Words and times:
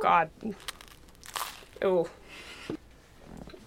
God. 0.00 0.30
Oh. 1.82 2.08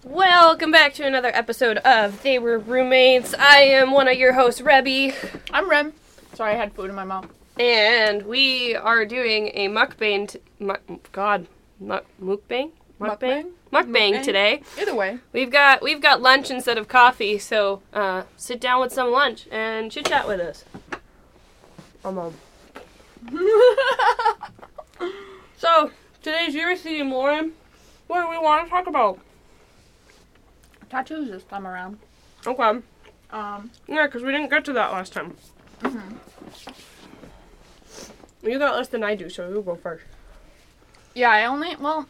Welcome 0.04 0.70
back 0.70 0.94
to 0.94 1.06
another 1.06 1.30
episode 1.32 1.78
of 1.78 2.22
They 2.22 2.38
Were 2.38 2.58
Roommates. 2.58 3.34
I 3.34 3.60
am 3.60 3.92
one 3.92 4.08
of 4.08 4.16
your 4.16 4.32
hosts, 4.34 4.60
Rebby, 4.60 5.14
I'm 5.50 5.70
Rem. 5.70 5.92
Sorry, 6.34 6.52
I 6.52 6.56
had 6.56 6.72
food 6.74 6.90
in 6.90 6.96
my 6.96 7.04
mouth. 7.04 7.26
and 7.58 8.22
we 8.26 8.74
are 8.74 9.04
doing 9.04 9.50
a 9.54 9.68
mukbang. 9.68 10.28
T- 10.28 10.40
mu- 10.58 10.74
God, 11.12 11.46
muk- 11.80 12.04
mukbang? 12.20 12.72
Mukbang? 13.00 13.50
Mukbang 13.72 13.86
Mukbang? 14.12 14.22
today. 14.24 14.62
Either 14.78 14.94
way. 14.94 15.18
We've 15.32 15.50
got 15.50 15.82
we've 15.82 16.00
got 16.00 16.20
lunch 16.20 16.50
instead 16.50 16.78
of 16.78 16.88
coffee, 16.88 17.38
so 17.38 17.80
uh, 17.92 18.24
sit 18.36 18.60
down 18.60 18.80
with 18.80 18.92
some 18.92 19.10
lunch 19.10 19.46
and 19.50 19.90
chit 19.90 20.06
chat 20.06 20.26
with 20.28 20.40
us. 20.40 20.64
Um, 22.04 22.18
um. 22.18 22.34
so 25.56 25.90
today's 26.24 26.54
your 26.54 26.74
theme, 26.74 27.12
Lauren. 27.12 27.52
What 28.08 28.22
do 28.22 28.28
we 28.30 28.38
want 28.38 28.64
to 28.66 28.70
talk 28.70 28.86
about? 28.86 29.20
Tattoos 30.90 31.30
this 31.30 31.44
time 31.44 31.66
around. 31.66 31.98
Okay. 32.46 32.80
Um, 33.30 33.70
Yeah, 33.86 34.06
because 34.06 34.22
we 34.22 34.32
didn't 34.32 34.50
get 34.50 34.64
to 34.66 34.72
that 34.72 34.90
last 34.92 35.12
time. 35.12 35.36
Mm-hmm. 35.82 36.16
You 38.48 38.58
got 38.58 38.74
less 38.76 38.88
than 38.88 39.02
I 39.04 39.14
do, 39.14 39.28
so 39.30 39.48
you 39.48 39.62
go 39.62 39.74
first. 39.76 40.04
yeah, 41.14 41.30
I 41.30 41.44
only, 41.46 41.76
well, 41.76 42.06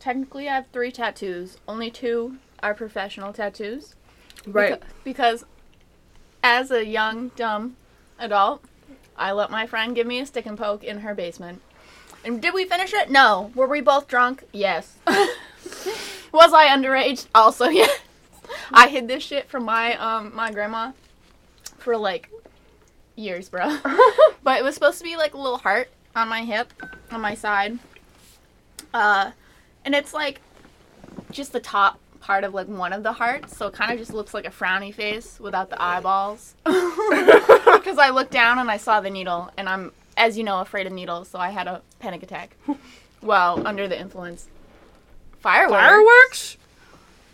technically 0.00 0.48
I 0.48 0.56
have 0.56 0.66
three 0.72 0.90
tattoos. 0.92 1.56
Only 1.68 1.90
two 1.90 2.36
are 2.62 2.74
professional 2.74 3.32
tattoos. 3.32 3.94
Beca- 4.46 4.80
because 5.04 5.44
as 6.42 6.70
a 6.70 6.84
young, 6.84 7.28
dumb 7.36 7.76
adult, 8.18 8.62
I 9.16 9.32
let 9.32 9.50
my 9.50 9.66
friend 9.66 9.94
give 9.94 10.06
me 10.06 10.18
a 10.20 10.26
stick 10.26 10.44
and 10.46 10.58
poke 10.58 10.84
in 10.84 10.98
her 11.00 11.14
basement. 11.14 11.62
And 12.24 12.40
did 12.40 12.54
we 12.54 12.64
finish 12.64 12.92
it? 12.92 13.10
No. 13.10 13.52
Were 13.54 13.66
we 13.66 13.80
both 13.80 14.08
drunk? 14.08 14.44
Yes. 14.52 14.96
Was 15.06 16.52
I 16.52 16.68
underage? 16.68 17.26
Also, 17.34 17.68
yes. 17.68 18.00
I 18.72 18.88
hid 18.88 19.08
this 19.08 19.22
shit 19.22 19.48
from 19.48 19.64
my 19.64 19.96
um 19.96 20.34
my 20.34 20.50
grandma 20.50 20.92
for 21.78 21.96
like 21.96 22.30
years, 23.16 23.48
bro. 23.48 23.78
but 24.42 24.58
it 24.58 24.64
was 24.64 24.74
supposed 24.74 24.98
to 24.98 25.04
be 25.04 25.16
like 25.16 25.34
a 25.34 25.38
little 25.38 25.58
heart 25.58 25.88
on 26.16 26.28
my 26.28 26.42
hip, 26.42 26.72
on 27.10 27.20
my 27.20 27.34
side. 27.34 27.78
Uh, 28.92 29.32
and 29.84 29.94
it's 29.94 30.14
like 30.14 30.40
just 31.30 31.52
the 31.52 31.60
top 31.60 31.98
part 32.20 32.44
of 32.44 32.54
like 32.54 32.68
one 32.68 32.92
of 32.92 33.02
the 33.02 33.12
hearts, 33.12 33.56
so 33.56 33.66
it 33.66 33.74
kind 33.74 33.92
of 33.92 33.98
just 33.98 34.12
looks 34.12 34.32
like 34.32 34.46
a 34.46 34.50
frowny 34.50 34.94
face 34.94 35.38
without 35.38 35.68
the 35.68 35.80
eyeballs. 35.80 36.54
Because 36.64 37.98
I 37.98 38.10
looked 38.10 38.30
down 38.32 38.58
and 38.58 38.70
I 38.70 38.78
saw 38.78 39.00
the 39.00 39.10
needle, 39.10 39.50
and 39.58 39.68
I'm, 39.68 39.92
as 40.16 40.38
you 40.38 40.44
know, 40.44 40.60
afraid 40.60 40.86
of 40.86 40.92
needles, 40.92 41.28
so 41.28 41.38
I 41.38 41.50
had 41.50 41.66
a 41.66 41.82
panic 41.98 42.22
attack. 42.22 42.56
Well, 43.24 43.66
under 43.66 43.88
the 43.88 43.98
influence. 43.98 44.48
Fireworks. 45.40 45.82
Fireworks? 45.82 46.56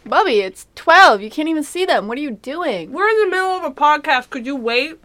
Bubby, 0.06 0.40
it's 0.40 0.66
12. 0.76 1.20
You 1.20 1.30
can't 1.30 1.48
even 1.48 1.64
see 1.64 1.84
them. 1.84 2.06
What 2.06 2.16
are 2.16 2.20
you 2.20 2.30
doing? 2.30 2.92
We're 2.92 3.08
in 3.08 3.18
the 3.18 3.26
middle 3.26 3.50
of 3.50 3.64
a 3.64 3.72
podcast. 3.72 4.30
Could 4.30 4.46
you 4.46 4.54
wait? 4.54 4.98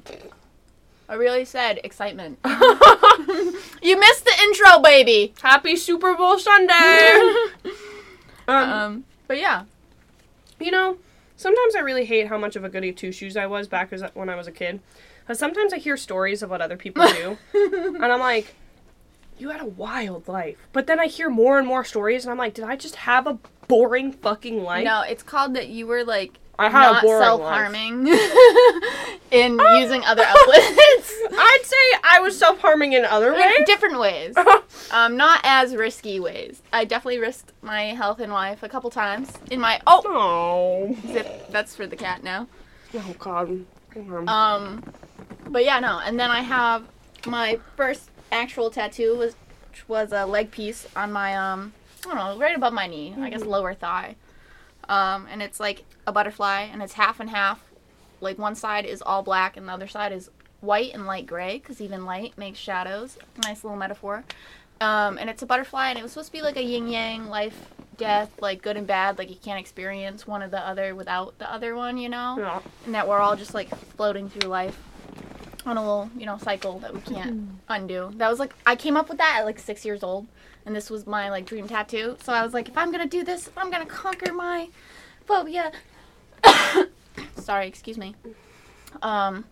I 1.10 1.16
really 1.16 1.44
said 1.44 1.80
excitement. 1.84 2.40
you 2.46 4.00
missed 4.00 4.26
the 4.26 4.34
intro, 4.44 4.80
baby. 4.80 5.34
Happy 5.42 5.76
Super 5.76 6.16
Bowl 6.16 6.38
Sunday! 6.38 7.34
um, 8.48 8.70
um, 8.72 9.04
but 9.28 9.38
yeah. 9.38 9.64
you 10.60 10.72
know, 10.72 10.98
sometimes 11.36 11.76
I 11.76 11.80
really 11.80 12.06
hate 12.06 12.28
how 12.28 12.38
much 12.38 12.56
of 12.56 12.64
a 12.64 12.70
goody 12.70 12.92
two 12.92 13.12
shoes 13.12 13.36
I 13.36 13.48
was 13.48 13.68
back 13.68 13.92
as 13.92 14.04
when 14.14 14.30
I 14.30 14.36
was 14.36 14.48
a 14.48 14.52
kid. 14.52 14.80
Because 15.26 15.40
sometimes 15.40 15.74
I 15.74 15.78
hear 15.78 15.98
stories 15.98 16.44
of 16.44 16.52
what 16.52 16.62
other 16.62 16.78
people 16.78 17.04
do, 17.08 17.38
and 17.54 18.06
I'm 18.06 18.20
like, 18.20 18.54
you 19.40 19.50
had 19.50 19.60
a 19.62 19.66
wild 19.66 20.28
life. 20.28 20.56
But 20.72 20.86
then 20.88 21.00
I 21.00 21.08
hear 21.08 21.30
more 21.30 21.58
and 21.58 21.68
more 21.68 21.84
stories, 21.84 22.24
and 22.26 22.32
I'm 22.32 22.38
like, 22.38 22.54
did 22.54 22.64
I 22.66 22.76
just 22.76 22.96
have 22.96 23.26
a 23.26 23.40
boring 23.68 24.12
fucking 24.12 24.62
life? 24.64 24.86
No, 24.86 25.02
it's 25.02 25.24
called 25.24 25.56
that 25.56 25.68
you 25.70 25.88
were 25.88 26.04
like 26.04 26.38
I 26.60 26.70
had 26.70 26.92
not 26.92 27.02
self 27.02 27.42
harming 27.42 28.08
in 29.32 29.60
using 29.78 30.04
other 30.06 30.24
outlets. 30.24 31.14
I'd 31.32 31.62
say 31.64 32.00
I 32.04 32.20
was 32.22 32.38
self 32.38 32.60
harming 32.60 32.94
in 32.94 33.04
other 33.04 33.34
ways. 33.34 33.56
In 33.58 33.66
different 33.66 34.00
ways. 34.00 34.36
Um, 34.92 35.18
not 35.18 35.42
as 35.44 35.76
risky 35.76 36.20
ways. 36.20 36.62
I 36.72 36.86
definitely 36.86 37.20
risked 37.20 37.52
my 37.62 37.86
health 37.96 38.20
and 38.20 38.32
life 38.32 38.64
a 38.64 38.70
couple 38.70 38.90
times 38.90 39.34
in 39.52 39.60
my 39.60 39.82
oh 39.88 40.04
Oh, 40.06 41.12
zip. 41.12 41.50
That's 41.50 41.76
for 41.76 41.88
the 41.88 41.96
cat 41.98 42.24
now. 42.24 42.48
oh 42.94 43.16
God. 43.20 43.66
Um, 43.96 44.28
Um, 44.28 44.94
but 45.48 45.64
yeah, 45.66 45.80
no. 45.80 46.00
And 46.00 46.20
then 46.20 46.32
I 46.32 46.42
have 46.42 46.84
my 47.26 47.60
first 47.76 48.10
actual 48.32 48.70
tattoo 48.70 49.16
was 49.18 49.36
which 49.70 49.88
was 49.90 50.12
a 50.12 50.26
leg 50.26 50.52
piece 50.52 50.88
on 50.96 51.12
my 51.12 51.36
um 51.36 51.74
I 52.06 52.08
don't 52.10 52.16
know 52.16 52.40
right 52.40 52.56
above 52.56 52.74
my 52.74 52.88
knee. 52.88 53.16
I 53.20 53.30
guess 53.30 53.44
lower 53.44 53.74
thigh. 53.74 54.16
Um, 54.88 55.28
and 55.32 55.42
it's 55.42 55.60
like 55.60 55.84
a 56.06 56.12
butterfly, 56.12 56.62
and 56.72 56.82
it's 56.84 56.94
half 56.94 57.20
and 57.20 57.30
half. 57.30 57.64
Like 58.22 58.38
one 58.38 58.56
side 58.56 58.86
is 58.86 59.02
all 59.02 59.24
black, 59.24 59.58
and 59.58 59.68
the 59.68 59.74
other 59.74 59.88
side 59.88 60.12
is 60.12 60.30
white 60.62 60.94
and 60.94 61.08
light 61.08 61.26
gray, 61.26 61.58
because 61.58 61.82
even 61.82 62.06
light 62.06 62.38
makes 62.38 62.60
shadows. 62.60 63.18
Nice 63.44 63.64
little 63.64 63.78
metaphor. 63.78 64.24
Um, 64.80 65.18
and 65.18 65.30
it's 65.30 65.42
a 65.42 65.46
butterfly, 65.48 65.90
and 65.90 65.98
it 65.98 66.04
was 66.04 66.12
supposed 66.12 66.28
to 66.28 66.34
be 66.34 66.42
like 66.44 66.58
a 66.58 66.64
yin 66.64 66.88
yang, 66.88 67.28
life, 67.28 67.70
death, 67.98 68.32
like 68.42 68.62
good 68.62 68.78
and 68.78 68.88
bad. 68.88 69.18
Like 69.18 69.30
you 69.30 69.36
can't 69.36 69.60
experience 69.60 70.28
one 70.28 70.44
or 70.44 70.48
the 70.48 70.66
other 70.66 70.96
without 70.96 71.38
the 71.40 71.52
other 71.52 71.76
one, 71.76 71.98
you 71.98 72.10
know 72.10 72.36
yeah. 72.38 72.60
and 72.86 72.94
that 72.96 73.08
we're 73.08 73.20
all 73.20 73.36
just 73.36 73.54
like 73.54 73.70
floating 73.96 74.30
through 74.30 74.50
life 74.50 74.78
on 75.66 75.78
a 75.78 75.82
little, 75.82 76.10
you 76.16 76.26
know, 76.26 76.38
cycle 76.38 76.80
that 76.80 76.94
we 76.94 77.02
can't 77.02 77.50
undo. 77.70 78.12
That 78.16 78.30
was 78.30 78.40
like 78.40 78.54
I 78.66 78.76
came 78.76 78.96
up 78.98 79.10
with 79.10 79.18
that 79.18 79.38
at 79.40 79.46
like 79.46 79.60
six 79.60 79.84
years 79.86 80.04
old, 80.04 80.28
and 80.66 80.76
this 80.76 80.90
was 80.90 81.08
my 81.08 81.30
like 81.30 81.46
dream 81.46 81.68
tattoo. 81.68 82.18
So 82.24 82.34
I 82.34 82.44
was 82.44 82.54
like, 82.54 82.70
if 82.70 82.78
I'm 82.78 82.92
gonna 82.92 83.08
do 83.08 83.24
this, 83.24 83.48
if 83.48 83.58
I'm 83.58 83.72
gonna 83.72 83.86
conquer 83.86 84.34
my 84.34 84.70
phobia, 85.26 85.72
sorry, 87.38 87.68
excuse 87.68 87.98
me. 87.98 88.16
Um, 89.02 89.46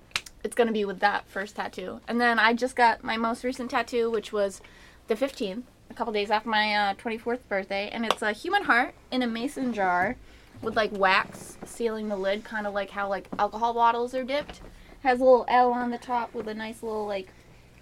it's 0.44 0.56
gonna 0.56 0.72
be 0.72 0.86
with 0.86 1.00
that 1.00 1.28
first 1.28 1.56
tattoo, 1.56 2.02
and 2.08 2.22
then 2.22 2.38
I 2.38 2.54
just 2.54 2.76
got 2.76 3.04
my 3.04 3.18
most 3.18 3.44
recent 3.44 3.72
tattoo, 3.72 4.12
which 4.12 4.32
was 4.32 4.62
the 5.08 5.16
15th, 5.16 5.64
a 5.94 5.96
couple 5.96 6.12
days 6.14 6.32
after 6.32 6.50
my 6.50 6.74
uh, 6.74 6.94
24th 6.96 7.48
birthday, 7.48 7.88
and 7.92 8.04
it's 8.04 8.24
a 8.24 8.32
human 8.32 8.64
heart 8.64 8.96
in 9.12 9.22
a 9.22 9.28
mason 9.28 9.74
jar 9.74 10.16
with 10.62 10.76
like 10.76 10.92
wax 10.92 11.58
sealing 11.66 12.10
the 12.10 12.18
lid, 12.18 12.44
kind 12.44 12.66
of 12.66 12.74
like 12.74 12.90
how 12.90 13.08
like 13.08 13.28
alcohol 13.38 13.74
bottles 13.74 14.16
are 14.16 14.24
dipped. 14.24 14.62
Has 15.04 15.20
a 15.20 15.24
little 15.24 15.46
L 15.48 15.72
on 15.72 15.92
the 15.92 15.98
top 16.00 16.34
with 16.34 16.48
a 16.48 16.54
nice 16.54 16.82
little 16.82 17.06
like 17.06 17.30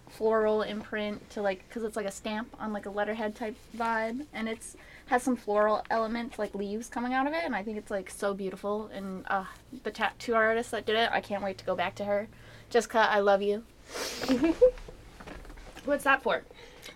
floral 0.09 0.61
imprint 0.61 1.29
to 1.29 1.41
like 1.41 1.65
because 1.69 1.83
it's 1.83 1.95
like 1.95 2.05
a 2.05 2.11
stamp 2.11 2.53
on 2.59 2.73
like 2.73 2.85
a 2.85 2.89
letterhead 2.89 3.33
type 3.33 3.55
vibe, 3.77 4.25
and 4.33 4.49
it's 4.49 4.75
has 5.05 5.23
some 5.23 5.37
floral 5.37 5.81
elements 5.89 6.37
like 6.37 6.53
leaves 6.53 6.89
coming 6.89 7.13
out 7.13 7.27
of 7.27 7.33
it, 7.33 7.43
and 7.45 7.55
I 7.55 7.63
think 7.63 7.77
it's 7.77 7.91
like 7.91 8.09
so 8.09 8.33
beautiful. 8.33 8.89
And 8.93 9.23
uh, 9.29 9.45
the 9.83 9.91
tattoo 9.91 10.35
artist 10.35 10.71
that 10.71 10.85
did 10.85 10.97
it, 10.97 11.09
I 11.13 11.21
can't 11.21 11.43
wait 11.43 11.57
to 11.59 11.65
go 11.65 11.75
back 11.75 11.95
to 11.95 12.05
her. 12.05 12.27
Jessica, 12.69 13.07
I 13.09 13.19
love 13.19 13.41
you. 13.41 13.63
What's 15.85 16.03
that 16.03 16.21
for? 16.23 16.43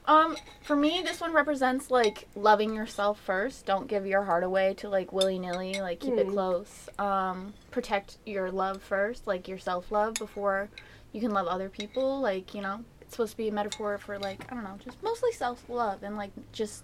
Um, 0.08 0.38
for 0.62 0.76
me, 0.76 1.02
this 1.04 1.20
one 1.20 1.34
represents 1.34 1.90
like 1.90 2.28
loving 2.36 2.74
yourself 2.76 3.20
first. 3.20 3.66
Don't 3.66 3.88
give 3.88 4.06
your 4.06 4.24
heart 4.24 4.44
away 4.44 4.74
to 4.76 4.90
like 4.90 5.12
willy 5.12 5.40
nilly. 5.40 5.82
Like 5.82 6.00
keep 6.00 6.14
it 6.14 6.28
Mm. 6.28 6.32
close. 6.34 6.90
Um, 7.00 7.54
protect 7.72 8.18
your 8.26 8.52
love 8.52 8.82
first, 8.84 9.26
like 9.26 9.48
your 9.48 9.58
self 9.58 9.92
love 9.92 10.14
before 10.16 10.70
you 11.12 11.22
can 11.22 11.32
love 11.32 11.48
other 11.48 11.70
people. 11.70 12.20
Like 12.22 12.54
you 12.54 12.62
know, 12.62 12.84
it's 13.02 13.12
supposed 13.12 13.32
to 13.32 13.38
be 13.38 13.48
a 13.48 13.52
metaphor 13.52 13.98
for 13.98 14.20
like 14.20 14.46
I 14.52 14.56
don't 14.56 14.64
know, 14.64 14.78
just 14.84 15.02
mostly 15.02 15.32
self 15.32 15.64
love 15.70 16.04
and 16.04 16.16
like 16.18 16.32
just 16.52 16.84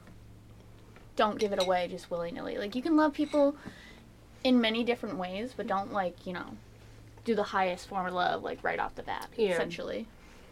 don't 1.15 1.37
give 1.37 1.51
it 1.53 1.61
away 1.61 1.87
just 1.89 2.09
willy 2.09 2.31
nilly. 2.31 2.57
Like 2.57 2.73
you 2.75 2.81
can 2.81 2.95
love 2.95 3.13
people 3.13 3.55
in 4.43 4.59
many 4.59 4.83
different 4.83 5.17
ways, 5.17 5.53
but 5.55 5.67
don't 5.67 5.93
like 5.93 6.25
you 6.25 6.33
know 6.33 6.57
do 7.23 7.35
the 7.35 7.43
highest 7.43 7.87
form 7.87 8.07
of 8.07 8.13
love 8.13 8.41
like 8.41 8.63
right 8.63 8.79
off 8.79 8.95
the 8.95 9.03
bat. 9.03 9.27
Yeah. 9.37 9.51
Essentially. 9.51 10.07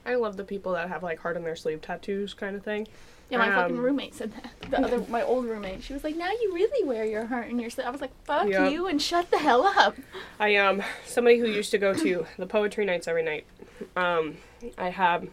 I 0.10 0.16
love 0.16 0.38
the 0.38 0.44
people 0.44 0.72
that 0.74 0.90
have 0.90 1.04
like 1.04 1.20
heart 1.20 1.38
on 1.38 1.44
their 1.44 1.56
sleeve 1.56 1.82
tattoos 1.82 2.34
kind 2.34 2.56
of 2.56 2.64
thing. 2.64 2.88
Yeah, 3.30 3.38
my 3.38 3.52
fucking 3.52 3.78
Um, 3.78 3.84
roommate 3.84 4.16
said 4.16 4.34
that. 4.34 4.72
The 4.72 4.84
other, 4.84 5.06
my 5.08 5.22
old 5.22 5.46
roommate, 5.46 5.84
she 5.84 5.94
was 5.94 6.04
like, 6.04 6.16
"Now 6.16 6.32
you 6.32 6.52
really 6.52 6.84
wear 6.88 7.06
your 7.06 7.26
heart 7.28 7.48
in 7.48 7.60
your 7.60 7.70
sleeve." 7.70 7.86
I 7.86 7.92
was 7.92 8.02
like, 8.02 8.10
"Fuck 8.26 8.48
Yep. 8.50 8.72
you 8.72 8.88
and 8.88 9.00
shut 9.00 9.30
the 9.30 9.38
hell 9.38 9.64
up." 9.68 9.96
I 10.40 10.56
um 10.56 10.82
somebody 11.06 11.38
who 11.38 11.46
used 11.46 11.70
to 11.72 11.78
go 11.78 11.94
to 11.94 12.26
the 12.40 12.48
poetry 12.48 12.86
nights 12.86 13.08
every 13.08 13.22
night. 13.22 13.46
Um, 13.96 14.38
I 14.80 14.90
have 14.90 15.28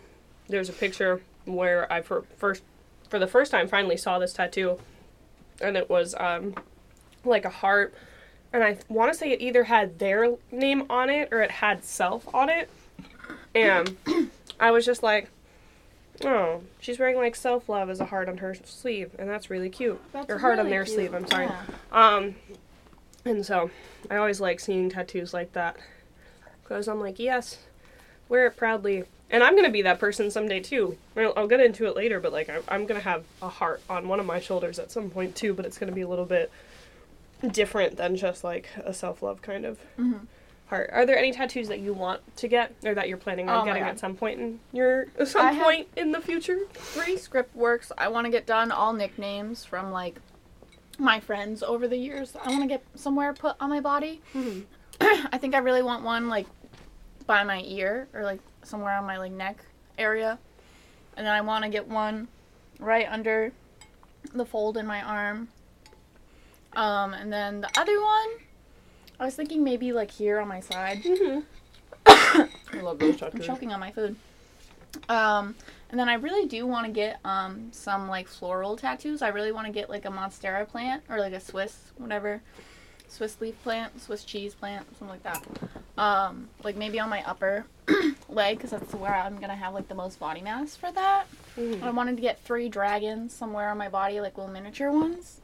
there's 0.48 0.68
a 0.68 0.74
picture 0.74 1.22
where 1.46 1.90
I 1.90 2.02
for 2.02 2.24
first 2.36 2.62
for 3.08 3.18
the 3.18 3.26
first 3.26 3.50
time 3.50 3.66
finally 3.66 3.96
saw 3.96 4.18
this 4.18 4.34
tattoo, 4.34 4.78
and 5.62 5.74
it 5.78 5.88
was 5.88 6.14
um 6.18 6.54
like 7.24 7.46
a 7.46 7.50
heart, 7.50 7.94
and 8.52 8.62
I 8.62 8.76
want 8.90 9.10
to 9.10 9.18
say 9.18 9.30
it 9.30 9.40
either 9.40 9.64
had 9.64 9.98
their 9.98 10.34
name 10.52 10.84
on 10.90 11.08
it 11.08 11.32
or 11.32 11.40
it 11.40 11.50
had 11.50 11.82
self 11.82 12.28
on 12.34 12.50
it, 12.50 12.68
and 13.54 13.96
I 14.60 14.70
was 14.70 14.84
just 14.84 15.02
like. 15.02 15.30
Oh, 16.24 16.62
she's 16.80 16.98
wearing 16.98 17.16
like 17.16 17.36
self 17.36 17.68
love 17.68 17.90
as 17.90 18.00
a 18.00 18.06
heart 18.06 18.28
on 18.30 18.38
her 18.38 18.54
sleeve, 18.64 19.10
and 19.18 19.28
that's 19.28 19.50
really 19.50 19.68
cute. 19.68 20.00
That's 20.12 20.30
or 20.30 20.38
heart 20.38 20.58
on 20.58 20.70
their 20.70 20.84
cute. 20.84 20.94
sleeve. 20.94 21.14
I'm 21.14 21.26
sorry. 21.26 21.46
Yeah. 21.46 21.62
Um, 21.92 22.36
and 23.26 23.44
so 23.44 23.70
I 24.10 24.16
always 24.16 24.40
like 24.40 24.58
seeing 24.58 24.88
tattoos 24.88 25.34
like 25.34 25.52
that 25.52 25.76
because 26.62 26.88
I'm 26.88 27.00
like, 27.00 27.18
yes, 27.18 27.58
wear 28.30 28.46
it 28.46 28.56
proudly 28.56 29.04
and 29.30 29.42
I'm 29.42 29.56
gonna 29.56 29.70
be 29.70 29.82
that 29.82 29.98
person 29.98 30.30
someday 30.30 30.60
too. 30.60 30.96
I'll, 31.16 31.32
I'll 31.36 31.48
get 31.48 31.60
into 31.60 31.86
it 31.86 31.96
later, 31.96 32.20
but 32.20 32.32
like 32.32 32.48
I'm, 32.48 32.62
I'm 32.68 32.86
gonna 32.86 33.00
have 33.00 33.24
a 33.42 33.48
heart 33.48 33.82
on 33.90 34.08
one 34.08 34.20
of 34.20 34.26
my 34.26 34.40
shoulders 34.40 34.78
at 34.78 34.90
some 34.90 35.10
point 35.10 35.34
too. 35.34 35.52
But 35.52 35.66
it's 35.66 35.78
gonna 35.78 35.92
be 35.92 36.02
a 36.02 36.08
little 36.08 36.24
bit 36.24 36.50
different 37.50 37.96
than 37.96 38.16
just 38.16 38.44
like 38.44 38.68
a 38.84 38.94
self 38.94 39.22
love 39.22 39.42
kind 39.42 39.64
of 39.64 39.78
Mm-hmm. 39.98 40.24
Heart. 40.66 40.90
Are 40.92 41.06
there 41.06 41.16
any 41.16 41.32
tattoos 41.32 41.68
that 41.68 41.80
you 41.80 41.92
want 41.92 42.20
to 42.38 42.48
get 42.48 42.74
or 42.84 42.94
that 42.94 43.08
you're 43.08 43.18
planning 43.18 43.48
on 43.48 43.62
Oh 43.62 43.64
getting 43.64 43.82
at 43.82 43.98
some 43.98 44.16
point 44.16 44.40
in 44.40 44.60
your 44.72 45.06
some 45.24 45.46
I 45.46 45.54
point 45.58 45.88
in 45.96 46.12
the 46.12 46.20
future? 46.20 46.58
Three 46.72 47.16
script 47.16 47.54
works. 47.54 47.92
I 47.96 48.08
want 48.08 48.24
to 48.26 48.30
get 48.30 48.46
done 48.46 48.70
all 48.72 48.92
nicknames 48.92 49.64
from 49.64 49.90
like 49.92 50.16
my 50.98 51.20
friends 51.20 51.62
over 51.62 51.86
the 51.86 51.96
years. 51.96 52.34
I 52.42 52.48
want 52.50 52.62
to 52.62 52.68
get 52.68 52.82
somewhere 52.94 53.32
put 53.32 53.56
on 53.60 53.70
my 53.70 53.80
body. 53.80 54.20
Mhm. 54.34 54.64
I 55.00 55.38
think 55.38 55.54
I 55.54 55.58
really 55.58 55.82
want 55.82 56.02
one 56.04 56.28
like 56.28 56.46
by 57.26 57.44
my 57.44 57.62
ear 57.66 58.08
or 58.14 58.22
like 58.24 58.40
somewhere 58.62 58.94
on 58.94 59.04
my 59.04 59.18
like 59.18 59.32
neck 59.32 59.58
area. 59.98 60.38
And 61.16 61.26
then 61.26 61.34
I 61.34 61.40
want 61.42 61.64
to 61.64 61.70
get 61.70 61.86
one 61.86 62.28
right 62.78 63.06
under 63.10 63.52
the 64.34 64.44
fold 64.44 64.76
in 64.76 64.86
my 64.86 65.02
arm. 65.02 65.48
Um 66.74 67.14
and 67.14 67.32
then 67.32 67.60
the 67.60 67.70
other 67.78 68.00
one 68.00 68.28
I 69.18 69.24
was 69.24 69.34
thinking 69.34 69.64
maybe 69.64 69.92
like 69.92 70.10
here 70.10 70.38
on 70.40 70.48
my 70.48 70.60
side. 70.60 71.02
Mm-hmm. 71.02 71.40
I 72.06 72.80
love 72.80 72.98
those 72.98 73.20
I'm 73.22 73.40
choking 73.40 73.72
on 73.72 73.80
my 73.80 73.90
food. 73.90 74.16
Um, 75.08 75.54
and 75.90 75.98
then 75.98 76.08
I 76.08 76.14
really 76.14 76.46
do 76.48 76.66
want 76.66 76.86
to 76.86 76.92
get 76.92 77.18
um 77.24 77.68
some 77.72 78.08
like 78.08 78.28
floral 78.28 78.76
tattoos. 78.76 79.22
I 79.22 79.28
really 79.28 79.52
want 79.52 79.66
to 79.66 79.72
get 79.72 79.88
like 79.88 80.04
a 80.04 80.10
monstera 80.10 80.66
plant 80.66 81.02
or 81.08 81.18
like 81.18 81.32
a 81.32 81.40
Swiss 81.40 81.92
whatever, 81.96 82.42
Swiss 83.08 83.40
leaf 83.40 83.60
plant, 83.62 84.00
Swiss 84.00 84.24
cheese 84.24 84.54
plant, 84.54 84.86
something 84.98 85.08
like 85.08 85.22
that. 85.22 85.44
Um, 85.96 86.48
like 86.62 86.76
maybe 86.76 87.00
on 87.00 87.08
my 87.08 87.22
upper 87.28 87.64
leg 88.28 88.58
because 88.58 88.70
that's 88.70 88.92
where 88.94 89.14
I'm 89.14 89.38
gonna 89.38 89.56
have 89.56 89.74
like 89.74 89.88
the 89.88 89.94
most 89.94 90.18
body 90.18 90.42
mass 90.42 90.76
for 90.76 90.90
that. 90.92 91.26
Mhm. 91.56 91.82
I 91.82 91.90
wanted 91.90 92.16
to 92.16 92.22
get 92.22 92.40
three 92.40 92.68
dragons 92.68 93.32
somewhere 93.34 93.70
on 93.70 93.78
my 93.78 93.88
body, 93.88 94.20
like 94.20 94.36
little 94.36 94.52
miniature 94.52 94.90
ones. 94.92 95.40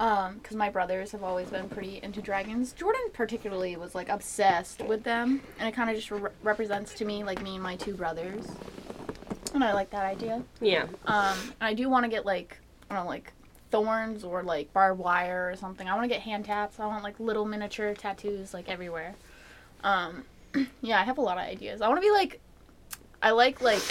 Um, 0.00 0.38
because 0.38 0.56
my 0.56 0.70
brothers 0.70 1.10
have 1.12 1.22
always 1.22 1.48
been 1.48 1.68
pretty 1.68 2.00
into 2.02 2.22
dragons. 2.22 2.72
Jordan 2.72 3.02
particularly 3.12 3.76
was 3.76 3.94
like 3.94 4.08
obsessed 4.08 4.80
with 4.82 5.02
them, 5.02 5.42
and 5.58 5.68
it 5.68 5.72
kind 5.72 5.90
of 5.90 5.96
just 5.96 6.10
re- 6.10 6.30
represents 6.42 6.94
to 6.94 7.04
me 7.04 7.24
like 7.24 7.42
me 7.42 7.54
and 7.54 7.62
my 7.62 7.76
two 7.76 7.94
brothers. 7.94 8.46
And 9.54 9.64
I 9.64 9.72
like 9.72 9.90
that 9.90 10.04
idea. 10.04 10.42
Yeah. 10.60 10.86
Um, 11.06 11.36
I 11.60 11.74
do 11.74 11.88
want 11.88 12.04
to 12.04 12.08
get 12.08 12.24
like 12.24 12.58
I 12.90 12.94
don't 12.94 13.04
know, 13.04 13.10
like 13.10 13.32
thorns 13.70 14.24
or 14.24 14.42
like 14.42 14.72
barbed 14.72 14.98
wire 14.98 15.50
or 15.50 15.56
something. 15.56 15.88
I 15.88 15.94
want 15.94 16.04
to 16.04 16.08
get 16.08 16.22
hand 16.22 16.44
tats. 16.44 16.80
I 16.80 16.86
want 16.86 17.02
like 17.02 17.18
little 17.20 17.44
miniature 17.44 17.94
tattoos 17.94 18.54
like 18.54 18.68
everywhere. 18.68 19.14
Um, 19.84 20.24
yeah, 20.80 21.00
I 21.00 21.04
have 21.04 21.18
a 21.18 21.22
lot 21.22 21.38
of 21.38 21.44
ideas. 21.44 21.80
I 21.80 21.88
want 21.88 21.98
to 21.98 22.06
be 22.06 22.12
like, 22.12 22.40
I 23.22 23.30
like 23.32 23.60
like. 23.60 23.82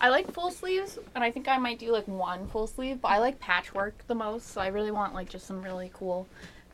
I 0.00 0.10
like 0.10 0.30
full 0.32 0.50
sleeves, 0.50 0.98
and 1.14 1.24
I 1.24 1.30
think 1.30 1.48
I 1.48 1.56
might 1.58 1.78
do 1.78 1.90
like 1.90 2.06
one 2.06 2.46
full 2.48 2.66
sleeve, 2.66 3.00
but 3.00 3.08
I 3.08 3.18
like 3.18 3.38
patchwork 3.40 4.06
the 4.06 4.14
most, 4.14 4.48
so 4.52 4.60
I 4.60 4.68
really 4.68 4.90
want 4.90 5.14
like 5.14 5.28
just 5.28 5.46
some 5.46 5.62
really 5.62 5.90
cool 5.94 6.26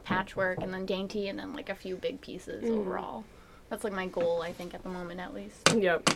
patchwork 0.05 0.59
and 0.61 0.75
then 0.75 0.85
dainty 0.87 1.29
and 1.29 1.39
then 1.39 1.53
like 1.53 1.69
a 1.69 1.75
few 1.75 1.95
big 1.97 2.21
pieces 2.21 2.65
Mhm. 2.65 2.79
overall. 2.81 3.25
That's 3.71 3.85
like 3.85 3.93
my 3.93 4.07
goal, 4.07 4.43
I 4.43 4.53
think, 4.53 4.75
at 4.75 4.83
the 4.83 4.89
moment 4.89 5.21
at 5.21 5.33
least. 5.33 5.73
Yep. 5.75 6.11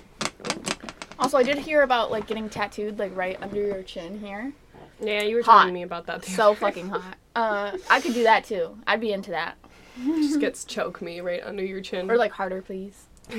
Also, 1.18 1.38
I 1.38 1.42
did 1.44 1.58
hear 1.58 1.82
about 1.82 2.10
like 2.10 2.26
getting 2.26 2.48
tattooed 2.50 2.98
like 2.98 3.14
right 3.16 3.38
under 3.40 3.56
your 3.64 3.82
chin 3.84 4.18
here. 4.20 4.52
Yeah, 5.00 5.22
you 5.22 5.36
were 5.36 5.42
Hot. 5.42 5.60
telling 5.60 5.74
me 5.74 5.82
about 5.82 6.06
that. 6.06 6.24
So 6.24 6.54
fucking 6.56 6.88
hot. 6.88 7.16
Uh, 7.36 7.78
I 7.88 8.00
could 8.00 8.14
do 8.14 8.24
that 8.24 8.44
too. 8.44 8.76
I'd 8.86 9.00
be 9.00 9.12
into 9.12 9.30
that. 9.30 9.56
Just 10.04 10.40
gets 10.40 10.64
choke 10.64 11.00
me 11.00 11.20
right 11.20 11.42
under 11.42 11.64
your 11.64 11.80
chin. 11.80 12.10
Or 12.10 12.16
like 12.18 12.32
harder, 12.32 12.60
please. 12.60 13.06
Oh 13.32 13.36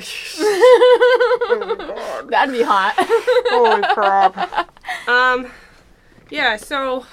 That'd 2.30 2.54
be 2.54 2.64
hot. 2.64 2.94
Holy 2.98 3.82
crap. 3.94 4.70
Um, 5.08 5.48
yeah, 6.30 6.58
so 6.58 7.06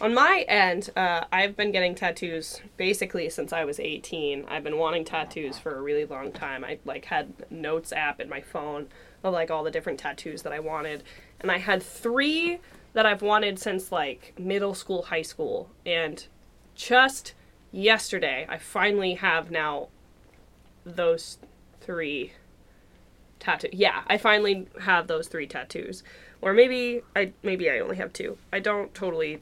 on 0.00 0.14
my 0.14 0.44
end, 0.48 0.90
uh, 0.96 1.24
I've 1.32 1.56
been 1.56 1.72
getting 1.72 1.94
tattoos 1.94 2.60
basically 2.76 3.28
since 3.30 3.52
I 3.52 3.64
was 3.64 3.80
18. 3.80 4.46
I've 4.48 4.64
been 4.64 4.78
wanting 4.78 5.04
tattoos 5.04 5.58
for 5.58 5.76
a 5.76 5.82
really 5.82 6.04
long 6.04 6.32
time. 6.32 6.64
I 6.64 6.78
like 6.84 7.06
had 7.06 7.32
notes 7.50 7.92
app 7.92 8.20
in 8.20 8.28
my 8.28 8.40
phone 8.40 8.88
of 9.22 9.32
like 9.32 9.50
all 9.50 9.64
the 9.64 9.70
different 9.70 9.98
tattoos 9.98 10.42
that 10.42 10.52
I 10.52 10.60
wanted, 10.60 11.02
and 11.40 11.50
I 11.50 11.58
had 11.58 11.82
three 11.82 12.58
that 12.92 13.06
I've 13.06 13.22
wanted 13.22 13.58
since 13.58 13.92
like 13.92 14.34
middle 14.38 14.74
school, 14.74 15.02
high 15.02 15.22
school, 15.22 15.70
and 15.84 16.26
just 16.74 17.34
yesterday 17.72 18.46
I 18.48 18.58
finally 18.58 19.14
have 19.14 19.50
now 19.50 19.88
those 20.84 21.38
three 21.86 22.32
tattoo. 23.38 23.68
Yeah, 23.72 24.02
I 24.06 24.18
finally 24.18 24.66
have 24.80 25.06
those 25.06 25.28
three 25.28 25.46
tattoos, 25.46 26.02
or 26.42 26.52
maybe 26.52 27.02
I 27.14 27.32
maybe 27.42 27.70
I 27.70 27.78
only 27.78 27.96
have 27.96 28.12
two. 28.12 28.36
I 28.52 28.58
don't 28.58 28.92
totally 28.92 29.40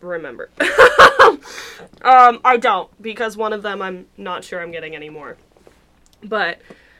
remember. 0.00 0.50
um, 2.02 2.40
I 2.44 2.58
don't 2.60 2.90
because 3.00 3.36
one 3.36 3.52
of 3.52 3.62
them 3.62 3.80
I'm 3.80 4.06
not 4.16 4.44
sure 4.44 4.60
I'm 4.60 4.72
getting 4.72 4.94
anymore. 4.94 5.36
But 6.22 6.58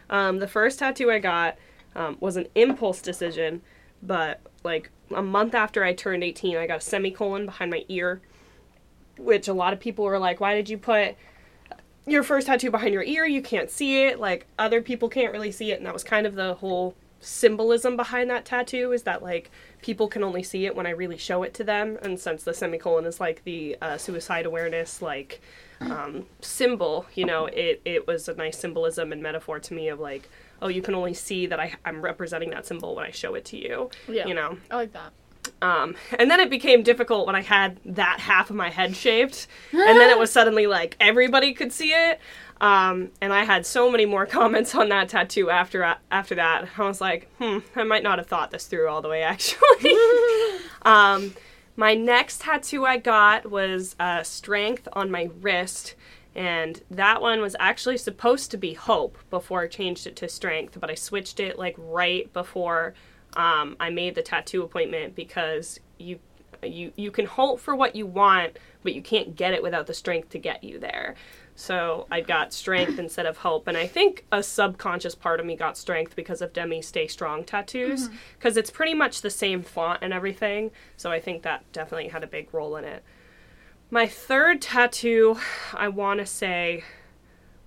um, 0.08 0.38
the 0.38 0.48
first 0.48 0.78
tattoo 0.78 1.10
I 1.10 1.18
got 1.18 1.56
um, 1.96 2.16
was 2.20 2.36
an 2.36 2.46
impulse 2.54 3.02
decision, 3.02 3.62
but 4.02 4.40
like 4.62 4.90
a 5.14 5.22
month 5.22 5.54
after 5.54 5.84
I 5.84 5.92
turned 5.92 6.22
18, 6.22 6.56
I 6.56 6.66
got 6.66 6.78
a 6.78 6.80
semicolon 6.80 7.46
behind 7.46 7.70
my 7.70 7.84
ear, 7.88 8.20
which 9.18 9.48
a 9.48 9.52
lot 9.52 9.72
of 9.72 9.80
people 9.80 10.04
were 10.04 10.18
like, 10.18 10.40
"Why 10.40 10.54
did 10.54 10.68
you 10.68 10.78
put?" 10.78 11.16
Your 12.10 12.22
first 12.22 12.46
tattoo 12.46 12.70
behind 12.70 12.94
your 12.94 13.02
ear, 13.02 13.26
you 13.26 13.42
can't 13.42 13.70
see 13.70 14.04
it. 14.04 14.18
Like 14.18 14.46
other 14.58 14.82
people 14.82 15.08
can't 15.08 15.32
really 15.32 15.52
see 15.52 15.72
it, 15.72 15.78
and 15.78 15.86
that 15.86 15.92
was 15.92 16.04
kind 16.04 16.26
of 16.26 16.34
the 16.34 16.54
whole 16.54 16.94
symbolism 17.20 17.96
behind 17.96 18.30
that 18.30 18.44
tattoo 18.44 18.92
is 18.92 19.02
that 19.02 19.22
like 19.22 19.50
people 19.82 20.06
can 20.08 20.22
only 20.22 20.42
see 20.42 20.66
it 20.66 20.76
when 20.76 20.86
I 20.86 20.90
really 20.90 21.16
show 21.16 21.42
it 21.42 21.54
to 21.54 21.64
them. 21.64 21.98
And 22.02 22.18
since 22.18 22.44
the 22.44 22.54
semicolon 22.54 23.04
is 23.04 23.20
like 23.20 23.42
the 23.44 23.76
uh, 23.82 23.98
suicide 23.98 24.46
awareness 24.46 25.02
like 25.02 25.40
um, 25.80 26.26
symbol, 26.40 27.06
you 27.14 27.24
know, 27.24 27.46
it 27.46 27.80
it 27.84 28.06
was 28.06 28.28
a 28.28 28.34
nice 28.34 28.58
symbolism 28.58 29.12
and 29.12 29.22
metaphor 29.22 29.58
to 29.60 29.74
me 29.74 29.88
of 29.88 30.00
like, 30.00 30.28
oh, 30.62 30.68
you 30.68 30.82
can 30.82 30.94
only 30.94 31.14
see 31.14 31.46
that 31.46 31.60
I 31.60 31.74
I'm 31.84 32.02
representing 32.02 32.50
that 32.50 32.66
symbol 32.66 32.94
when 32.94 33.04
I 33.04 33.10
show 33.10 33.34
it 33.34 33.44
to 33.46 33.56
you. 33.56 33.90
Yeah. 34.08 34.26
You 34.26 34.34
know. 34.34 34.58
I 34.70 34.76
like 34.76 34.92
that. 34.92 35.12
Um, 35.62 35.94
and 36.18 36.30
then 36.30 36.40
it 36.40 36.50
became 36.50 36.82
difficult 36.82 37.26
when 37.26 37.36
I 37.36 37.42
had 37.42 37.78
that 37.84 38.20
half 38.20 38.50
of 38.50 38.56
my 38.56 38.70
head 38.70 38.94
shaved, 38.96 39.46
and 39.72 39.98
then 39.98 40.10
it 40.10 40.18
was 40.18 40.30
suddenly 40.38 40.66
like 40.66 40.96
everybody 41.00 41.52
could 41.52 41.72
see 41.72 41.90
it. 41.90 42.20
Um, 42.60 43.10
and 43.20 43.32
I 43.32 43.44
had 43.44 43.64
so 43.66 43.90
many 43.90 44.04
more 44.04 44.26
comments 44.38 44.74
on 44.74 44.88
that 44.88 45.08
tattoo 45.08 45.50
after 45.50 45.96
after 46.10 46.34
that. 46.34 46.68
I 46.76 46.82
was 46.82 47.00
like, 47.00 47.28
hmm, 47.38 47.58
I 47.76 47.84
might 47.84 48.02
not 48.02 48.18
have 48.18 48.26
thought 48.26 48.50
this 48.50 48.66
through 48.66 48.88
all 48.88 49.02
the 49.02 49.08
way 49.08 49.22
actually. 49.22 49.94
um, 50.82 51.34
my 51.76 51.94
next 51.94 52.40
tattoo 52.40 52.84
I 52.84 52.98
got 52.98 53.50
was 53.50 53.94
uh, 54.00 54.22
strength 54.22 54.88
on 54.92 55.10
my 55.10 55.30
wrist. 55.40 55.94
And 56.34 56.80
that 56.90 57.20
one 57.20 57.40
was 57.40 57.56
actually 57.58 57.96
supposed 57.96 58.52
to 58.52 58.56
be 58.56 58.74
hope 58.74 59.18
before 59.28 59.62
I 59.62 59.66
changed 59.66 60.06
it 60.06 60.14
to 60.16 60.28
strength, 60.28 60.78
but 60.80 60.88
I 60.88 60.94
switched 60.94 61.40
it 61.40 61.58
like 61.58 61.74
right 61.76 62.32
before 62.32 62.94
um, 63.34 63.76
I 63.78 63.90
made 63.90 64.14
the 64.14 64.22
tattoo 64.22 64.62
appointment 64.62 65.14
because 65.14 65.80
you 65.98 66.18
you 66.62 66.92
you 66.96 67.10
can 67.10 67.26
hope 67.26 67.60
for 67.60 67.74
what 67.74 67.94
you 67.94 68.06
want, 68.06 68.58
but 68.82 68.94
you 68.94 69.02
can't 69.02 69.36
get 69.36 69.52
it 69.52 69.62
without 69.62 69.86
the 69.86 69.94
strength 69.94 70.30
to 70.30 70.38
get 70.38 70.64
you 70.64 70.78
there. 70.78 71.14
So 71.54 72.06
I 72.10 72.20
got 72.20 72.52
strength 72.52 72.98
instead 72.98 73.26
of 73.26 73.38
hope, 73.38 73.68
and 73.68 73.76
I 73.76 73.86
think 73.86 74.24
a 74.32 74.42
subconscious 74.42 75.14
part 75.14 75.40
of 75.40 75.46
me 75.46 75.56
got 75.56 75.76
strength 75.76 76.16
because 76.16 76.40
of 76.40 76.52
Demi 76.52 76.82
Stay 76.82 77.06
Strong 77.06 77.44
tattoos, 77.44 78.08
because 78.38 78.56
it's 78.56 78.70
pretty 78.70 78.94
much 78.94 79.20
the 79.20 79.30
same 79.30 79.62
font 79.62 80.00
and 80.02 80.12
everything. 80.12 80.70
So 80.96 81.10
I 81.10 81.20
think 81.20 81.42
that 81.42 81.70
definitely 81.72 82.08
had 82.08 82.24
a 82.24 82.28
big 82.28 82.52
role 82.52 82.76
in 82.76 82.84
it. 82.84 83.02
My 83.90 84.06
third 84.06 84.60
tattoo, 84.60 85.38
I 85.74 85.88
want 85.88 86.20
to 86.20 86.26
say, 86.26 86.84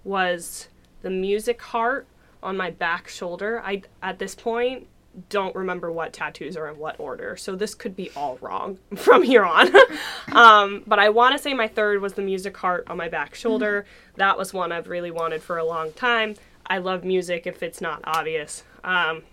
was 0.03 0.67
the 1.01 1.09
music 1.09 1.61
heart 1.61 2.07
on 2.43 2.57
my 2.57 2.71
back 2.71 3.07
shoulder. 3.07 3.61
I 3.63 3.83
at 4.01 4.19
this 4.19 4.35
point 4.35 4.87
don't 5.29 5.55
remember 5.55 5.91
what 5.91 6.13
tattoos 6.13 6.55
are 6.55 6.69
in 6.69 6.77
what 6.77 6.99
order, 6.99 7.35
so 7.35 7.55
this 7.55 7.75
could 7.75 7.95
be 7.95 8.09
all 8.15 8.37
wrong 8.41 8.77
from 8.95 9.23
here 9.23 9.43
on. 9.43 9.69
um, 10.31 10.83
but 10.87 10.99
I 10.99 11.09
want 11.09 11.35
to 11.35 11.41
say 11.41 11.53
my 11.53 11.67
third 11.67 12.01
was 12.01 12.13
the 12.13 12.21
music 12.21 12.55
heart 12.57 12.85
on 12.87 12.97
my 12.97 13.09
back 13.09 13.35
shoulder. 13.35 13.85
That 14.15 14.37
was 14.37 14.53
one 14.53 14.71
I've 14.71 14.87
really 14.87 15.11
wanted 15.11 15.41
for 15.41 15.57
a 15.57 15.65
long 15.65 15.91
time. 15.93 16.35
I 16.65 16.77
love 16.77 17.03
music 17.03 17.45
if 17.45 17.61
it's 17.61 17.81
not 17.81 18.01
obvious. 18.05 18.63
Um, 18.83 19.23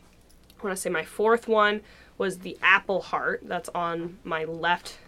I 0.60 0.64
want 0.64 0.76
to 0.76 0.76
say 0.76 0.90
my 0.90 1.04
fourth 1.04 1.46
one 1.46 1.82
was 2.16 2.38
the 2.38 2.58
apple 2.62 3.00
heart 3.00 3.42
that's 3.44 3.68
on 3.74 4.18
my 4.24 4.44
left 4.44 4.98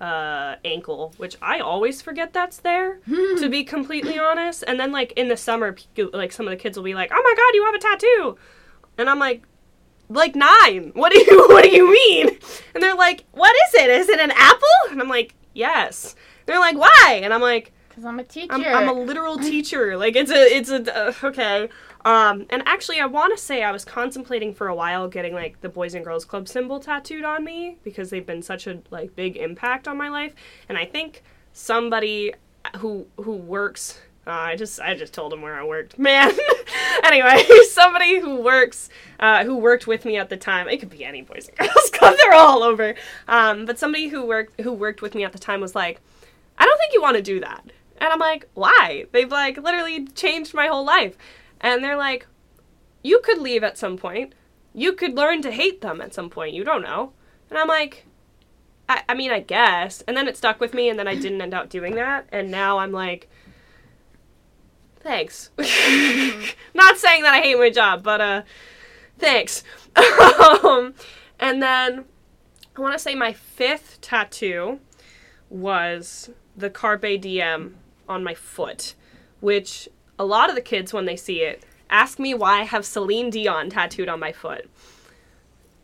uh, 0.00 0.56
ankle, 0.64 1.12
which 1.16 1.36
I 1.40 1.60
always 1.60 2.02
forget 2.02 2.32
that's 2.32 2.58
there, 2.58 2.98
to 3.06 3.48
be 3.48 3.62
completely 3.64 4.18
honest. 4.18 4.64
And 4.66 4.78
then, 4.78 4.90
like, 4.90 5.12
in 5.12 5.28
the 5.28 5.36
summer, 5.36 5.76
like, 6.12 6.32
some 6.32 6.46
of 6.46 6.50
the 6.50 6.56
kids 6.56 6.76
will 6.76 6.84
be 6.84 6.94
like, 6.94 7.10
oh 7.12 7.22
my 7.22 7.34
god, 7.36 7.54
you 7.54 7.64
have 7.64 7.74
a 7.74 7.78
tattoo! 7.78 8.36
And 8.98 9.08
I'm 9.08 9.18
like, 9.18 9.42
like 10.12 10.34
nine. 10.34 10.92
What 10.94 11.12
do 11.12 11.18
you 11.18 11.46
what 11.48 11.64
do 11.64 11.70
you 11.70 11.90
mean? 11.90 12.38
And 12.74 12.82
they're 12.82 12.96
like, 12.96 13.24
what 13.32 13.54
is 13.68 13.74
it? 13.82 13.90
Is 13.90 14.08
it 14.08 14.20
an 14.20 14.32
apple? 14.32 14.68
And 14.90 15.00
I'm 15.00 15.08
like, 15.08 15.34
yes. 15.54 16.14
They're 16.46 16.60
like, 16.60 16.76
why? 16.76 17.20
And 17.22 17.32
I'm 17.32 17.40
like, 17.40 17.72
Because 17.88 18.04
I'm 18.04 18.18
a 18.18 18.24
teacher. 18.24 18.52
I'm, 18.52 18.64
I'm 18.64 18.88
a 18.88 18.92
literal 18.92 19.38
teacher. 19.52 19.96
Like 19.96 20.16
it's 20.16 20.30
a 20.30 20.56
it's 20.56 20.70
a 20.70 21.08
uh, 21.08 21.12
okay. 21.24 21.68
Um, 22.04 22.46
and 22.50 22.62
actually, 22.66 22.98
I 22.98 23.06
want 23.06 23.36
to 23.36 23.42
say 23.42 23.62
I 23.62 23.70
was 23.70 23.84
contemplating 23.84 24.54
for 24.54 24.66
a 24.66 24.74
while 24.74 25.06
getting 25.06 25.34
like 25.34 25.60
the 25.60 25.68
Boys 25.68 25.94
and 25.94 26.04
Girls 26.04 26.24
Club 26.24 26.48
symbol 26.48 26.80
tattooed 26.80 27.22
on 27.24 27.44
me 27.44 27.78
because 27.84 28.10
they've 28.10 28.26
been 28.26 28.42
such 28.42 28.66
a 28.66 28.80
like 28.90 29.14
big 29.14 29.36
impact 29.36 29.86
on 29.86 29.96
my 29.96 30.08
life. 30.08 30.34
And 30.68 30.76
I 30.76 30.84
think 30.84 31.22
somebody 31.52 32.34
who 32.78 33.06
who 33.18 33.32
works 33.36 34.00
uh, 34.26 34.30
I 34.30 34.56
just 34.56 34.80
I 34.80 34.94
just 34.94 35.12
told 35.12 35.32
him 35.32 35.42
where 35.42 35.54
I 35.54 35.64
worked. 35.64 35.98
Man. 35.98 36.32
anyway, 37.04 37.44
somebody 37.70 38.20
who 38.20 38.36
works 38.36 38.88
uh, 39.18 39.44
who 39.44 39.56
worked 39.56 39.86
with 39.86 40.04
me 40.04 40.16
at 40.16 40.28
the 40.28 40.36
time. 40.36 40.68
It 40.68 40.78
could 40.78 40.90
be 40.90 41.04
any 41.04 41.22
boys 41.22 41.48
and 41.48 41.58
girls 41.58 41.90
club. 41.92 42.14
They're 42.22 42.34
all 42.34 42.62
over. 42.62 42.94
Um, 43.26 43.66
but 43.66 43.78
somebody 43.78 44.08
who 44.08 44.24
worked 44.24 44.60
who 44.60 44.72
worked 44.72 45.02
with 45.02 45.14
me 45.14 45.24
at 45.24 45.32
the 45.32 45.38
time 45.38 45.60
was 45.60 45.74
like, 45.74 46.00
I 46.56 46.64
don't 46.64 46.78
think 46.78 46.92
you 46.92 47.02
want 47.02 47.16
to 47.16 47.22
do 47.22 47.40
that. 47.40 47.64
And 47.98 48.12
I'm 48.12 48.20
like, 48.20 48.48
why? 48.54 49.06
They've 49.10 49.30
like 49.30 49.56
literally 49.56 50.06
changed 50.06 50.54
my 50.54 50.68
whole 50.68 50.84
life. 50.84 51.16
And 51.60 51.82
they're 51.82 51.96
like, 51.96 52.26
you 53.02 53.20
could 53.24 53.38
leave 53.38 53.64
at 53.64 53.78
some 53.78 53.96
point. 53.96 54.34
You 54.74 54.92
could 54.92 55.14
learn 55.14 55.42
to 55.42 55.50
hate 55.50 55.80
them 55.80 56.00
at 56.00 56.14
some 56.14 56.30
point. 56.30 56.54
You 56.54 56.64
don't 56.64 56.82
know. 56.82 57.12
And 57.50 57.58
I'm 57.58 57.68
like, 57.68 58.06
I, 58.88 59.02
I 59.08 59.14
mean, 59.14 59.30
I 59.30 59.40
guess. 59.40 60.02
And 60.02 60.16
then 60.16 60.28
it 60.28 60.36
stuck 60.36 60.60
with 60.60 60.74
me, 60.74 60.88
and 60.88 60.98
then 60.98 61.06
I 61.06 61.14
didn't 61.14 61.40
end 61.40 61.54
up 61.54 61.68
doing 61.68 61.94
that. 61.96 62.26
And 62.32 62.50
now 62.50 62.78
I'm 62.78 62.92
like, 62.92 63.28
thanks. 65.02 65.50
Not 66.74 66.98
saying 66.98 67.22
that 67.22 67.34
I 67.34 67.40
hate 67.40 67.58
my 67.58 67.70
job, 67.70 68.02
but 68.02 68.20
uh, 68.20 68.42
thanks. 69.18 69.64
um, 69.96 70.94
and 71.38 71.62
then 71.62 72.04
I 72.76 72.80
want 72.80 72.94
to 72.94 72.98
say 72.98 73.14
my 73.14 73.32
fifth 73.32 74.00
tattoo 74.00 74.80
was 75.50 76.30
the 76.56 76.70
Carpe 76.70 77.20
Diem 77.20 77.76
on 78.08 78.24
my 78.24 78.34
foot, 78.34 78.94
which 79.40 79.88
a 80.18 80.24
lot 80.24 80.48
of 80.48 80.54
the 80.54 80.62
kids, 80.62 80.92
when 80.92 81.04
they 81.04 81.16
see 81.16 81.42
it, 81.42 81.64
ask 81.90 82.18
me 82.18 82.34
why 82.34 82.60
I 82.60 82.64
have 82.64 82.86
Celine 82.86 83.30
Dion 83.30 83.70
tattooed 83.70 84.08
on 84.08 84.20
my 84.20 84.32
foot. 84.32 84.70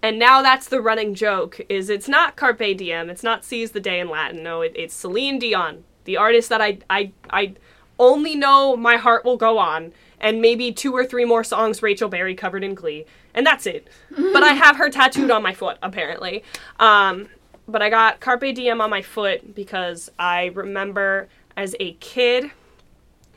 And 0.01 0.19
now 0.19 0.43
that's 0.43 0.69
the 0.69 0.81
running 0.81 1.15
joke: 1.15 1.61
is 1.69 1.91
it's 1.91 2.09
not 2.09 2.37
Carpe 2.37 2.77
Diem, 2.77 3.11
it's 3.11 3.25
not 3.25 3.45
seize 3.45 3.73
the 3.73 3.81
day 3.81 3.99
in 3.99 4.09
Latin. 4.09 4.43
No, 4.43 4.61
it, 4.63 4.73
it's 4.77 4.95
Celine 4.95 5.39
Dion, 5.39 5.85
the 6.05 6.17
artist 6.17 6.49
that 6.51 6.61
I 6.61 6.79
I 6.89 7.13
I 7.31 7.55
only 7.99 8.35
know 8.35 8.77
My 8.77 8.97
Heart 8.97 9.25
Will 9.25 9.37
Go 9.37 9.59
On, 9.59 9.93
and 10.21 10.41
maybe 10.41 10.73
two 10.73 10.93
or 10.95 11.05
three 11.05 11.25
more 11.25 11.45
songs 11.45 11.83
Rachel 11.83 12.09
Berry 12.09 12.35
covered 12.35 12.65
in 12.65 12.75
Glee, 12.75 13.05
and 13.35 13.47
that's 13.47 13.67
it. 13.67 13.89
but 14.11 14.43
I 14.43 14.53
have 14.53 14.77
her 14.77 14.91
tattooed 14.91 15.31
on 15.31 15.43
my 15.43 15.55
foot, 15.55 15.79
apparently. 15.83 16.43
Um, 16.79 17.29
but 17.67 17.83
I 17.83 17.91
got 17.91 18.21
Carpe 18.21 18.55
Diem 18.55 18.81
on 18.81 18.91
my 18.91 19.03
foot 19.03 19.55
because 19.55 20.11
I 20.19 20.47
remember 20.47 21.29
as 21.57 21.77
a 21.81 21.93
kid, 21.95 22.51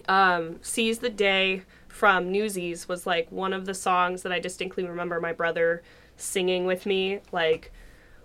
um, 0.08 0.60
Seize 0.62 1.00
the 1.00 1.10
Day 1.10 1.64
from 1.88 2.32
Newsies 2.32 2.88
was 2.88 3.06
like 3.06 3.32
one 3.32 3.54
of 3.54 3.66
the 3.66 3.74
songs 3.74 4.24
that 4.24 4.32
I 4.32 4.40
distinctly 4.40 4.86
remember 4.86 5.20
my 5.20 5.34
brother 5.34 5.84
singing 6.18 6.66
with 6.66 6.86
me, 6.86 7.20
like 7.32 7.72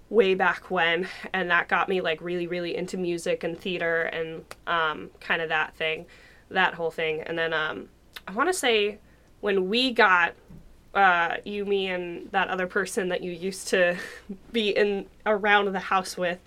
way 0.09 0.35
back 0.35 0.71
when 0.71 1.09
and 1.33 1.50
that 1.50 1.69
got 1.69 1.88
me 1.88 2.00
like 2.00 2.21
really 2.21 2.47
really 2.47 2.76
into 2.76 2.97
music 2.97 3.43
and 3.43 3.59
theater 3.59 4.02
and 4.02 4.45
um, 4.66 5.11
kind 5.21 5.43
of 5.43 5.49
that 5.49 5.75
thing 5.75 6.07
that 6.50 6.74
whole 6.74 6.90
thing. 6.90 7.22
And 7.22 7.38
then 7.38 7.52
um, 7.52 7.88
I 8.26 8.32
want 8.32 8.48
to 8.48 8.54
say 8.54 8.98
when 9.40 9.68
we 9.68 9.92
got 9.92 10.34
uh, 10.94 11.36
you, 11.44 11.64
me, 11.64 11.88
and 11.88 12.30
that 12.32 12.48
other 12.48 12.66
person 12.66 13.10
that 13.10 13.22
you 13.22 13.30
used 13.30 13.68
to 13.68 13.96
be 14.52 14.70
in 14.70 15.06
around 15.26 15.72
the 15.72 15.80
house 15.80 16.16
with, 16.16 16.38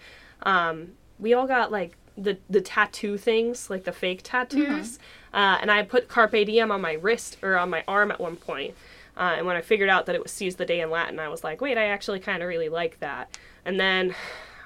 um, 0.43 0.93
we 1.19 1.33
all 1.33 1.47
got 1.47 1.71
like 1.71 1.95
the 2.17 2.37
the 2.49 2.61
tattoo 2.61 3.17
things, 3.17 3.69
like 3.69 3.83
the 3.83 3.91
fake 3.91 4.21
tattoos. 4.23 4.97
Mm-hmm. 4.97 5.35
Uh, 5.35 5.57
and 5.61 5.69
I 5.69 5.83
put 5.83 6.07
carpe 6.07 6.31
diem 6.31 6.71
on 6.71 6.81
my 6.81 6.93
wrist 6.93 7.37
or 7.43 7.57
on 7.57 7.69
my 7.69 7.83
arm 7.87 8.11
at 8.11 8.19
one 8.19 8.35
point. 8.35 8.73
Uh, 9.15 9.35
and 9.37 9.45
when 9.45 9.55
I 9.55 9.61
figured 9.61 9.89
out 9.89 10.05
that 10.05 10.15
it 10.15 10.23
was 10.23 10.31
seize 10.31 10.55
the 10.55 10.65
day 10.65 10.79
in 10.79 10.89
Latin, 10.89 11.19
I 11.19 11.27
was 11.27 11.43
like, 11.43 11.61
wait, 11.61 11.77
I 11.77 11.85
actually 11.85 12.19
kind 12.19 12.41
of 12.41 12.47
really 12.47 12.69
like 12.69 12.99
that. 13.01 13.37
And 13.65 13.79
then 13.79 14.15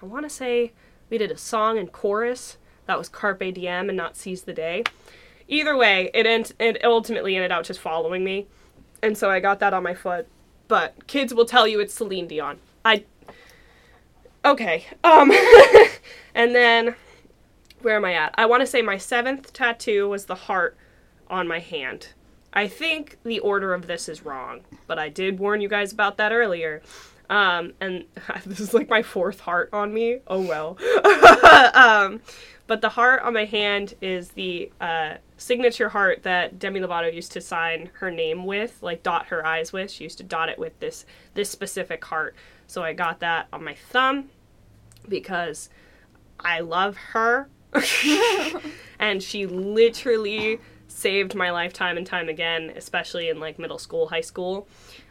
I 0.02 0.06
want 0.06 0.26
to 0.26 0.30
say 0.30 0.72
we 1.10 1.18
did 1.18 1.32
a 1.32 1.38
song 1.38 1.78
and 1.78 1.92
chorus 1.92 2.58
that 2.86 2.98
was 2.98 3.10
carpe 3.10 3.54
diem 3.54 3.90
and 3.90 3.98
not 3.98 4.16
seize 4.16 4.44
the 4.44 4.54
day. 4.54 4.84
Either 5.48 5.76
way, 5.76 6.10
it 6.14 6.26
ent- 6.26 6.54
it 6.60 6.84
ultimately 6.84 7.36
ended 7.36 7.52
up 7.52 7.66
just 7.66 7.80
following 7.80 8.24
me, 8.24 8.48
and 9.02 9.18
so 9.18 9.30
I 9.30 9.40
got 9.40 9.60
that 9.60 9.74
on 9.74 9.84
my 9.84 9.94
foot. 9.94 10.28
But 10.68 11.08
kids 11.08 11.34
will 11.34 11.46
tell 11.46 11.68
you 11.68 11.80
it's 11.80 11.94
Celine 11.94 12.28
Dion. 12.28 12.60
I 12.86 13.04
okay. 14.46 14.86
Um, 15.04 15.32
and 16.36 16.56
then 16.56 16.96
where 17.82 17.96
am 17.98 18.06
I 18.06 18.14
at? 18.14 18.34
I 18.38 18.46
want 18.46 18.62
to 18.62 18.68
say 18.68 18.82
my 18.82 18.98
seventh 18.98 19.54
tattoo 19.54 20.10
was 20.10 20.26
the 20.26 20.36
heart 20.36 20.78
on 21.30 21.48
my 21.48 21.60
hand. 21.60 22.10
I 22.54 22.68
think 22.68 23.18
the 23.24 23.40
order 23.40 23.74
of 23.74 23.88
this 23.88 24.08
is 24.08 24.24
wrong, 24.24 24.62
but 24.88 25.00
I 25.00 25.10
did 25.10 25.40
warn 25.40 25.60
you 25.60 25.68
guys 25.68 25.92
about 25.92 26.18
that 26.18 26.32
earlier. 26.32 26.82
Um, 27.30 27.74
and 27.82 28.06
this 28.46 28.60
is 28.60 28.74
like 28.74 28.90
my 28.90 29.02
fourth 29.02 29.40
heart 29.42 29.70
on 29.74 29.94
me. 29.94 30.20
Oh 30.28 30.42
well. 30.42 30.78
um, 31.74 32.22
but 32.68 32.82
the 32.82 32.90
heart 32.90 33.22
on 33.24 33.34
my 33.34 33.46
hand 33.46 33.96
is 34.02 34.30
the 34.30 34.72
uh, 34.80 35.16
signature 35.44 35.90
heart 35.90 36.24
that 36.24 36.58
Demi 36.58 36.80
Lovato 36.80 37.14
used 37.14 37.32
to 37.34 37.42
sign 37.42 37.90
her 37.96 38.10
name 38.10 38.46
with, 38.46 38.82
like 38.82 39.04
dot 39.04 39.28
her 39.28 39.46
i's 39.46 39.74
with. 39.74 39.92
She 39.92 40.06
used 40.06 40.18
to 40.20 40.24
dot 40.24 40.50
it 40.50 40.58
with 40.58 40.80
this 40.80 41.06
this 41.34 41.50
specific 41.50 42.04
heart. 42.06 42.36
So 42.68 42.84
I 42.84 42.94
got 42.94 43.20
that 43.20 43.48
on 43.52 43.64
my 43.64 43.76
thumb 43.76 44.30
because 45.08 45.70
I 46.40 46.62
love 46.62 46.96
her. 46.98 47.50
and 49.00 49.22
she 49.22 49.46
literally 49.46 50.60
saved 50.88 51.36
my 51.36 51.50
lifetime 51.52 51.98
and 51.98 52.06
time 52.06 52.30
again, 52.30 52.72
especially 52.76 53.30
in 53.30 53.40
like 53.40 53.60
middle 53.60 53.80
school, 53.80 54.08
high 54.08 54.22
school. 54.22 54.68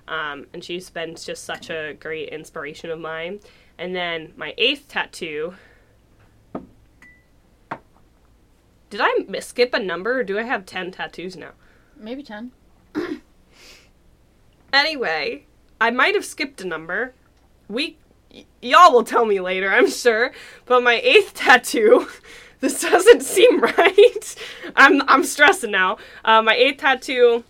Um, 0.09 0.47
and 0.53 0.65
she's 0.65 0.91
been 0.91 1.15
just 1.15 1.45
such 1.45 1.71
a 1.71 1.95
great 2.01 2.31
inspiration 2.31 2.91
of 2.91 2.99
mine. 2.99 3.41
And 3.79 3.95
then 3.95 4.33
my 4.37 4.55
eighth 4.59 4.89
tattoo 4.89 5.55
Did 8.93 9.01
I 9.03 9.41
skip 9.41 9.73
a 9.73 9.79
number 9.79 10.19
or 10.19 10.23
do 10.23 10.39
I 10.39 10.43
have 10.43 10.67
10 10.67 10.91
tattoos 10.91 11.35
now? 11.35 11.53
Maybe 11.97 12.23
10. 12.23 12.53
anyway, 14.75 15.47
I 15.81 15.91
might 15.91 16.15
have 16.15 16.27
skipped 16.27 16.61
a 16.61 16.67
number. 16.67 17.15
We 17.69 17.97
y- 18.31 18.45
y'all 18.61 18.93
will 18.93 19.03
tell 19.03 19.25
me 19.25 19.41
later, 19.41 19.73
I'm 19.73 19.89
sure. 19.89 20.33
But 20.67 20.83
my 20.83 21.01
eighth 21.03 21.33
tattoo, 21.37 22.07
this 22.61 22.83
doesn't 22.83 23.23
seem 23.23 23.63
right. 23.63 24.35
I'm 24.77 25.01
I'm 25.09 25.25
stressing 25.25 25.71
now. 25.71 25.97
Uh, 26.23 26.43
my 26.43 26.55
eighth 26.55 26.83
tattoo 26.83 27.45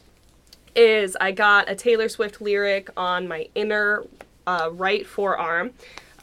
is 0.77 1.17
I 1.21 1.33
got 1.33 1.69
a 1.69 1.75
Taylor 1.75 2.09
Swift 2.09 2.41
lyric 2.41 2.89
on 2.97 3.27
my 3.27 3.49
inner 3.57 4.05
uh, 4.47 4.71
right 4.73 5.05
forearm. 5.05 5.73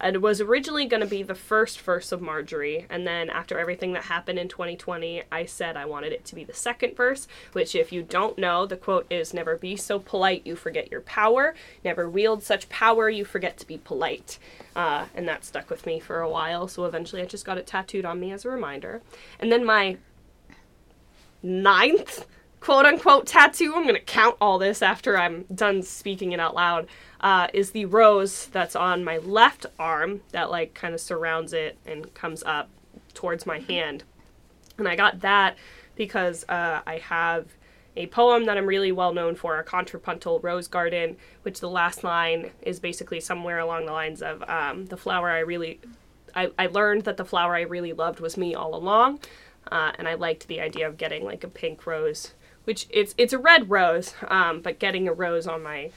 It 0.01 0.21
was 0.21 0.39
originally 0.39 0.85
going 0.85 1.01
to 1.01 1.07
be 1.07 1.23
the 1.23 1.35
first 1.35 1.81
verse 1.81 2.11
of 2.11 2.21
Marjorie, 2.21 2.85
and 2.89 3.05
then 3.05 3.29
after 3.29 3.59
everything 3.59 3.91
that 3.93 4.03
happened 4.03 4.39
in 4.39 4.47
2020, 4.47 5.23
I 5.29 5.45
said 5.45 5.75
I 5.75 5.85
wanted 5.85 6.13
it 6.13 6.23
to 6.25 6.35
be 6.35 6.45
the 6.45 6.53
second 6.53 6.95
verse, 6.95 7.27
which, 7.51 7.75
if 7.75 7.91
you 7.91 8.01
don't 8.01 8.37
know, 8.37 8.65
the 8.65 8.77
quote 8.77 9.05
is 9.09 9.33
Never 9.33 9.57
be 9.57 9.75
so 9.75 9.99
polite 9.99 10.45
you 10.45 10.55
forget 10.55 10.89
your 10.89 11.01
power, 11.01 11.53
never 11.83 12.09
wield 12.09 12.43
such 12.43 12.69
power 12.69 13.09
you 13.09 13.25
forget 13.25 13.57
to 13.57 13.67
be 13.67 13.77
polite. 13.77 14.39
Uh, 14.75 15.05
and 15.13 15.27
that 15.27 15.43
stuck 15.43 15.69
with 15.69 15.85
me 15.85 15.99
for 15.99 16.21
a 16.21 16.29
while, 16.29 16.67
so 16.69 16.85
eventually 16.85 17.21
I 17.21 17.25
just 17.25 17.45
got 17.45 17.57
it 17.57 17.67
tattooed 17.67 18.05
on 18.05 18.19
me 18.19 18.31
as 18.31 18.45
a 18.45 18.49
reminder. 18.49 19.01
And 19.39 19.51
then 19.51 19.65
my 19.65 19.97
ninth 21.43 22.25
quote 22.59 22.85
unquote 22.85 23.25
tattoo, 23.25 23.73
I'm 23.75 23.83
going 23.83 23.95
to 23.95 24.01
count 24.01 24.35
all 24.39 24.57
this 24.57 24.81
after 24.81 25.17
I'm 25.17 25.43
done 25.53 25.81
speaking 25.81 26.31
it 26.31 26.39
out 26.39 26.55
loud 26.55 26.87
uh, 27.21 27.47
is 27.53 27.71
the 27.71 27.85
rose 27.85 28.47
that's 28.47 28.75
on 28.75 29.03
my 29.03 29.17
left 29.17 29.65
arm 29.77 30.21
that 30.31 30.49
like 30.49 30.73
kind 30.73 30.93
of 30.93 31.01
surrounds 31.01 31.53
it 31.53 31.77
and 31.85 32.13
comes 32.13 32.43
up 32.43 32.69
towards 33.13 33.45
my 33.45 33.59
hand. 33.59 34.03
And 34.77 34.87
I 34.87 34.95
got 34.95 35.19
that 35.21 35.57
because 35.95 36.45
uh, 36.47 36.81
I 36.87 36.97
have 36.99 37.47
a 37.97 38.07
poem 38.07 38.45
that 38.45 38.57
I'm 38.57 38.65
really 38.65 38.93
well 38.93 39.13
known 39.13 39.35
for, 39.35 39.59
a 39.59 39.63
contrapuntal 39.63 40.39
rose 40.39 40.67
garden, 40.67 41.17
which 41.41 41.59
the 41.59 41.69
last 41.69 42.03
line 42.03 42.51
is 42.61 42.79
basically 42.79 43.19
somewhere 43.19 43.59
along 43.59 43.85
the 43.85 43.91
lines 43.91 44.21
of 44.21 44.41
um, 44.47 44.85
the 44.85 44.95
flower 44.95 45.29
I 45.29 45.39
really, 45.39 45.81
I, 46.33 46.51
I 46.57 46.67
learned 46.67 47.03
that 47.03 47.17
the 47.17 47.25
flower 47.25 47.55
I 47.55 47.61
really 47.61 47.91
loved 47.91 48.21
was 48.21 48.37
me 48.37 48.55
all 48.55 48.73
along. 48.73 49.19
Uh, 49.69 49.91
and 49.97 50.07
I 50.07 50.13
liked 50.13 50.47
the 50.47 50.61
idea 50.61 50.87
of 50.87 50.97
getting 50.97 51.25
like 51.25 51.43
a 51.43 51.49
pink 51.49 51.85
rose, 51.85 52.33
which 52.63 52.87
it's 52.89 53.13
it's 53.17 53.33
a 53.33 53.37
red 53.37 53.69
rose, 53.69 54.15
um, 54.27 54.61
but 54.61 54.79
getting 54.79 55.07
a 55.07 55.13
rose 55.13 55.45
on 55.45 55.61
my 55.61 55.91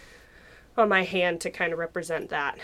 on 0.77 0.89
my 0.89 1.05
hand 1.05 1.41
to 1.43 1.51
kind 1.51 1.73
of 1.73 1.79
represent 1.79 2.31
that 2.31 2.59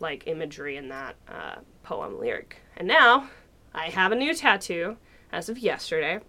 like 0.00 0.26
imagery 0.26 0.76
in 0.76 0.88
that 0.88 1.16
uh, 1.28 1.56
poem 1.82 2.18
lyric. 2.18 2.60
And 2.76 2.86
now 2.86 3.28
I 3.74 3.86
have 3.86 4.12
a 4.12 4.16
new 4.16 4.34
tattoo 4.34 4.96
as 5.32 5.48
of 5.48 5.58
yesterday, 5.58 6.20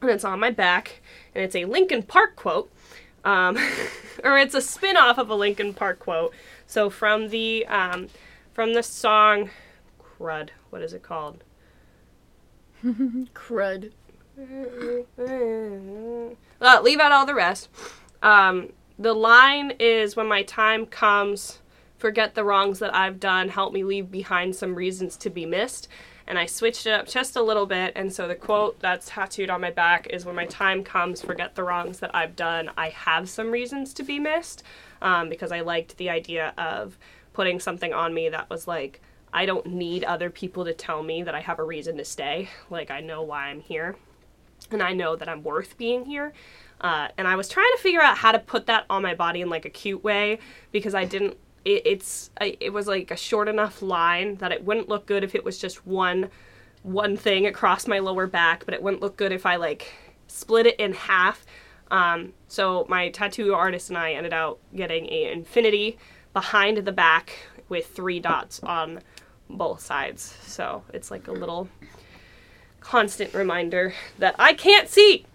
and 0.00 0.10
it's 0.10 0.24
on 0.24 0.40
my 0.40 0.50
back, 0.50 1.00
and 1.34 1.44
it's 1.44 1.56
a 1.56 1.64
Linkin 1.64 2.02
Park 2.02 2.36
quote, 2.36 2.70
um, 3.24 3.56
or 4.24 4.38
it's 4.38 4.54
a 4.54 4.60
spin-off 4.60 5.18
of 5.18 5.30
a 5.30 5.34
Linkin 5.34 5.74
Park 5.74 6.00
quote. 6.00 6.32
So 6.66 6.90
from 6.90 7.28
the 7.28 7.66
um, 7.66 8.08
from 8.52 8.74
the 8.74 8.82
song 8.82 9.50
"Crud," 10.00 10.50
what 10.70 10.82
is 10.82 10.92
it 10.92 11.02
called? 11.02 11.42
Crud. 12.84 13.92
Uh, 16.58 16.80
leave 16.82 17.00
out 17.00 17.12
all 17.12 17.26
the 17.26 17.34
rest. 17.34 17.68
Um, 18.22 18.72
the 18.98 19.14
line 19.14 19.72
is 19.78 20.16
when 20.16 20.26
my 20.26 20.42
time 20.42 20.86
comes, 20.86 21.60
forget 21.98 22.34
the 22.34 22.44
wrongs 22.44 22.78
that 22.78 22.94
I've 22.94 23.20
done, 23.20 23.48
help 23.48 23.72
me 23.72 23.84
leave 23.84 24.10
behind 24.10 24.56
some 24.56 24.74
reasons 24.74 25.16
to 25.18 25.30
be 25.30 25.46
missed. 25.46 25.88
And 26.28 26.38
I 26.38 26.46
switched 26.46 26.86
it 26.86 26.90
up 26.90 27.06
just 27.06 27.36
a 27.36 27.42
little 27.42 27.66
bit, 27.66 27.92
and 27.94 28.12
so 28.12 28.26
the 28.26 28.34
quote 28.34 28.80
that's 28.80 29.10
tattooed 29.10 29.48
on 29.48 29.60
my 29.60 29.70
back 29.70 30.08
is 30.10 30.24
when 30.24 30.34
my 30.34 30.46
time 30.46 30.82
comes, 30.82 31.22
forget 31.22 31.54
the 31.54 31.62
wrongs 31.62 32.00
that 32.00 32.14
I've 32.14 32.34
done, 32.34 32.70
I 32.76 32.88
have 32.88 33.28
some 33.28 33.52
reasons 33.52 33.94
to 33.94 34.02
be 34.02 34.18
missed. 34.18 34.64
Um, 35.02 35.28
because 35.28 35.52
I 35.52 35.60
liked 35.60 35.98
the 35.98 36.08
idea 36.10 36.54
of 36.56 36.98
putting 37.34 37.60
something 37.60 37.92
on 37.92 38.14
me 38.14 38.30
that 38.30 38.48
was 38.48 38.66
like, 38.66 39.02
I 39.32 39.44
don't 39.44 39.66
need 39.66 40.04
other 40.04 40.30
people 40.30 40.64
to 40.64 40.72
tell 40.72 41.02
me 41.02 41.22
that 41.22 41.34
I 41.34 41.40
have 41.40 41.58
a 41.58 41.64
reason 41.64 41.98
to 41.98 42.04
stay. 42.04 42.48
Like, 42.70 42.90
I 42.90 43.00
know 43.00 43.22
why 43.22 43.48
I'm 43.48 43.60
here, 43.60 43.96
and 44.70 44.82
I 44.82 44.94
know 44.94 45.14
that 45.14 45.28
I'm 45.28 45.42
worth 45.42 45.76
being 45.76 46.06
here. 46.06 46.32
Uh, 46.80 47.08
and 47.16 47.26
I 47.26 47.36
was 47.36 47.48
trying 47.48 47.70
to 47.76 47.82
figure 47.82 48.02
out 48.02 48.18
how 48.18 48.32
to 48.32 48.38
put 48.38 48.66
that 48.66 48.84
on 48.90 49.02
my 49.02 49.14
body 49.14 49.40
in 49.40 49.48
like 49.48 49.64
a 49.64 49.70
cute 49.70 50.04
way 50.04 50.38
because 50.72 50.94
I 50.94 51.04
didn't. 51.04 51.36
It, 51.64 51.82
it's 51.84 52.30
it 52.40 52.72
was 52.72 52.86
like 52.86 53.10
a 53.10 53.16
short 53.16 53.48
enough 53.48 53.82
line 53.82 54.36
that 54.36 54.52
it 54.52 54.64
wouldn't 54.64 54.88
look 54.88 55.06
good 55.06 55.24
if 55.24 55.34
it 55.34 55.44
was 55.44 55.58
just 55.58 55.86
one 55.86 56.28
one 56.82 57.16
thing 57.16 57.46
across 57.46 57.86
my 57.86 57.98
lower 57.98 58.26
back, 58.26 58.64
but 58.64 58.74
it 58.74 58.82
wouldn't 58.82 59.02
look 59.02 59.16
good 59.16 59.32
if 59.32 59.46
I 59.46 59.56
like 59.56 59.92
split 60.28 60.66
it 60.66 60.76
in 60.78 60.92
half. 60.92 61.44
Um, 61.90 62.32
so 62.48 62.86
my 62.88 63.10
tattoo 63.10 63.54
artist 63.54 63.90
and 63.90 63.98
I 63.98 64.12
ended 64.12 64.32
up 64.32 64.58
getting 64.74 65.06
a 65.06 65.32
infinity 65.32 65.98
behind 66.32 66.78
the 66.78 66.92
back 66.92 67.32
with 67.68 67.86
three 67.86 68.20
dots 68.20 68.60
on 68.62 69.00
both 69.48 69.80
sides. 69.80 70.36
So 70.42 70.82
it's 70.92 71.10
like 71.10 71.28
a 71.28 71.32
little 71.32 71.68
constant 72.80 73.34
reminder 73.34 73.94
that 74.18 74.36
I 74.38 74.52
can't 74.52 74.88
see. 74.88 75.26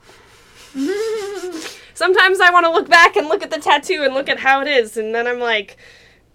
Sometimes 1.93 2.39
I 2.39 2.49
want 2.51 2.65
to 2.65 2.71
look 2.71 2.89
back 2.89 3.15
and 3.15 3.27
look 3.27 3.43
at 3.43 3.51
the 3.51 3.59
tattoo 3.59 4.03
and 4.03 4.13
look 4.13 4.29
at 4.29 4.39
how 4.39 4.61
it 4.61 4.67
is, 4.67 4.97
and 4.97 5.13
then 5.13 5.27
I'm 5.27 5.39
like, 5.39 5.77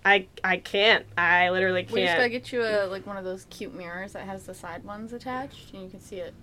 I 0.05 0.27
I 0.45 0.59
can't. 0.59 1.05
I 1.19 1.51
literally 1.51 1.83
can't. 1.83 1.93
We 1.95 2.03
just 2.03 2.17
gotta 2.17 2.29
get 2.29 2.53
you 2.53 2.63
a 2.63 2.87
like 2.87 3.07
one 3.07 3.17
of 3.17 3.25
those 3.25 3.47
cute 3.51 3.75
mirrors 3.75 4.13
that 4.13 4.25
has 4.25 4.45
the 4.45 4.55
side 4.55 4.85
ones 4.85 5.13
attached, 5.13 5.73
and 5.73 5.83
you 5.83 5.89
can 5.89 6.01
see 6.01 6.17
it. 6.17 6.35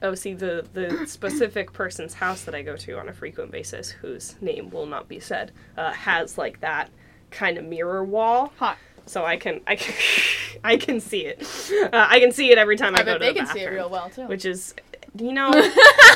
Oh, 0.00 0.14
see 0.14 0.34
the 0.34 0.66
the 0.72 1.06
specific 1.06 1.72
person's 1.72 2.14
house 2.14 2.44
that 2.44 2.54
I 2.54 2.62
go 2.62 2.76
to 2.76 2.98
on 2.98 3.08
a 3.08 3.12
frequent 3.12 3.50
basis, 3.50 3.90
whose 3.90 4.36
name 4.40 4.70
will 4.70 4.86
not 4.86 5.08
be 5.08 5.20
said, 5.20 5.52
uh, 5.76 5.92
has 5.92 6.38
like 6.38 6.60
that 6.60 6.90
kind 7.30 7.58
of 7.58 7.64
mirror 7.64 8.04
wall. 8.04 8.52
Hot. 8.58 8.78
So 9.06 9.24
I 9.24 9.36
can 9.36 9.60
I 9.66 9.76
can 9.76 9.94
I 10.64 10.76
can 10.76 11.00
see 11.00 11.26
it. 11.26 11.46
Uh, 11.92 12.06
I 12.08 12.20
can 12.20 12.32
see 12.32 12.50
it 12.50 12.58
every 12.58 12.76
time 12.76 12.94
I, 12.96 13.00
I 13.00 13.02
go 13.02 13.12
to 13.14 13.18
they 13.18 13.32
the 13.32 13.40
can 13.40 13.46
see 13.48 13.60
it 13.60 13.70
real 13.70 13.90
well 13.90 14.08
too. 14.08 14.26
Which 14.26 14.46
is, 14.46 14.74
you 15.18 15.32
know, 15.32 15.50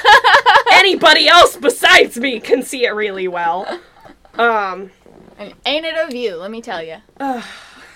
anybody 0.78 1.28
else 1.28 1.56
besides 1.56 2.16
me 2.18 2.40
can 2.40 2.62
see 2.62 2.84
it 2.84 2.90
really 2.90 3.28
well. 3.28 3.80
Um, 4.34 4.90
And 5.38 5.52
ain't 5.66 5.84
it 5.84 5.94
a 5.96 6.08
view? 6.10 6.36
Let 6.36 6.50
me 6.50 6.62
tell 6.62 6.82
you. 6.82 6.96
and 7.18 7.42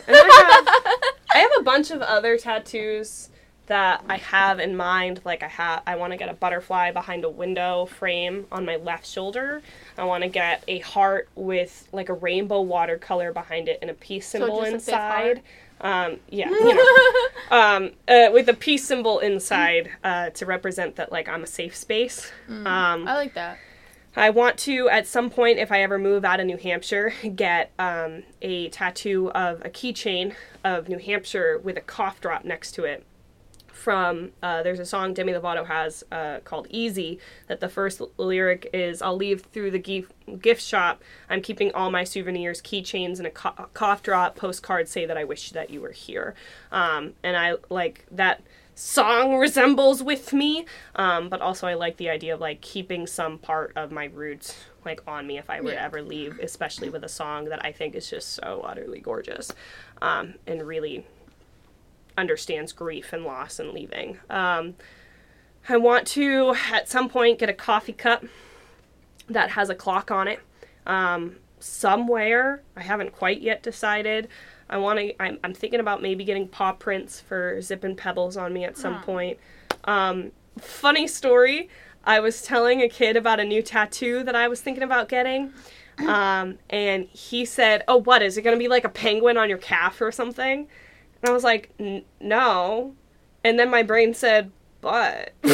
I 0.09 0.65
have, 0.87 1.15
I 1.35 1.39
have 1.39 1.51
a 1.59 1.62
bunch 1.62 1.91
of 1.91 2.03
other 2.03 2.37
tattoos 2.37 3.29
that 3.67 4.05
I 4.09 4.17
have 4.19 4.59
in 4.59 4.77
mind. 4.77 5.21
Like 5.25 5.43
I 5.43 5.49
have, 5.49 5.83
I 5.87 5.97
want 5.97 6.12
to 6.12 6.17
get 6.17 6.29
a 6.29 6.35
butterfly 6.35 6.91
behind 6.91 7.25
a 7.25 7.31
window 7.31 7.87
frame 7.87 8.47
on 8.53 8.65
my 8.67 8.77
left 8.77 9.07
shoulder. 9.07 9.62
I 9.97 10.05
want 10.05 10.25
to 10.25 10.29
get 10.29 10.65
a 10.69 10.81
heart 10.81 11.29
with 11.37 11.89
like 11.93 12.09
a 12.09 12.15
rainbow 12.15 12.61
watercolor 12.61 13.33
behind 13.33 13.69
it 13.69 13.79
and 13.81 13.91
a 13.91 13.95
peace 13.95 14.27
symbol 14.27 14.62
fifth 14.65 14.75
inside. 14.75 15.43
Um, 15.83 16.21
yeah, 16.29 16.49
you 16.51 16.75
know, 16.75 17.57
um, 17.57 17.91
uh, 18.09 18.31
with 18.33 18.49
a 18.49 18.55
peace 18.55 18.87
symbol 18.87 19.19
inside 19.19 19.91
uh, 20.05 20.31
to 20.31 20.47
represent 20.47 20.97
that 20.97 21.11
like 21.12 21.29
I'm 21.29 21.43
a 21.43 21.47
safe 21.47 21.75
space. 21.77 22.31
Um, 22.49 22.67
I 23.09 23.15
like 23.15 23.35
that. 23.35 23.59
I 24.15 24.29
want 24.31 24.59
to, 24.59 24.91
at 24.91 25.07
some 25.07 25.31
point, 25.31 25.59
if 25.59 25.73
I 25.73 25.83
ever 25.83 25.99
move 25.99 26.25
out 26.25 26.39
of 26.39 26.47
New 26.47 26.59
Hampshire, 26.59 27.15
get 27.35 27.73
um, 27.79 28.25
a 28.43 28.69
tattoo 28.69 29.31
of 29.31 29.62
a 29.65 29.71
keychain 29.71 30.35
of 30.62 30.89
New 30.89 30.99
Hampshire 30.99 31.59
with 31.59 31.79
a 31.79 31.81
cough 31.81 32.21
drop 32.21 32.45
next 32.45 32.73
to 32.73 32.85
it. 32.85 33.07
From 33.83 34.31
uh, 34.45 34.62
there's 34.62 34.79
a 34.79 34.87
song 34.87 35.12
Demi 35.12 35.33
Lovato 35.33 35.66
has 35.66 36.05
uh, 36.12 36.38
called 36.45 36.68
"Easy" 36.71 37.18
that 37.49 37.59
the 37.59 37.68
first 37.68 38.01
l- 38.01 38.12
lyric 38.16 38.71
is 38.73 39.03
"I'll 39.03 39.16
leave 39.16 39.40
through 39.40 39.73
the 39.73 39.81
gift 39.81 40.12
gift 40.40 40.62
shop. 40.62 41.03
I'm 41.29 41.42
keeping 41.42 41.73
all 41.73 41.90
my 41.90 42.05
souvenirs, 42.05 42.62
keychains, 42.62 43.18
and 43.18 43.27
a 43.27 43.31
co- 43.31 43.68
cough 43.75 44.05
drop. 44.05 44.37
Postcards 44.37 44.92
say 44.92 45.05
that 45.05 45.18
I 45.18 45.25
wish 45.25 45.51
that 45.51 45.71
you 45.71 45.81
were 45.81 45.90
here." 45.90 46.37
Um, 46.71 47.14
and 47.25 47.37
I 47.37 47.55
like 47.71 48.07
that 48.12 48.42
song 48.77 49.35
resembles 49.37 50.01
with 50.01 50.33
me 50.33 50.64
um, 50.97 51.29
but 51.29 51.42
also 51.42 51.66
i 51.66 51.75
like 51.75 51.99
the 51.99 52.09
idea 52.09 52.33
of 52.33 52.40
like 52.40 52.59
keeping 52.62 53.07
some 53.07 53.37
part 53.37 53.71
of 53.77 53.92
my 53.92 54.07
roots 54.07 54.64
like 54.87 55.03
on 55.07 55.27
me 55.27 55.37
if 55.37 55.51
i 55.51 55.61
were 55.61 55.73
to 55.73 55.81
ever 55.81 56.01
leave 56.01 56.38
especially 56.38 56.88
with 56.88 57.05
a 57.05 57.09
song 57.09 57.45
that 57.45 57.62
i 57.66 57.71
think 57.71 57.95
is 57.95 58.09
just 58.09 58.31
so 58.31 58.62
utterly 58.64 58.99
gorgeous 58.99 59.53
um, 60.01 60.35
and 60.47 60.66
really 60.66 61.05
understands 62.16 62.72
grief 62.72 63.12
and 63.12 63.25
loss 63.25 63.59
and 63.59 63.70
leaving. 63.72 64.18
Um, 64.31 64.75
i 65.68 65.77
want 65.77 66.07
to 66.09 66.57
at 66.72 66.88
some 66.88 67.09
point 67.09 67.38
get 67.38 67.48
a 67.48 67.53
coffee 67.53 67.92
cup 67.92 68.25
that 69.29 69.51
has 69.51 69.70
a 69.70 69.75
clock 69.75 70.11
on 70.11 70.27
it. 70.29 70.40
Um, 70.87 71.37
somewhere 71.61 72.62
i 72.77 72.83
haven't 72.83 73.12
quite 73.12 73.40
yet 73.40 73.62
decided. 73.62 74.29
I 74.68 74.79
want 74.79 74.98
to 74.98 75.22
I'm, 75.22 75.38
I'm 75.44 75.55
thinking 75.55 75.81
about 75.81 76.03
maybe 76.03 76.25
getting 76.25 76.48
paw 76.48 76.72
prints 76.72 77.20
for 77.20 77.61
zip 77.61 77.85
and 77.85 77.96
pebbles 77.96 78.37
on 78.37 78.53
me 78.53 78.64
at 78.64 78.77
some 78.77 78.94
Huh. 78.94 79.03
point. 79.05 79.38
Um, 79.85 80.33
funny 80.59 81.07
story 81.07 81.68
i 82.05 82.20
was 82.20 82.42
telling 82.42 82.83
a 82.83 82.88
kid 82.88 83.16
about 83.16 83.40
a 83.40 83.44
new 83.44 83.62
tattoo 83.62 84.22
that 84.25 84.35
i 84.35 84.46
was 84.48 84.61
thinking 84.61 84.83
about 84.83 85.09
getting 85.09 85.51
um, 86.07 86.59
and 86.68 87.07
he 87.07 87.44
said 87.46 87.83
oh 87.88 87.96
what 87.96 88.20
is 88.22 88.37
it 88.37 88.42
going 88.42 88.55
to 88.55 88.59
be 88.59 88.68
like 88.68 88.85
a 88.85 88.88
penguin 88.90 89.37
on 89.38 89.48
your 89.48 89.57
calf 89.59 90.01
or 90.01 90.12
something 90.12 90.66
and 91.23 91.31
i 91.31 91.33
was 91.33 91.45
like 91.45 91.71
"N- 91.79 92.05
no 92.21 92.95
and 93.45 93.59
then 93.59 93.71
my 93.71 93.83
brain 93.83 94.15
said 94.15 94.51
but 94.81 95.33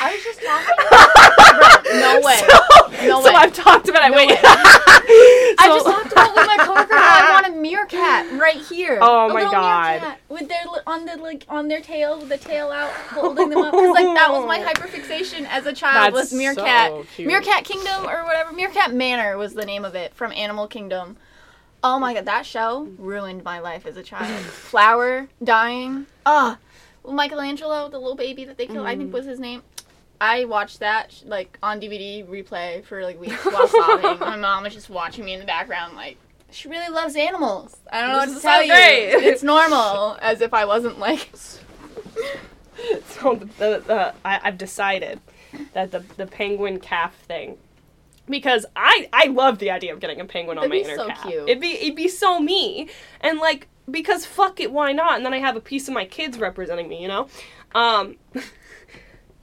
I 0.00 0.12
was 0.14 0.22
just 0.22 0.40
talking. 0.46 2.00
no 2.00 2.20
way. 2.20 3.08
No 3.08 3.20
so 3.22 3.28
way. 3.30 3.34
I've 3.34 3.52
talked 3.52 3.88
about 3.88 4.04
it. 4.08 4.10
No 4.12 4.16
Wait. 4.18 4.28
way. 4.28 4.38
I 4.44 5.64
just 5.66 5.86
talked 5.86 6.12
about 6.12 6.36
with 6.36 6.46
my 6.46 6.56
coworker. 6.64 6.94
how 6.94 7.26
I 7.28 7.42
want 7.42 7.46
a 7.46 7.58
meerkat 7.58 8.30
right 8.38 8.58
here. 8.58 8.98
Oh 9.00 9.24
A 9.28 9.34
my 9.34 9.34
little 9.40 9.50
God. 9.50 9.90
Meerkat 10.02 10.20
with 10.28 10.48
their 10.48 10.64
on 10.86 11.06
the 11.06 11.16
like 11.16 11.46
on 11.48 11.66
their 11.68 11.80
tail 11.80 12.18
with 12.18 12.28
the 12.28 12.36
tail 12.38 12.70
out, 12.70 12.90
holding 12.90 13.48
them 13.48 13.58
up. 13.62 13.72
Because 13.72 13.90
like 13.90 14.04
that 14.04 14.30
was 14.30 14.46
my 14.46 14.60
hyperfixation 14.60 15.46
as 15.48 15.66
a 15.66 15.72
child 15.72 16.14
That's 16.14 16.30
was 16.30 16.32
meerkat. 16.38 16.92
so. 17.16 17.22
Meerkat 17.24 17.64
Kingdom 17.64 18.04
or 18.08 18.24
whatever. 18.24 18.52
Meerkat 18.52 18.92
Manor 18.94 19.36
was 19.38 19.54
the 19.54 19.64
name 19.64 19.84
of 19.84 19.94
it 19.94 20.14
from 20.14 20.30
Animal 20.32 20.68
Kingdom. 20.68 21.16
Oh 21.82 21.98
my 21.98 22.12
god, 22.14 22.24
that 22.26 22.44
show 22.44 22.88
ruined 22.98 23.44
my 23.44 23.60
life 23.60 23.86
as 23.86 23.96
a 23.96 24.02
child. 24.02 24.42
Flower 24.44 25.28
dying. 25.42 26.06
Ah, 26.26 26.58
Michelangelo, 27.08 27.88
the 27.88 27.98
little 27.98 28.16
baby 28.16 28.44
that 28.44 28.56
they 28.58 28.66
killed, 28.66 28.86
I 28.86 28.94
Mm. 28.94 28.98
think 28.98 29.12
was 29.12 29.26
his 29.26 29.38
name. 29.40 29.62
I 30.20 30.44
watched 30.46 30.80
that 30.80 31.22
like 31.24 31.56
on 31.62 31.80
DVD 31.80 32.26
replay 32.26 32.84
for 32.84 33.02
like 33.04 33.20
weeks 33.20 33.44
while 33.44 33.68
sobbing. 33.68 34.18
My 34.20 34.36
mom 34.36 34.64
was 34.64 34.74
just 34.74 34.90
watching 34.90 35.24
me 35.24 35.34
in 35.34 35.40
the 35.40 35.46
background, 35.46 35.94
like 35.94 36.16
she 36.50 36.68
really 36.68 36.92
loves 36.92 37.14
animals. 37.14 37.76
I 37.92 38.00
don't 38.00 38.10
know 38.10 38.20
This 38.20 38.30
what 38.30 38.36
to 38.36 38.42
tell 38.42 38.62
you. 38.62 38.72
great. 38.72 39.24
It's 39.24 39.42
normal, 39.54 40.18
as 40.20 40.40
if 40.40 40.52
I 40.52 40.64
wasn't 40.64 40.98
like. 40.98 41.30
so 43.08 43.34
the, 43.36 43.44
the, 43.58 43.82
the 43.86 44.14
I, 44.24 44.40
I've 44.42 44.58
decided 44.58 45.20
that 45.72 45.92
the 45.92 46.00
the 46.16 46.26
penguin 46.26 46.80
calf 46.80 47.14
thing 47.28 47.56
because 48.28 48.66
I 48.76 49.08
I 49.12 49.26
love 49.26 49.58
the 49.58 49.70
idea 49.70 49.92
of 49.92 50.00
getting 50.00 50.20
a 50.20 50.24
penguin 50.24 50.58
on 50.58 50.68
That'd 50.68 50.70
my 50.70 50.88
be 50.88 50.92
inner 50.92 51.02
so 51.02 51.08
calf. 51.08 51.22
cute. 51.26 51.48
It'd 51.48 51.60
be 51.60 51.72
it'd 51.72 51.96
be 51.96 52.08
so 52.08 52.40
me 52.40 52.88
and 53.20 53.38
like 53.38 53.68
because 53.90 54.26
fuck 54.26 54.60
it 54.60 54.72
why 54.72 54.92
not 54.92 55.16
and 55.16 55.24
then 55.24 55.32
I 55.32 55.38
have 55.38 55.56
a 55.56 55.60
piece 55.60 55.88
of 55.88 55.94
my 55.94 56.04
kids 56.04 56.38
representing 56.38 56.88
me 56.88 57.02
you 57.02 57.08
know. 57.08 57.28
Um, 57.74 58.16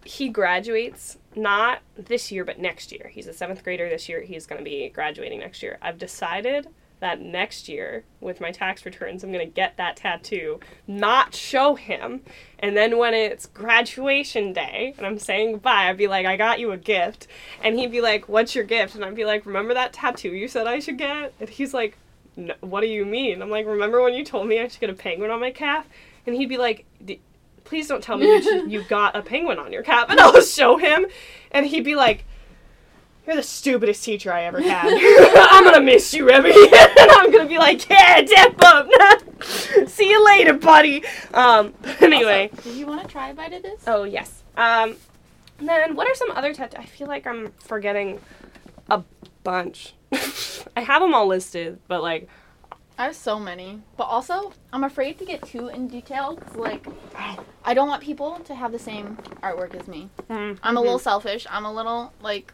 he 0.06 0.30
graduates 0.30 1.18
not 1.36 1.80
this 1.96 2.32
year 2.32 2.46
but 2.46 2.60
next 2.60 2.92
year. 2.92 3.10
He's 3.14 3.28
a 3.28 3.34
seventh 3.34 3.64
grader 3.64 3.90
this 3.90 4.08
year. 4.08 4.22
He's 4.22 4.46
gonna 4.46 4.62
be 4.64 4.90
graduating 4.90 5.40
next 5.40 5.62
year. 5.64 5.78
I've 5.82 5.98
decided 5.98 6.68
that 7.02 7.20
next 7.20 7.68
year 7.68 8.04
with 8.22 8.40
my 8.42 8.52
tax 8.52 8.86
returns 8.86 9.24
I'm 9.24 9.32
gonna 9.32 9.46
get 9.46 9.78
that 9.78 9.98
tattoo, 9.98 10.60
not 10.88 11.36
show 11.36 11.76
him, 11.76 12.22
and 12.60 12.76
then 12.76 12.98
when 12.98 13.14
it's 13.14 13.46
graduation 13.48 14.54
day 14.54 14.94
and 14.98 15.06
I'm 15.06 15.20
saying 15.20 15.54
goodbye, 15.54 15.90
I'd 15.90 15.98
be 15.98 16.08
like, 16.08 16.26
I 16.26 16.38
got 16.38 16.60
you 16.60 16.72
a 16.72 16.78
gift. 16.78 17.28
And 17.64 17.78
he'd 17.78 17.92
be 17.92 18.02
like, 18.02 18.28
What's 18.30 18.56
your 18.56 18.64
gift? 18.64 18.96
And 18.96 19.04
I'd 19.04 19.16
be 19.16 19.26
like, 19.26 19.46
Remember 19.46 19.74
that 19.74 19.94
tattoo 19.94 20.30
you 20.30 20.48
said 20.48 20.66
I 20.68 20.80
should 20.80 20.98
get? 20.98 21.34
And 21.40 21.50
he's 21.50 21.74
like, 21.74 21.98
no, 22.36 22.54
What 22.62 22.82
do 22.82 22.88
you 22.88 23.06
mean? 23.06 23.42
I'm 23.42 23.50
like, 23.50 23.66
Remember 23.66 24.02
when 24.02 24.14
you 24.14 24.24
told 24.24 24.48
me 24.48 24.60
I 24.60 24.68
should 24.68 24.80
get 24.82 24.90
a 24.90 24.94
penguin 24.94 25.32
on 25.32 25.40
my 25.40 25.52
calf? 25.52 25.86
And 26.26 26.36
he'd 26.36 26.50
be 26.50 26.58
like, 26.58 26.86
"D- 27.04 27.20
Please 27.66 27.88
don't 27.88 28.02
tell 28.04 28.18
me 28.18 28.26
you, 28.26 28.42
should- 28.42 28.72
you 28.72 28.84
got 28.84 29.16
a 29.16 29.22
penguin 29.22 29.60
on 29.60 29.72
your 29.72 29.84
calf. 29.84 30.10
And 30.10 30.20
I'll 30.20 30.42
show 30.42 30.78
him. 30.78 31.06
And 31.52 31.66
he'd 31.68 31.84
be 31.84 31.96
like, 31.96 32.26
You're 33.26 33.36
the 33.36 33.44
stupidest 33.44 34.04
teacher 34.04 34.32
I 34.32 34.44
ever 34.44 34.62
had. 34.62 34.86
I'm 35.52 35.64
gonna 35.64 35.82
miss 35.82 36.14
you, 36.14 36.28
Remy. 36.28 36.52
and 36.74 37.12
I'm 37.12 37.32
gonna 37.32 37.48
be 37.50 37.58
like, 37.58 37.90
Yeah, 37.90 38.22
dip 38.22 38.56
up. 38.64 38.88
See 39.88 40.10
you 40.10 40.24
later, 40.26 40.54
buddy. 40.54 41.04
Um, 41.34 41.74
anyway. 42.00 42.50
Also, 42.56 42.70
did 42.70 42.78
you 42.78 42.86
want 42.88 43.02
to 43.02 43.08
try 43.08 43.30
a 43.30 43.34
bite 43.34 43.54
of 43.54 43.64
this? 43.64 43.84
Oh 43.88 44.04
yes. 44.04 44.44
Um, 44.58 44.96
then 45.60 45.96
what 45.96 46.08
are 46.08 46.16
some 46.16 46.32
other 46.32 46.54
tattoos? 46.54 46.80
I 46.80 46.86
feel 46.86 47.08
like 47.08 47.26
I'm 47.28 47.52
forgetting 47.60 48.20
a 48.90 49.04
bunch. 49.44 49.94
I 50.78 50.82
have 50.82 51.02
them 51.02 51.14
all 51.14 51.28
listed, 51.28 51.80
but 51.88 52.02
like, 52.02 52.28
I 52.98 53.06
have 53.06 53.16
so 53.16 53.38
many, 53.40 53.82
but 53.98 54.06
also 54.06 54.54
I'm 54.72 54.84
afraid 54.86 55.18
to 55.20 55.26
get 55.26 55.46
too 55.46 55.68
in 55.68 55.88
detail. 55.90 56.38
'cause, 56.38 56.56
like, 56.56 56.86
I 57.66 57.74
don't 57.74 57.88
want 57.90 58.02
people 58.04 58.40
to 58.46 58.56
have 58.56 58.72
the 58.72 58.80
same 58.80 59.18
artwork 59.44 59.76
as 59.76 59.88
me. 59.88 60.10
mm, 60.30 60.58
I'm 60.64 60.78
a 60.78 60.82
little 60.82 61.00
selfish. 61.00 61.46
I'm 61.50 61.66
a 61.66 61.74
little 61.74 62.14
like, 62.22 62.54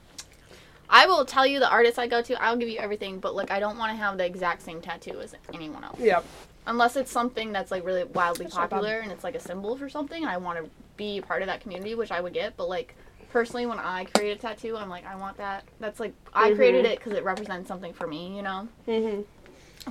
I 0.93 1.05
will 1.07 1.23
tell 1.25 1.47
you 1.47 1.59
the 1.59 1.69
artist 1.69 1.97
I 1.97 2.05
go 2.07 2.21
to. 2.21 2.43
I'll 2.43 2.57
give 2.57 2.67
you 2.67 2.77
everything, 2.77 3.19
but 3.19 3.33
like, 3.33 3.49
I 3.49 3.59
don't 3.61 3.77
want 3.77 3.91
to 3.93 3.95
have 3.97 4.17
the 4.17 4.25
exact 4.25 4.61
same 4.61 4.81
tattoo 4.81 5.21
as 5.21 5.33
anyone 5.53 5.83
else. 5.85 5.99
Yep. 5.99 6.25
Unless 6.67 6.97
it's 6.97 7.09
something 7.11 7.51
that's 7.53 7.71
like 7.71 7.85
really 7.85 8.03
wildly 8.03 8.45
That's 8.45 8.55
popular 8.55 8.99
and 8.99 9.11
it's 9.11 9.23
like 9.23 9.35
a 9.35 9.39
symbol 9.39 9.77
for 9.77 9.89
something, 9.89 10.21
and 10.21 10.29
I 10.29 10.37
want 10.37 10.63
to 10.63 10.69
be 10.97 11.21
part 11.21 11.41
of 11.41 11.47
that 11.47 11.61
community, 11.61 11.95
which 11.95 12.11
I 12.11 12.19
would 12.19 12.33
get. 12.33 12.57
But 12.57 12.67
like, 12.67 12.93
personally, 13.31 13.65
when 13.65 13.79
I 13.79 14.03
create 14.13 14.37
a 14.37 14.39
tattoo, 14.39 14.75
I'm 14.75 14.89
like, 14.89 15.05
I 15.05 15.15
want 15.15 15.37
that. 15.37 15.63
That's 15.79 15.99
like, 15.99 16.13
I 16.33 16.51
created 16.51 16.85
Mhm. 16.85 16.89
it 16.91 16.99
because 16.99 17.13
it 17.13 17.23
represents 17.23 17.69
something 17.69 17.93
for 17.93 18.05
me, 18.05 18.35
you 18.35 18.41
know. 18.41 18.67
hmm 18.85 19.21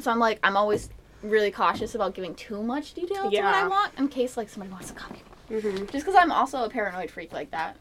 So 0.01 0.11
I'm 0.11 0.19
like, 0.19 0.39
I'm 0.45 0.57
always 0.57 0.91
really 1.23 1.51
cautious 1.51 1.95
about 1.95 2.15
giving 2.15 2.35
too 2.35 2.63
much 2.63 2.93
detail 2.95 3.31
to 3.31 3.37
what 3.43 3.55
I 3.55 3.67
want 3.67 3.99
in 3.99 4.09
case 4.09 4.37
like 4.37 4.49
somebody 4.51 4.71
wants 4.71 4.89
to 4.89 4.95
copy 4.95 5.23
me. 5.49 5.61
hmm 5.61 5.77
Just 5.87 6.05
because 6.05 6.15
I'm 6.15 6.31
also 6.31 6.63
a 6.65 6.69
paranoid 6.69 7.11
freak 7.11 7.33
like 7.33 7.51
that. 7.53 7.77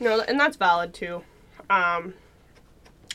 No, 0.00 0.20
and 0.20 0.38
that's 0.38 0.56
valid 0.56 0.92
too. 0.92 1.22
Um, 1.68 2.14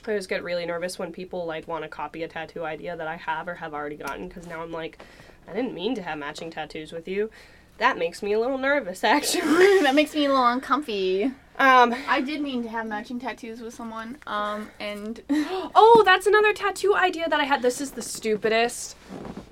I 0.07 0.15
just 0.15 0.29
get 0.29 0.43
really 0.43 0.65
nervous 0.65 0.97
when 0.97 1.11
people 1.11 1.45
like 1.45 1.67
want 1.67 1.83
to 1.83 1.89
copy 1.89 2.23
a 2.23 2.27
tattoo 2.27 2.63
idea 2.63 2.95
that 2.95 3.07
I 3.07 3.17
have 3.17 3.47
or 3.47 3.55
have 3.55 3.73
already 3.73 3.97
gotten 3.97 4.27
because 4.27 4.47
now 4.47 4.61
I'm 4.61 4.71
like, 4.71 5.01
I 5.47 5.53
didn't 5.53 5.73
mean 5.73 5.95
to 5.95 6.01
have 6.01 6.17
matching 6.17 6.49
tattoos 6.49 6.91
with 6.91 7.07
you. 7.07 7.29
That 7.77 7.97
makes 7.97 8.21
me 8.21 8.33
a 8.33 8.39
little 8.39 8.57
nervous, 8.57 9.03
actually. 9.03 9.79
that 9.81 9.95
makes 9.95 10.13
me 10.15 10.25
a 10.25 10.29
little 10.29 10.47
uncomfy. 10.47 11.25
um, 11.57 11.95
I 12.07 12.21
did 12.21 12.41
mean 12.41 12.63
to 12.63 12.69
have 12.69 12.87
matching 12.87 13.19
tattoos 13.19 13.61
with 13.61 13.73
someone, 13.73 14.17
um, 14.27 14.69
and 14.79 15.21
oh, 15.29 16.03
that's 16.05 16.25
another 16.25 16.53
tattoo 16.53 16.95
idea 16.95 17.29
that 17.29 17.39
I 17.39 17.43
had. 17.43 17.61
This 17.61 17.81
is 17.81 17.91
the 17.91 18.01
stupidest, 18.01 18.95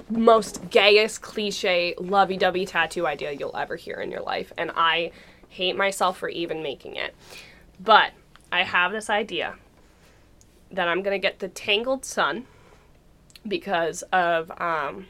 most 0.10 0.70
gayest 0.70 1.22
cliche 1.22 1.94
lovey-dovey 2.00 2.66
tattoo 2.66 3.06
idea 3.06 3.32
you'll 3.32 3.56
ever 3.56 3.76
hear 3.76 3.98
in 3.98 4.10
your 4.12 4.22
life, 4.22 4.52
and 4.58 4.72
I 4.76 5.12
hate 5.50 5.76
myself 5.76 6.18
for 6.18 6.30
even 6.30 6.64
making 6.64 6.96
it. 6.96 7.16
But 7.80 8.12
I 8.52 8.64
have 8.64 8.92
this 8.92 9.10
idea 9.10 9.56
that 10.72 10.88
I'm 10.88 11.02
gonna 11.02 11.20
get 11.20 11.40
the 11.40 11.50
Tangled 11.50 12.06
Sun 12.06 12.46
because 13.48 14.02
of 14.12 14.52
um, 14.60 15.08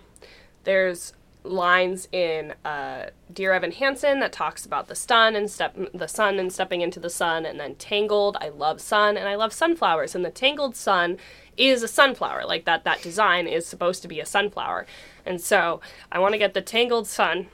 there's 0.64 1.14
lines 1.44 2.08
in 2.12 2.54
uh, 2.66 3.10
Dear 3.32 3.54
Evan 3.54 3.72
Hansen 3.72 4.20
that 4.20 4.32
talks 4.32 4.66
about 4.66 4.88
the 4.88 4.96
sun 4.96 5.36
and 5.36 5.50
step 5.50 5.76
the 5.94 6.08
sun 6.08 6.38
and 6.38 6.52
stepping 6.52 6.82
into 6.82 7.00
the 7.00 7.10
sun, 7.10 7.46
and 7.46 7.60
then 7.60 7.76
Tangled. 7.76 8.38
I 8.42 8.50
love 8.50 8.82
sun 8.82 9.18
and 9.18 9.28
I 9.28 9.36
love 9.36 9.54
sunflowers, 9.54 10.16
and 10.16 10.24
the 10.24 10.32
Tangled 10.32 10.76
Sun 10.76 11.18
is 11.58 11.84
a 11.84 11.88
sunflower. 11.88 12.46
Like 12.46 12.66
that, 12.66 12.84
that 12.84 13.02
design 13.02 13.48
is 13.48 13.66
supposed 13.66 14.02
to 14.02 14.08
be 14.08 14.20
a 14.20 14.26
sunflower, 14.26 14.86
and 15.26 15.42
so 15.42 15.82
I 16.12 16.20
want 16.20 16.34
to 16.34 16.38
get 16.40 16.54
the 16.54 16.62
Tangled 16.62 17.08
Sun 17.08 17.48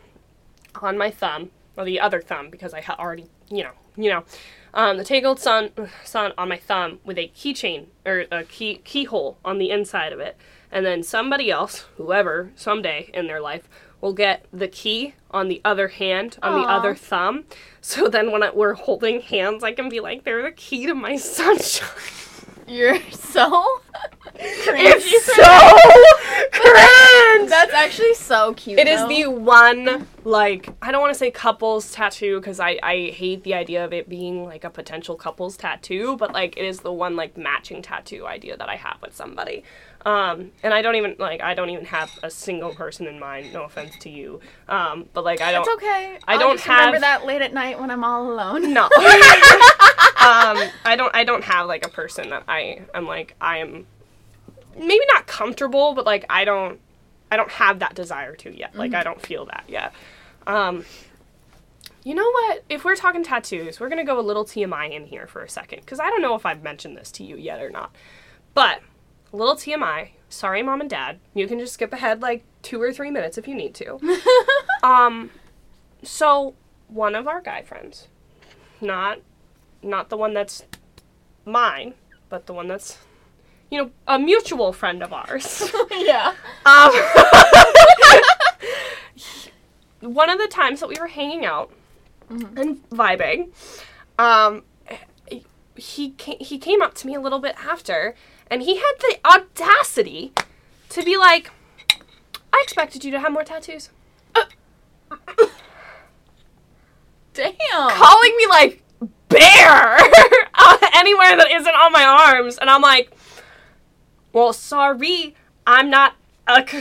on 0.81 0.97
my 0.97 1.09
thumb 1.11 1.51
or 1.77 1.85
the 1.85 1.99
other 1.99 2.21
thumb 2.21 2.49
because 2.49 2.73
I 2.73 2.81
ha- 2.81 2.97
already, 2.99 3.27
you 3.49 3.63
know, 3.63 3.71
you 3.95 4.09
know, 4.09 4.23
um, 4.73 4.97
the 4.97 5.03
tangled 5.03 5.39
sun 5.39 5.71
sun 6.03 6.33
on 6.37 6.49
my 6.49 6.57
thumb 6.57 6.99
with 7.05 7.17
a 7.17 7.31
keychain 7.35 7.87
or 8.05 8.25
a 8.31 8.43
key 8.43 8.81
keyhole 8.83 9.37
on 9.45 9.57
the 9.57 9.71
inside 9.71 10.11
of 10.11 10.19
it, 10.19 10.37
and 10.71 10.85
then 10.85 11.01
somebody 11.01 11.49
else, 11.49 11.85
whoever, 11.97 12.51
someday 12.55 13.09
in 13.13 13.27
their 13.27 13.39
life, 13.39 13.69
will 14.01 14.13
get 14.13 14.45
the 14.51 14.67
key 14.67 15.15
on 15.31 15.47
the 15.47 15.61
other 15.63 15.87
hand 15.87 16.37
on 16.43 16.61
the 16.61 16.67
other 16.67 16.93
thumb. 16.93 17.45
So 17.81 18.07
then 18.09 18.31
when 18.31 18.43
I, 18.43 18.51
we're 18.51 18.73
holding 18.73 19.21
hands, 19.21 19.63
I 19.63 19.71
can 19.71 19.89
be 19.89 19.99
like, 19.99 20.23
"They're 20.23 20.43
the 20.43 20.51
key 20.51 20.85
to 20.85 20.93
my 20.93 21.15
sunshine." 21.37 22.34
You're 22.67 22.99
so. 23.11 23.81
it's 24.35 25.25
so 25.35 26.51
cringe. 26.51 27.49
That's 27.49 27.73
actually 27.73 28.13
so 28.15 28.53
cute. 28.53 28.79
It 28.79 28.87
is 28.87 29.01
though. 29.01 29.07
the 29.07 29.27
one 29.27 30.07
like 30.23 30.69
I 30.81 30.91
don't 30.91 31.01
want 31.01 31.13
to 31.13 31.17
say 31.17 31.31
couples 31.31 31.91
tattoo 31.91 32.39
because 32.39 32.59
I 32.59 32.79
I 32.81 33.11
hate 33.13 33.43
the 33.43 33.53
idea 33.53 33.85
of 33.85 33.93
it 33.93 34.09
being 34.09 34.45
like 34.45 34.63
a 34.63 34.69
potential 34.69 35.15
couples 35.15 35.57
tattoo, 35.57 36.17
but 36.17 36.33
like 36.33 36.57
it 36.57 36.65
is 36.65 36.79
the 36.79 36.93
one 36.93 37.15
like 37.15 37.37
matching 37.37 37.81
tattoo 37.81 38.25
idea 38.25 38.57
that 38.57 38.69
I 38.69 38.75
have 38.75 38.97
with 39.01 39.15
somebody. 39.15 39.63
Um, 40.05 40.51
and 40.61 40.71
I 40.71 40.83
don't 40.83 40.95
even 40.95 41.15
like 41.17 41.41
I 41.41 41.55
don't 41.55 41.71
even 41.71 41.85
have 41.85 42.11
a 42.21 42.29
single 42.29 42.75
person 42.75 43.07
in 43.07 43.19
mind. 43.19 43.51
No 43.51 43.63
offense 43.63 43.95
to 44.01 44.09
you, 44.09 44.39
um, 44.69 45.09
but 45.13 45.23
like 45.23 45.41
I 45.41 45.51
don't. 45.51 45.61
It's 45.61 45.73
okay. 45.75 46.19
I 46.27 46.33
I'll 46.33 46.39
don't 46.39 46.57
just 46.57 46.67
remember 46.67 46.93
have- 46.93 47.01
that 47.01 47.25
late 47.25 47.41
at 47.41 47.53
night 47.55 47.79
when 47.79 47.89
I'm 47.89 48.03
all 48.03 48.31
alone. 48.31 48.71
No. 48.71 48.83
um, 48.85 48.89
I 50.85 50.93
don't. 50.95 51.13
I 51.15 51.23
don't 51.23 51.43
have 51.43 51.67
like 51.67 51.85
a 51.85 51.89
person 51.89 52.29
that 52.29 52.43
I 52.47 52.81
am 52.93 53.07
like 53.07 53.35
I 53.41 53.57
am. 53.57 53.87
Maybe 54.77 55.03
not 55.13 55.25
comfortable, 55.25 55.95
but 55.95 56.05
like 56.05 56.25
I 56.29 56.45
don't. 56.45 56.79
I 57.31 57.37
don't 57.37 57.51
have 57.51 57.79
that 57.79 57.95
desire 57.95 58.35
to 58.35 58.55
yet. 58.55 58.75
Like 58.75 58.93
I 58.93 59.01
don't 59.03 59.19
feel 59.21 59.45
that 59.45 59.63
yet. 59.67 59.91
Um, 60.45 60.85
you 62.03 62.13
know 62.13 62.29
what? 62.29 62.63
If 62.69 62.85
we're 62.85 62.95
talking 62.95 63.23
tattoos, 63.23 63.79
we're 63.79 63.89
gonna 63.89 64.05
go 64.05 64.19
a 64.19 64.21
little 64.21 64.45
TMI 64.45 64.91
in 64.91 65.07
here 65.07 65.25
for 65.25 65.41
a 65.41 65.49
second 65.49 65.79
because 65.79 65.99
I 65.99 66.09
don't 66.09 66.21
know 66.21 66.35
if 66.35 66.45
I've 66.45 66.61
mentioned 66.61 66.95
this 66.95 67.11
to 67.13 67.23
you 67.23 67.35
yet 67.37 67.59
or 67.59 67.71
not. 67.71 67.91
But 68.53 68.81
little 69.35 69.55
TMI. 69.55 70.09
Sorry, 70.29 70.63
mom 70.63 70.81
and 70.81 70.89
dad. 70.89 71.19
You 71.33 71.47
can 71.47 71.59
just 71.59 71.73
skip 71.73 71.93
ahead 71.93 72.21
like 72.21 72.43
two 72.61 72.81
or 72.81 72.91
three 72.91 73.11
minutes 73.11 73.37
if 73.37 73.47
you 73.47 73.55
need 73.55 73.75
to. 73.75 73.99
um, 74.83 75.29
so 76.03 76.55
one 76.87 77.15
of 77.15 77.27
our 77.27 77.41
guy 77.41 77.61
friends, 77.61 78.07
not 78.81 79.19
not 79.81 80.09
the 80.09 80.17
one 80.17 80.33
that's 80.33 80.63
mine, 81.45 81.93
but 82.29 82.47
the 82.47 82.53
one 82.53 82.67
that's 82.67 82.97
you 83.69 83.77
know 83.77 83.91
a 84.07 84.19
mutual 84.19 84.73
friend 84.73 85.03
of 85.03 85.13
ours. 85.13 85.71
yeah. 85.91 86.33
um, 86.65 86.91
one 90.13 90.29
of 90.29 90.37
the 90.37 90.47
times 90.47 90.79
that 90.79 90.89
we 90.89 90.95
were 90.99 91.07
hanging 91.07 91.45
out 91.45 91.71
and 92.29 92.87
vibing, 92.89 93.49
um, 94.17 94.63
he 95.75 96.11
came, 96.11 96.37
he 96.39 96.57
came 96.57 96.81
up 96.81 96.93
to 96.95 97.07
me 97.07 97.15
a 97.15 97.19
little 97.19 97.39
bit 97.39 97.55
after, 97.63 98.15
and 98.49 98.61
he 98.61 98.75
had 98.77 98.93
the 98.99 99.17
audacity 99.25 100.31
to 100.89 101.03
be 101.03 101.17
like, 101.17 101.51
"I 102.53 102.61
expected 102.63 103.03
you 103.03 103.11
to 103.11 103.19
have 103.19 103.31
more 103.31 103.43
tattoos." 103.43 103.89
Damn. 107.33 107.53
calling 107.89 108.33
me 108.37 108.47
like 108.47 108.81
bare 109.27 109.97
anywhere 110.93 111.35
that 111.35 111.47
isn't 111.51 111.75
on 111.75 111.91
my 111.91 112.05
arms 112.05 112.57
and 112.57 112.69
i'm 112.69 112.81
like 112.81 113.11
well 114.31 114.53
sorry 114.53 115.35
i'm 115.67 115.89
not 115.89 116.15
a 116.47 116.65
c- 116.65 116.79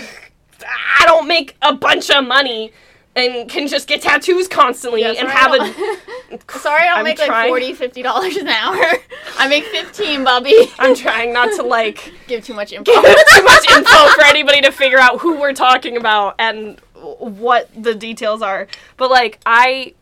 i 1.00 1.04
don't 1.06 1.26
make 1.26 1.56
a 1.60 1.74
bunch 1.74 2.08
of 2.10 2.24
money 2.24 2.70
and 3.16 3.48
can 3.48 3.68
just 3.68 3.86
get 3.86 4.02
tattoos 4.02 4.48
constantly 4.48 5.02
Yeah, 5.02 5.12
and 5.18 5.28
have 5.28 5.52
a 5.52 5.58
sorry, 6.58 6.82
I 6.82 6.86
don't 6.88 6.98
I'm 6.98 7.04
make 7.04 7.18
like 7.18 7.28
trying. 7.28 7.48
40 7.50 7.74
50 7.74 8.02
dollars 8.02 8.36
an 8.36 8.48
hour. 8.48 8.76
I 9.38 9.48
make 9.48 9.64
15, 9.64 10.24
Bubby. 10.24 10.54
i'm 10.78 10.94
trying 10.94 11.32
not 11.32 11.52
to 11.56 11.62
like 11.62 12.12
Give 12.26 12.44
too 12.44 12.54
much 12.54 12.72
info. 12.72 12.90
give 12.92 13.02
too 13.02 13.42
much 13.44 13.70
info 13.70 14.08
for 14.14 14.24
anybody 14.24 14.60
to 14.62 14.70
figure 14.72 14.98
out 14.98 15.20
who 15.20 15.40
we're 15.40 15.52
talking 15.54 15.96
about 15.96 16.34
and 16.38 16.80
what 16.94 17.68
the 17.80 17.94
details 17.94 18.40
are 18.42 18.66
but 18.96 19.10
like 19.10 19.38
i 19.44 19.92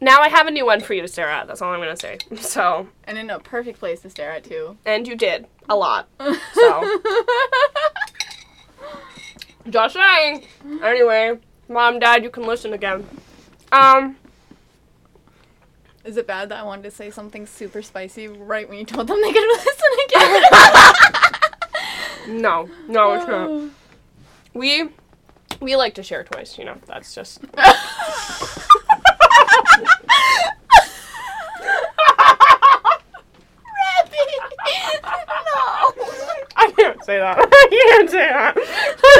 now 0.00 0.20
i 0.20 0.28
have 0.28 0.46
a 0.46 0.50
new 0.50 0.64
one 0.64 0.80
for 0.80 0.94
you 0.94 1.02
to 1.02 1.08
stare 1.08 1.28
at 1.28 1.46
that's 1.46 1.60
all 1.60 1.72
i'm 1.72 1.80
gonna 1.80 1.96
say 1.96 2.16
so 2.38 2.88
and 3.04 3.18
in 3.18 3.28
a 3.30 3.38
perfect 3.40 3.78
place 3.78 4.00
to 4.02 4.10
stare 4.10 4.30
at 4.32 4.44
too. 4.44 4.76
And 4.86 5.06
you 5.08 5.16
did 5.16 5.46
a 5.68 5.74
lot. 5.76 6.08
So 6.54 7.00
just 9.70 9.94
saying. 9.94 10.44
Anyway, 10.82 11.38
mom, 11.68 11.98
dad, 11.98 12.22
you 12.22 12.30
can 12.30 12.44
listen 12.44 12.72
again. 12.72 13.06
Um, 13.72 14.16
Is 16.04 16.16
it 16.16 16.26
bad 16.26 16.48
that 16.48 16.58
I 16.58 16.62
wanted 16.64 16.82
to 16.84 16.90
say 16.90 17.10
something 17.10 17.46
super 17.46 17.82
spicy 17.82 18.28
right 18.28 18.68
when 18.68 18.78
you 18.78 18.84
told 18.84 19.06
them 19.06 19.20
they 19.22 19.32
could 19.32 19.48
listen 19.48 19.90
again? 20.06 20.42
no, 22.42 22.68
no, 22.88 23.12
it's 23.14 23.26
not. 23.26 23.70
We 24.52 24.88
we 25.60 25.76
like 25.76 25.94
to 25.94 26.02
share 26.02 26.24
toys. 26.24 26.58
You 26.58 26.64
know, 26.64 26.76
that's 26.86 27.14
just. 27.14 27.40
no. 27.56 27.62
I 36.56 36.72
can't 36.76 37.04
say 37.04 37.18
that. 37.18 37.38
I 37.38 37.68
can't 37.70 38.10
say 38.10 38.28
that. 38.28 38.56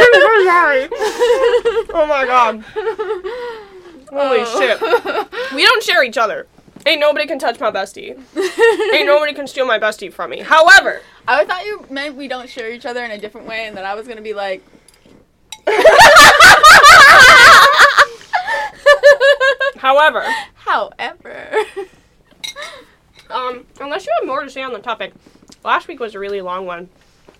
So 0.00 0.44
sorry. 0.44 0.88
Oh 1.92 2.06
my 2.08 2.24
god. 2.26 2.64
Holy 4.10 4.44
shit. 4.44 4.80
We 5.54 5.64
don't 5.64 5.82
share 5.82 6.02
each 6.04 6.18
other. 6.18 6.46
Ain't 6.86 7.00
nobody 7.00 7.26
can 7.26 7.38
touch 7.38 7.60
my 7.60 7.70
bestie. 7.70 8.18
Ain't 8.94 9.06
nobody 9.06 9.34
can 9.34 9.46
steal 9.46 9.66
my 9.66 9.78
bestie 9.78 10.12
from 10.12 10.30
me. 10.30 10.40
However, 10.40 11.02
I 11.28 11.44
thought 11.44 11.64
you 11.66 11.84
meant 11.90 12.16
we 12.16 12.26
don't 12.26 12.48
share 12.48 12.72
each 12.72 12.86
other 12.86 13.04
in 13.04 13.10
a 13.10 13.18
different 13.18 13.46
way, 13.46 13.66
and 13.66 13.76
that 13.76 13.84
I 13.84 13.94
was 13.94 14.08
gonna 14.08 14.22
be 14.22 14.32
like. 14.32 14.64
however, 19.76 20.24
However. 20.54 21.52
Um, 23.28 23.64
unless 23.80 24.06
you 24.06 24.12
have 24.18 24.26
more 24.26 24.42
to 24.42 24.50
say 24.50 24.62
on 24.62 24.72
the 24.72 24.78
topic, 24.78 25.12
last 25.64 25.86
week 25.88 26.00
was 26.00 26.14
a 26.14 26.18
really 26.18 26.40
long 26.40 26.66
one, 26.66 26.88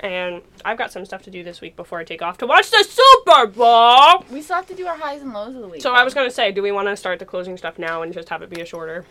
and 0.00 0.42
I've 0.64 0.78
got 0.78 0.90
some 0.92 1.04
stuff 1.04 1.22
to 1.22 1.30
do 1.30 1.42
this 1.44 1.60
week 1.60 1.76
before 1.76 1.98
I 1.98 2.04
take 2.04 2.22
off 2.22 2.38
to 2.38 2.46
watch 2.46 2.70
the 2.70 2.84
Super 2.88 3.46
Bowl. 3.46 4.24
We 4.30 4.42
still 4.42 4.56
have 4.56 4.66
to 4.68 4.74
do 4.74 4.86
our 4.86 4.96
highs 4.96 5.22
and 5.22 5.32
lows 5.32 5.54
of 5.54 5.60
the 5.62 5.68
week. 5.68 5.82
So 5.82 5.92
I 5.92 6.02
was 6.04 6.14
gonna 6.14 6.30
say, 6.30 6.52
do 6.52 6.62
we 6.62 6.72
want 6.72 6.88
to 6.88 6.96
start 6.96 7.18
the 7.18 7.24
closing 7.26 7.56
stuff 7.56 7.78
now 7.78 8.02
and 8.02 8.12
just 8.12 8.28
have 8.30 8.42
it 8.42 8.50
be 8.50 8.60
a 8.60 8.66
shorter? 8.66 9.04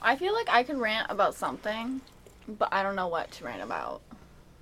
I 0.00 0.16
feel 0.16 0.32
like 0.32 0.48
I 0.48 0.62
could 0.62 0.78
rant 0.78 1.10
about 1.10 1.34
something, 1.34 2.00
but 2.46 2.68
I 2.72 2.82
don't 2.82 2.94
know 2.96 3.08
what 3.08 3.30
to 3.32 3.44
rant 3.44 3.62
about. 3.62 4.00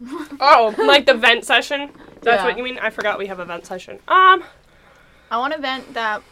Oh, 0.41 0.75
like 0.79 1.07
the 1.07 1.15
vent 1.15 1.45
session. 1.45 1.91
That's 2.23 2.43
Yeah. 2.43 2.45
what 2.45 2.59
you 2.59 2.65
mean. 2.65 2.79
I 2.79 2.91
forgot 2.91 3.19
we 3.19 3.27
have 3.29 3.39
a 3.39 3.45
vent 3.47 3.65
session. 3.67 3.99
Um, 4.09 4.45
I 5.31 5.39
want 5.39 5.55
to 5.55 5.61
vent 5.61 5.95
that 5.95 6.23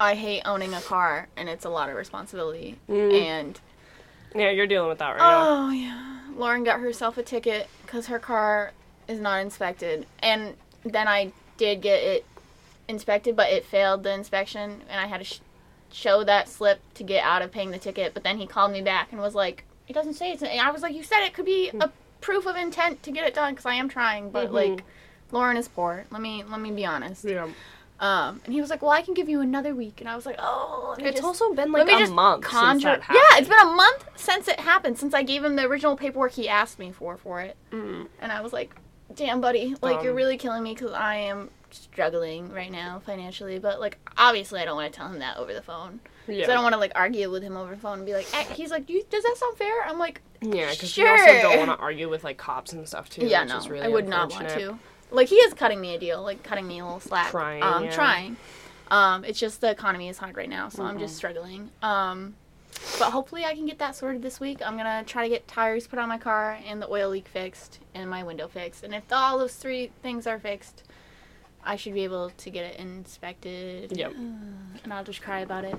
I 0.00 0.14
hate 0.14 0.42
owning 0.44 0.74
a 0.74 0.80
car 0.80 1.28
and 1.36 1.48
it's 1.48 1.64
a 1.64 1.68
lot 1.70 1.88
of 1.88 1.96
responsibility. 1.96 2.78
Mm. 2.88 3.12
And 3.20 3.60
yeah, 4.34 4.50
you're 4.50 4.66
dealing 4.66 4.88
with 4.88 4.98
that 4.98 5.10
right 5.10 5.18
now. 5.18 5.46
oh 5.48 5.70
yeah, 5.70 6.19
Lauren 6.36 6.64
got 6.64 6.80
herself 6.80 7.18
a 7.18 7.22
ticket 7.22 7.68
because 7.82 8.06
her 8.06 8.18
car 8.18 8.72
is 9.08 9.20
not 9.20 9.40
inspected, 9.40 10.06
and 10.22 10.54
then 10.84 11.08
I 11.08 11.32
did 11.56 11.80
get 11.82 12.02
it 12.02 12.26
inspected, 12.88 13.36
but 13.36 13.50
it 13.50 13.64
failed 13.64 14.02
the 14.02 14.12
inspection, 14.12 14.82
and 14.88 15.00
I 15.00 15.06
had 15.06 15.18
to 15.18 15.24
sh- 15.24 15.40
show 15.92 16.24
that 16.24 16.48
slip 16.48 16.80
to 16.94 17.02
get 17.02 17.24
out 17.24 17.42
of 17.42 17.50
paying 17.52 17.70
the 17.70 17.78
ticket. 17.78 18.14
But 18.14 18.22
then 18.24 18.38
he 18.38 18.46
called 18.46 18.72
me 18.72 18.80
back 18.82 19.12
and 19.12 19.20
was 19.20 19.34
like, 19.34 19.64
"It 19.88 19.92
doesn't 19.92 20.14
say 20.14 20.32
it's." 20.32 20.42
And 20.42 20.60
I 20.60 20.70
was 20.70 20.82
like, 20.82 20.94
"You 20.94 21.02
said 21.02 21.24
it 21.24 21.34
could 21.34 21.44
be 21.44 21.70
a 21.80 21.90
proof 22.20 22.46
of 22.46 22.56
intent 22.56 23.02
to 23.04 23.10
get 23.10 23.26
it 23.26 23.34
done 23.34 23.52
because 23.54 23.66
I 23.66 23.74
am 23.74 23.88
trying, 23.88 24.30
but 24.30 24.50
Mhm. 24.50 24.52
like." 24.52 24.84
Lauren 25.32 25.56
is 25.56 25.68
poor. 25.68 26.06
Let 26.10 26.20
me 26.20 26.42
let 26.42 26.58
me 26.60 26.72
be 26.72 26.84
honest. 26.84 27.24
Yeah. 27.24 27.46
Um, 28.00 28.40
and 28.46 28.54
he 28.54 28.60
was 28.62 28.70
like, 28.70 28.80
"Well, 28.80 28.90
I 28.90 29.02
can 29.02 29.12
give 29.14 29.28
you 29.28 29.40
another 29.42 29.74
week," 29.74 30.00
and 30.00 30.08
I 30.08 30.16
was 30.16 30.24
like, 30.24 30.36
"Oh, 30.38 30.94
It's 30.98 31.10
just- 31.12 31.22
also 31.22 31.52
been 31.52 31.70
like 31.70 31.86
a 31.86 32.06
month 32.10 32.42
conjure." 32.44 32.94
since 32.94 33.06
that 33.06 33.14
yeah, 33.14 33.38
it's 33.38 33.48
been 33.48 33.60
a 33.60 33.66
month 33.70 34.04
since 34.16 34.48
it 34.48 34.58
happened. 34.60 34.98
Since 34.98 35.12
I 35.12 35.22
gave 35.22 35.44
him 35.44 35.56
the 35.56 35.64
original 35.66 35.96
paperwork 35.96 36.32
he 36.32 36.48
asked 36.48 36.78
me 36.78 36.92
for 36.92 37.16
for 37.18 37.40
it, 37.40 37.56
Mm. 37.70 38.08
and 38.20 38.32
I 38.32 38.40
was 38.40 38.52
like, 38.54 38.74
"Damn, 39.14 39.40
buddy, 39.42 39.76
like 39.82 40.02
you're 40.02 40.12
Um, 40.12 40.16
really 40.16 40.38
killing 40.38 40.62
me 40.62 40.72
because 40.74 40.92
I 40.92 41.16
am 41.16 41.50
struggling 41.70 42.52
right 42.52 42.70
now 42.72 43.02
financially." 43.04 43.58
But 43.58 43.80
like, 43.80 43.98
obviously, 44.16 44.60
I 44.60 44.64
don't 44.64 44.76
want 44.76 44.92
to 44.92 44.96
tell 44.98 45.08
him 45.08 45.18
that 45.18 45.36
over 45.36 45.52
the 45.52 45.62
phone. 45.62 46.00
Yeah. 46.26 46.46
So 46.46 46.52
I 46.52 46.54
don't 46.54 46.62
want 46.62 46.74
to 46.74 46.78
like 46.80 46.92
argue 46.94 47.30
with 47.30 47.42
him 47.42 47.56
over 47.56 47.74
the 47.74 47.80
phone 47.80 47.98
and 47.98 48.06
be 48.06 48.14
like, 48.14 48.26
eh, 48.32 48.44
"He's 48.54 48.70
like, 48.70 48.86
does 48.86 49.22
that 49.24 49.34
sound 49.36 49.56
fair?" 49.58 49.82
I'm 49.84 49.98
like, 49.98 50.22
Yeah, 50.42 50.70
because 50.70 50.90
Sure. 50.90 51.04
you 51.04 51.12
also 51.20 51.32
don't 51.50 51.58
want 51.66 51.78
to 51.78 51.84
argue 51.84 52.08
with 52.08 52.24
like 52.24 52.38
cops 52.38 52.72
and 52.72 52.88
stuff 52.88 53.10
too. 53.10 53.26
"Yeah, 53.26 53.42
which 53.42 53.50
no, 53.50 53.58
is 53.58 53.68
really 53.68 53.84
I 53.84 53.88
would 53.88 54.08
not 54.08 54.32
want 54.32 54.48
to." 54.48 54.78
Like 55.10 55.28
he 55.28 55.36
is 55.36 55.54
cutting 55.54 55.80
me 55.80 55.94
a 55.94 55.98
deal, 55.98 56.22
like 56.22 56.42
cutting 56.42 56.66
me 56.66 56.78
a 56.80 56.84
little 56.84 57.00
slack. 57.00 57.30
Trying, 57.30 57.62
um, 57.62 57.84
yeah. 57.84 57.90
trying. 57.90 58.36
Um, 58.90 59.24
it's 59.24 59.38
just 59.38 59.60
the 59.60 59.70
economy 59.70 60.08
is 60.08 60.18
hard 60.18 60.36
right 60.36 60.48
now, 60.48 60.68
so 60.68 60.82
I'm 60.82 60.90
Mm-hmm. 60.94 61.00
just 61.00 61.16
struggling. 61.16 61.70
Um, 61.82 62.34
but 62.98 63.10
hopefully 63.10 63.44
I 63.44 63.54
can 63.54 63.66
get 63.66 63.78
that 63.78 63.94
sorted 63.96 64.22
this 64.22 64.40
week. 64.40 64.60
I'm 64.64 64.76
gonna 64.76 65.04
try 65.04 65.24
to 65.24 65.28
get 65.28 65.46
tires 65.48 65.86
put 65.86 65.98
on 65.98 66.08
my 66.08 66.18
car 66.18 66.58
and 66.66 66.80
the 66.80 66.88
oil 66.90 67.10
leak 67.10 67.28
fixed 67.28 67.78
and 67.94 68.08
my 68.08 68.22
window 68.22 68.48
fixed. 68.48 68.84
And 68.84 68.94
if 68.94 69.04
all 69.12 69.38
those 69.38 69.54
three 69.54 69.90
things 70.02 70.26
are 70.26 70.38
fixed, 70.38 70.84
I 71.64 71.76
should 71.76 71.94
be 71.94 72.04
able 72.04 72.30
to 72.30 72.50
get 72.50 72.64
it 72.64 72.76
inspected. 72.80 73.96
Yep. 73.96 74.12
And 74.82 74.92
I'll 74.94 75.04
just 75.04 75.20
cry 75.22 75.40
about 75.40 75.64
it. 75.64 75.76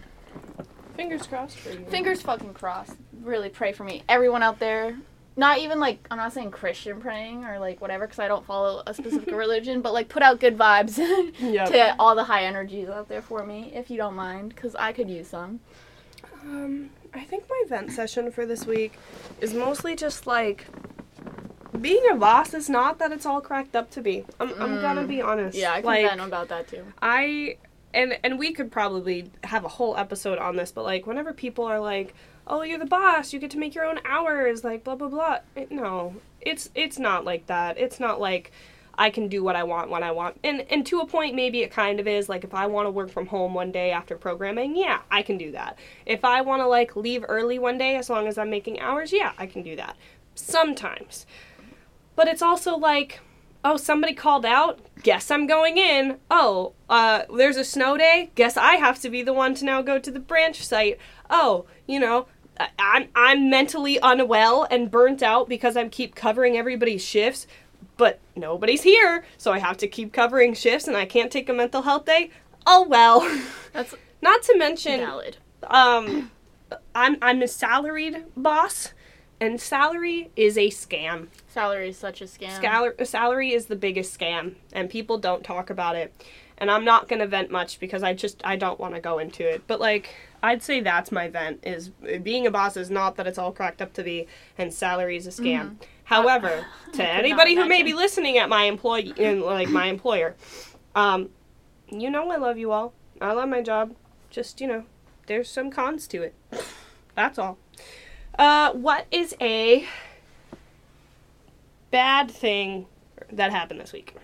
Fingers 0.96 1.26
crossed 1.26 1.58
for 1.58 1.72
you. 1.72 1.86
Fingers 1.89 2.22
fucking 2.22 2.54
crossed. 2.54 2.96
Really 3.24 3.50
pray 3.50 3.72
for 3.72 3.84
me. 3.84 4.04
Everyone 4.08 4.44
out 4.44 4.60
there. 4.60 4.98
Not 5.38 5.60
even 5.60 5.80
like 5.80 6.06
I'm 6.12 6.17
not 6.17 6.34
saying 6.34 6.52
Christian 6.52 7.00
praying 7.00 7.46
or 7.46 7.58
like 7.60 7.80
whatever 7.80 8.06
because 8.06 8.20
I 8.20 8.28
don't 8.28 8.46
follow 8.46 8.84
a 8.86 8.94
specific 8.94 9.34
religion, 9.36 9.82
but 9.82 9.94
like 9.94 10.10
put 10.10 10.22
out 10.24 10.39
good 10.39 10.58
vibes 10.58 10.98
Yep. 11.39 11.70
to 11.70 11.96
all 12.00 12.15
the 12.15 12.26
high 12.26 12.44
energies 12.44 12.89
out 12.89 13.08
there 13.08 13.22
for 13.22 13.46
me, 13.46 13.72
if 13.74 13.89
you 13.89 13.98
don't 13.98 14.15
mind, 14.15 14.50
because 14.50 14.76
I 14.76 14.91
could 14.91 15.10
use 15.10 15.28
some. 15.30 15.62
Um, 16.44 16.89
I 17.13 17.22
think 17.22 17.46
my 17.50 17.63
vent 17.67 17.91
session 17.91 18.32
for 18.32 18.46
this 18.46 18.65
week 18.65 18.94
is 19.39 19.54
mostly 19.54 19.96
just 19.96 20.28
like 20.28 20.65
being 21.80 22.04
a 22.12 22.15
boss 22.15 22.54
is 22.54 22.70
not 22.70 23.00
that 23.00 23.12
it's 23.12 23.26
all 23.26 23.41
cracked 23.41 23.76
up 23.76 23.89
to 23.91 24.02
be. 24.02 24.26
I'm, 24.39 24.50
I'm 24.62 24.82
gonna 24.82 25.06
be 25.06 25.22
honest. 25.22 25.58
Mm. 25.58 25.62
Yeah, 25.62 25.72
I 25.72 25.76
can 25.78 25.86
like, 25.86 26.10
vent 26.10 26.22
about 26.22 26.50
that 26.50 26.67
too. 26.67 26.84
I 27.02 27.58
and 27.94 28.17
and 28.24 28.38
we 28.38 28.52
could 28.54 28.72
probably 28.72 29.32
have 29.46 29.63
a 29.65 29.70
whole 29.70 29.96
episode 29.96 30.38
on 30.38 30.56
this, 30.56 30.72
but 30.72 30.84
like 30.84 31.08
whenever 31.08 31.34
people 31.34 31.65
are 31.65 31.80
like, 31.80 32.13
"Oh, 32.47 32.63
you're 32.63 32.80
the 32.80 32.86
boss, 32.86 33.34
you 33.34 33.39
get 33.39 33.51
to 33.51 33.58
make 33.58 33.75
your 33.75 33.86
own 33.86 33.99
hours," 34.06 34.63
like 34.63 34.84
blah 34.84 34.95
blah 34.95 35.08
blah. 35.08 35.39
It, 35.56 35.71
no, 35.71 36.15
it's 36.41 36.69
it's 36.75 36.99
not 36.99 37.25
like 37.25 37.47
that. 37.47 37.77
It's 37.77 37.99
not 37.99 38.19
like 38.19 38.51
I 38.97 39.10
can 39.10 39.27
do 39.27 39.43
what 39.43 39.56
I 39.56 39.63
want 39.63 39.89
when 39.89 40.04
I 40.04 40.12
want. 40.12 40.38
And 40.43 40.65
and 40.69 40.86
to 40.88 40.99
a 40.99 41.06
point 41.06 41.36
maybe 41.36 41.62
it 41.62 41.71
kind 41.71 41.99
of 41.99 42.08
is 42.08 42.30
like 42.30 42.43
if 42.43 42.54
I 42.54 42.67
want 42.67 42.88
to 42.88 42.91
work 42.91 43.10
from 43.10 43.27
home 43.27 43.54
one 43.54 43.71
day 43.71 43.91
after 43.91 44.17
programming, 44.17 44.75
yeah, 44.75 45.01
I 45.10 45.21
can 45.21 45.38
do 45.38 45.51
that. 45.51 45.77
If 46.06 46.25
I 46.25 46.41
want 46.41 46.62
to 46.62 46.67
like 46.67 46.95
leave 46.95 47.25
early 47.27 47.60
one 47.60 47.77
day 47.77 47.95
as 47.95 48.10
long 48.10 48.27
as 48.27 48.38
I'm 48.38 48.49
making 48.49 48.80
hours, 48.80 49.12
yeah, 49.13 49.34
I 49.38 49.45
can 49.45 49.63
do 49.63 49.75
that. 49.75 49.95
Sometimes. 50.36 51.25
But 52.15 52.27
it's 52.27 52.41
also 52.41 52.77
like 52.77 53.21
oh, 53.63 53.77
somebody 53.77 54.13
called 54.13 54.45
out. 54.45 54.80
Guess 55.04 55.32
I'm 55.32 55.47
going 55.47 55.77
in. 55.77 56.17
Oh, 56.30 56.73
uh, 56.89 57.23
there's 57.36 57.58
a 57.58 57.63
snow 57.63 57.97
day. 57.97 58.32
Guess 58.36 58.58
I 58.58 58.75
have 58.75 58.99
to 59.01 59.10
be 59.10 59.21
the 59.21 59.34
one 59.34 59.56
to 59.56 59.65
now 59.65 59.82
go 59.82 59.99
to 59.99 60.12
the 60.12 60.19
branch 60.19 60.65
site. 60.65 60.99
Oh, 61.32 61.65
you 61.88 62.00
know, 62.00 62.28
I'm 62.78 63.08
I'm 63.15 63.50
mentally 63.50 63.98
unwell 64.04 64.67
and 64.70 64.91
burnt 64.91 65.24
out 65.24 65.50
because 65.50 65.76
I 65.78 65.88
keep 65.88 66.13
covering 66.13 66.58
everybody's 66.58 67.04
shifts, 67.04 67.48
but 67.98 68.20
nobody's 68.36 68.84
here, 68.84 69.24
so 69.38 69.52
I 69.52 69.60
have 69.60 69.78
to 69.78 69.88
keep 69.88 70.13
covering 70.13 70.54
shifts, 70.54 70.88
and 70.88 70.96
I 70.98 71.06
can't 71.06 71.32
take 71.32 71.50
a 71.50 71.54
mental 71.54 71.82
health 71.84 72.06
day. 72.06 72.30
Oh 72.67 72.86
well. 72.88 73.22
That's 73.74 73.96
Not 74.22 74.44
to 74.44 74.58
mention, 74.58 75.00
valid. 75.00 75.38
um, 75.63 76.30
I'm 76.94 77.17
I'm 77.22 77.41
a 77.41 77.48
salaried 77.48 78.26
boss, 78.38 78.94
and 79.39 79.60
salary 79.60 80.30
is 80.36 80.58
a 80.58 80.70
scam. 80.70 81.28
Salary 81.48 81.89
is 81.89 81.98
such 81.98 82.22
a 82.22 82.26
scam. 82.26 82.60
Scal- 82.62 83.08
salary 83.08 83.54
is 83.54 83.67
the 83.67 83.76
biggest 83.76 84.17
scam, 84.17 84.56
and 84.74 84.89
people 84.89 85.17
don't 85.17 85.44
talk 85.44 85.70
about 85.70 85.96
it. 85.96 86.13
And 86.58 86.70
I'm 86.70 86.86
not 86.86 87.08
gonna 87.08 87.26
vent 87.26 87.50
much 87.50 87.80
because 87.80 88.04
I 88.04 88.13
just 88.13 88.41
I 88.44 88.56
don't 88.58 88.80
want 88.80 88.94
to 88.94 89.02
go 89.02 89.17
into 89.17 89.48
it. 89.48 89.63
But 89.65 89.80
like 89.80 90.13
I'd 90.43 90.63
say 90.63 90.80
that's 90.80 91.12
my 91.12 91.27
vent 91.27 91.60
is 91.63 91.89
being 92.23 92.47
a 92.47 92.51
boss 92.51 92.75
is 92.75 92.89
not 92.89 93.15
that 93.17 93.27
it's 93.27 93.38
all 93.38 93.51
cracked 93.51 93.82
up 93.82 93.93
to 93.93 94.04
be, 94.04 94.27
and 94.58 94.73
salary 94.73 95.17
is 95.17 95.27
a 95.27 95.30
scam. 95.30 95.75
However, 96.06 96.65
to 96.93 97.08
anybody 97.08 97.56
who 97.56 97.67
may 97.67 97.84
be 97.84 97.93
listening 97.93 98.38
at 98.38 98.49
my 98.49 98.63
employee, 98.63 99.13
like 99.36 99.69
my 99.69 99.86
employer, 99.86 100.36
um, 100.95 101.30
you 101.89 102.10
know 102.10 102.30
I 102.32 102.38
love 102.38 102.58
you 102.58 102.71
all. 102.71 102.93
I 103.19 103.34
love 103.34 103.49
my 103.49 103.62
job. 103.62 103.93
Just 104.30 104.62
you 104.62 104.67
know, 104.67 104.86
there's 105.27 105.49
some 105.49 105.69
cons 105.69 106.08
to 106.08 106.23
it. 106.23 106.34
That's 107.15 107.38
all. 107.38 107.58
Uh, 108.39 108.71
what 108.71 109.06
is 109.12 109.36
a 109.39 109.88
bad 111.91 112.32
thing 112.32 112.88
that 113.32 113.51
happened 113.51 113.80
this 113.80 113.93
week? 113.93 114.15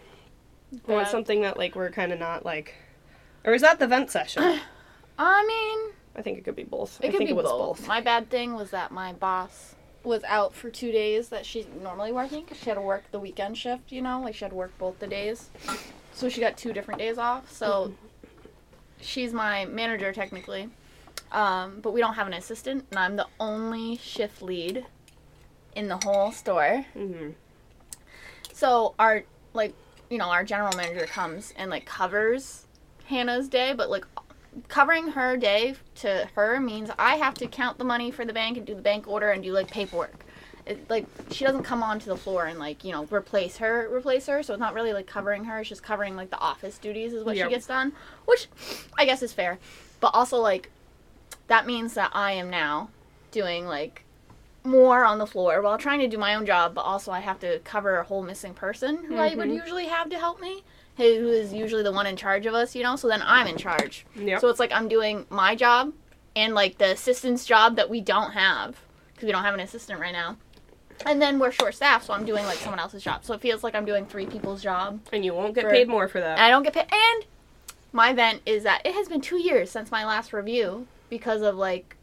Or 0.88 1.06
something 1.06 1.42
that 1.42 1.58
like 1.58 1.76
we're 1.76 1.92
kind 1.92 2.12
of 2.12 2.20
not 2.20 2.44
like, 2.44 2.76
or 3.46 3.54
is 3.54 3.62
that 3.62 3.80
the 3.80 3.88
vent 3.88 4.10
session? 4.10 4.60
I 5.20 5.46
mean, 5.46 5.94
I 6.18 6.22
think 6.22 6.38
it 6.40 6.44
could 6.44 6.56
be 6.56 6.64
both. 6.64 7.00
it 7.02 7.08
I 7.08 7.10
could 7.12 7.18
think 7.20 7.28
be 7.28 7.32
it 7.32 7.36
was 7.36 7.46
both. 7.46 7.80
both. 7.80 7.88
My 7.88 8.02
bad 8.02 8.30
thing 8.30 8.56
was 8.56 8.72
that 8.72 8.92
my 8.92 9.14
boss 9.14 9.76
was 10.04 10.24
out 10.24 10.54
for 10.56 10.70
two 10.70 10.92
days 10.92 11.30
that 11.30 11.46
she's 11.46 11.66
normally 11.82 12.12
working 12.12 12.44
because 12.44 12.58
she 12.60 12.66
had 12.66 12.76
to 12.76 12.82
work 12.82 13.04
the 13.12 13.20
weekend 13.20 13.58
shift, 13.58 13.92
you 13.92 14.02
know, 14.02 14.22
like 14.22 14.34
she 14.36 14.46
had 14.46 14.52
to 14.52 14.56
work 14.56 14.76
both 14.80 14.98
the 15.00 15.08
days. 15.08 15.50
So 16.14 16.30
she 16.30 16.40
got 16.42 16.58
two 16.58 16.74
different 16.74 17.00
days 17.00 17.18
off. 17.18 17.52
So 17.52 17.94
she's 19.02 19.34
my 19.34 19.66
manager 19.66 20.12
technically. 20.14 20.70
Um, 21.32 21.80
but 21.82 21.92
we 21.92 22.00
don't 22.00 22.14
have 22.14 22.26
an 22.28 22.34
assistant, 22.34 22.86
and 22.90 22.98
I'm 23.00 23.18
the 23.18 23.28
only 23.40 23.98
shift 23.98 24.42
lead 24.42 24.86
in 25.76 25.90
the 25.90 25.98
whole 25.98 26.32
store. 26.32 26.86
hmm 26.94 27.32
So 28.54 28.96
our 28.98 29.24
like 29.54 29.74
you 30.10 30.18
know 30.18 30.30
our 30.30 30.44
general 30.46 30.76
manager 30.78 31.06
comes 31.06 31.54
and 31.58 31.70
like 31.70 31.86
covers 31.86 32.66
Hannah's 33.06 33.50
day, 33.50 33.74
but 33.74 33.90
like 33.90 34.06
covering 34.68 35.10
her 35.10 35.38
day 35.38 35.76
to 35.96 36.30
her 36.36 36.60
means 36.60 36.90
I 36.98 37.16
have 37.16 37.34
to 37.36 37.48
count 37.48 37.78
the 37.78 37.84
money 37.84 38.12
for 38.12 38.26
the 38.26 38.34
bank 38.34 38.58
and 38.58 38.66
do 38.66 38.76
the 38.76 38.82
bank 38.82 39.08
order 39.08 39.32
and 39.32 39.44
do 39.44 39.52
like 39.52 39.70
paperwork. 39.70 40.24
It, 40.66 40.90
like 40.90 41.06
she 41.32 41.46
doesn't 41.46 41.64
come 41.64 41.82
onto 41.82 42.08
the 42.10 42.18
floor 42.18 42.46
and 42.46 42.60
like 42.60 42.84
you 42.84 42.92
know 42.92 43.06
replace 43.06 43.56
her 43.58 43.88
replace 43.90 44.26
her 44.28 44.44
so 44.44 44.54
it's 44.54 44.60
not 44.60 44.74
really 44.74 44.92
like 44.92 45.08
covering 45.08 45.46
her 45.46 45.60
it's 45.60 45.70
just 45.70 45.82
covering 45.82 46.18
like 46.18 46.30
the 46.30 46.40
office 46.40 46.78
duties 46.78 47.14
is 47.14 47.24
what 47.24 47.38
Yep. 47.38 47.46
she 47.48 47.50
gets 47.54 47.68
done 47.68 47.94
which 48.26 48.48
i 48.98 49.06
guess 49.06 49.24
is 49.24 49.32
fair 49.32 49.60
but 50.02 50.08
also 50.14 50.40
like 50.40 50.70
that 51.48 51.66
means 51.66 51.94
that 51.94 52.12
i 52.14 52.34
am 52.34 52.50
now 52.50 52.90
doing 53.32 53.66
like 53.66 54.04
more 54.66 55.06
on 55.06 55.20
the 55.20 55.26
floor 55.28 55.62
while 55.62 55.78
trying 55.78 56.02
to 56.02 56.08
do 56.10 56.18
my 56.18 56.36
own 56.36 56.46
job, 56.46 56.74
but 56.74 56.82
also 56.82 57.10
I 57.14 57.22
have 57.22 57.40
to 57.40 57.60
cover 57.60 57.98
a 58.00 58.04
whole 58.04 58.22
missing 58.22 58.54
person 58.54 59.06
who 59.06 59.16
I 59.16 59.34
would 59.34 59.48
Mhm. 59.48 59.56
usually 59.56 59.86
have 59.86 60.10
to 60.10 60.20
help 60.20 60.42
me, 60.42 60.64
who 60.98 61.04
is 61.30 61.54
usually 61.54 61.84
the 61.84 61.92
one 61.92 62.08
in 62.08 62.16
charge 62.16 62.46
of 62.46 62.54
us, 62.54 62.76
you 62.76 62.84
know. 62.84 62.96
So 62.96 63.08
then 63.08 63.22
I'm 63.24 63.48
in 63.48 63.58
charge. 63.58 64.06
Yep. 64.16 64.42
So 64.42 64.50
it's 64.50 64.60
like 64.60 64.72
I'm 64.72 64.88
doing 64.88 65.26
my 65.30 65.56
job 65.56 65.94
and 66.36 66.54
like 66.54 66.78
the 66.78 66.92
assistant's 66.92 67.46
job 67.46 67.76
that 67.78 67.90
we 67.90 68.02
don't 68.02 68.32
have 68.32 68.76
because 69.14 69.26
we 69.26 69.32
don't 69.32 69.44
have 69.44 69.54
an 69.54 69.60
assistant 69.60 70.00
right 70.00 70.14
now. 70.14 70.38
And 71.06 71.22
then 71.22 71.38
we're 71.38 71.52
short 71.52 71.76
staffed, 71.76 72.06
so 72.08 72.14
I'm 72.14 72.26
doing 72.26 72.44
like 72.46 72.58
someone 72.58 72.80
else's 72.80 73.04
job. 73.04 73.24
So 73.24 73.34
it 73.36 73.42
feels 73.42 73.64
like 73.64 73.76
I'm 73.76 73.86
doing 73.86 74.06
three 74.08 74.26
people's 74.26 74.64
job. 74.64 75.00
and 75.14 75.24
you 75.24 75.34
won't 75.34 75.54
get 75.54 75.64
for- 75.66 75.70
paid 75.70 75.88
more 75.88 76.08
for 76.08 76.20
that. 76.20 76.40
I 76.40 76.50
don't 76.50 76.64
get 76.64 76.74
paid. 76.74 76.88
And 76.92 77.26
my 77.94 78.14
vent 78.14 78.42
is 78.46 78.64
that 78.64 78.82
it 78.84 78.94
has 78.94 79.08
been 79.08 79.22
two 79.22 79.38
years 79.38 79.70
since 79.72 79.92
my 79.92 80.06
last 80.06 80.34
review 80.34 80.88
because 81.10 81.42
of 81.42 81.56
like 81.56 81.96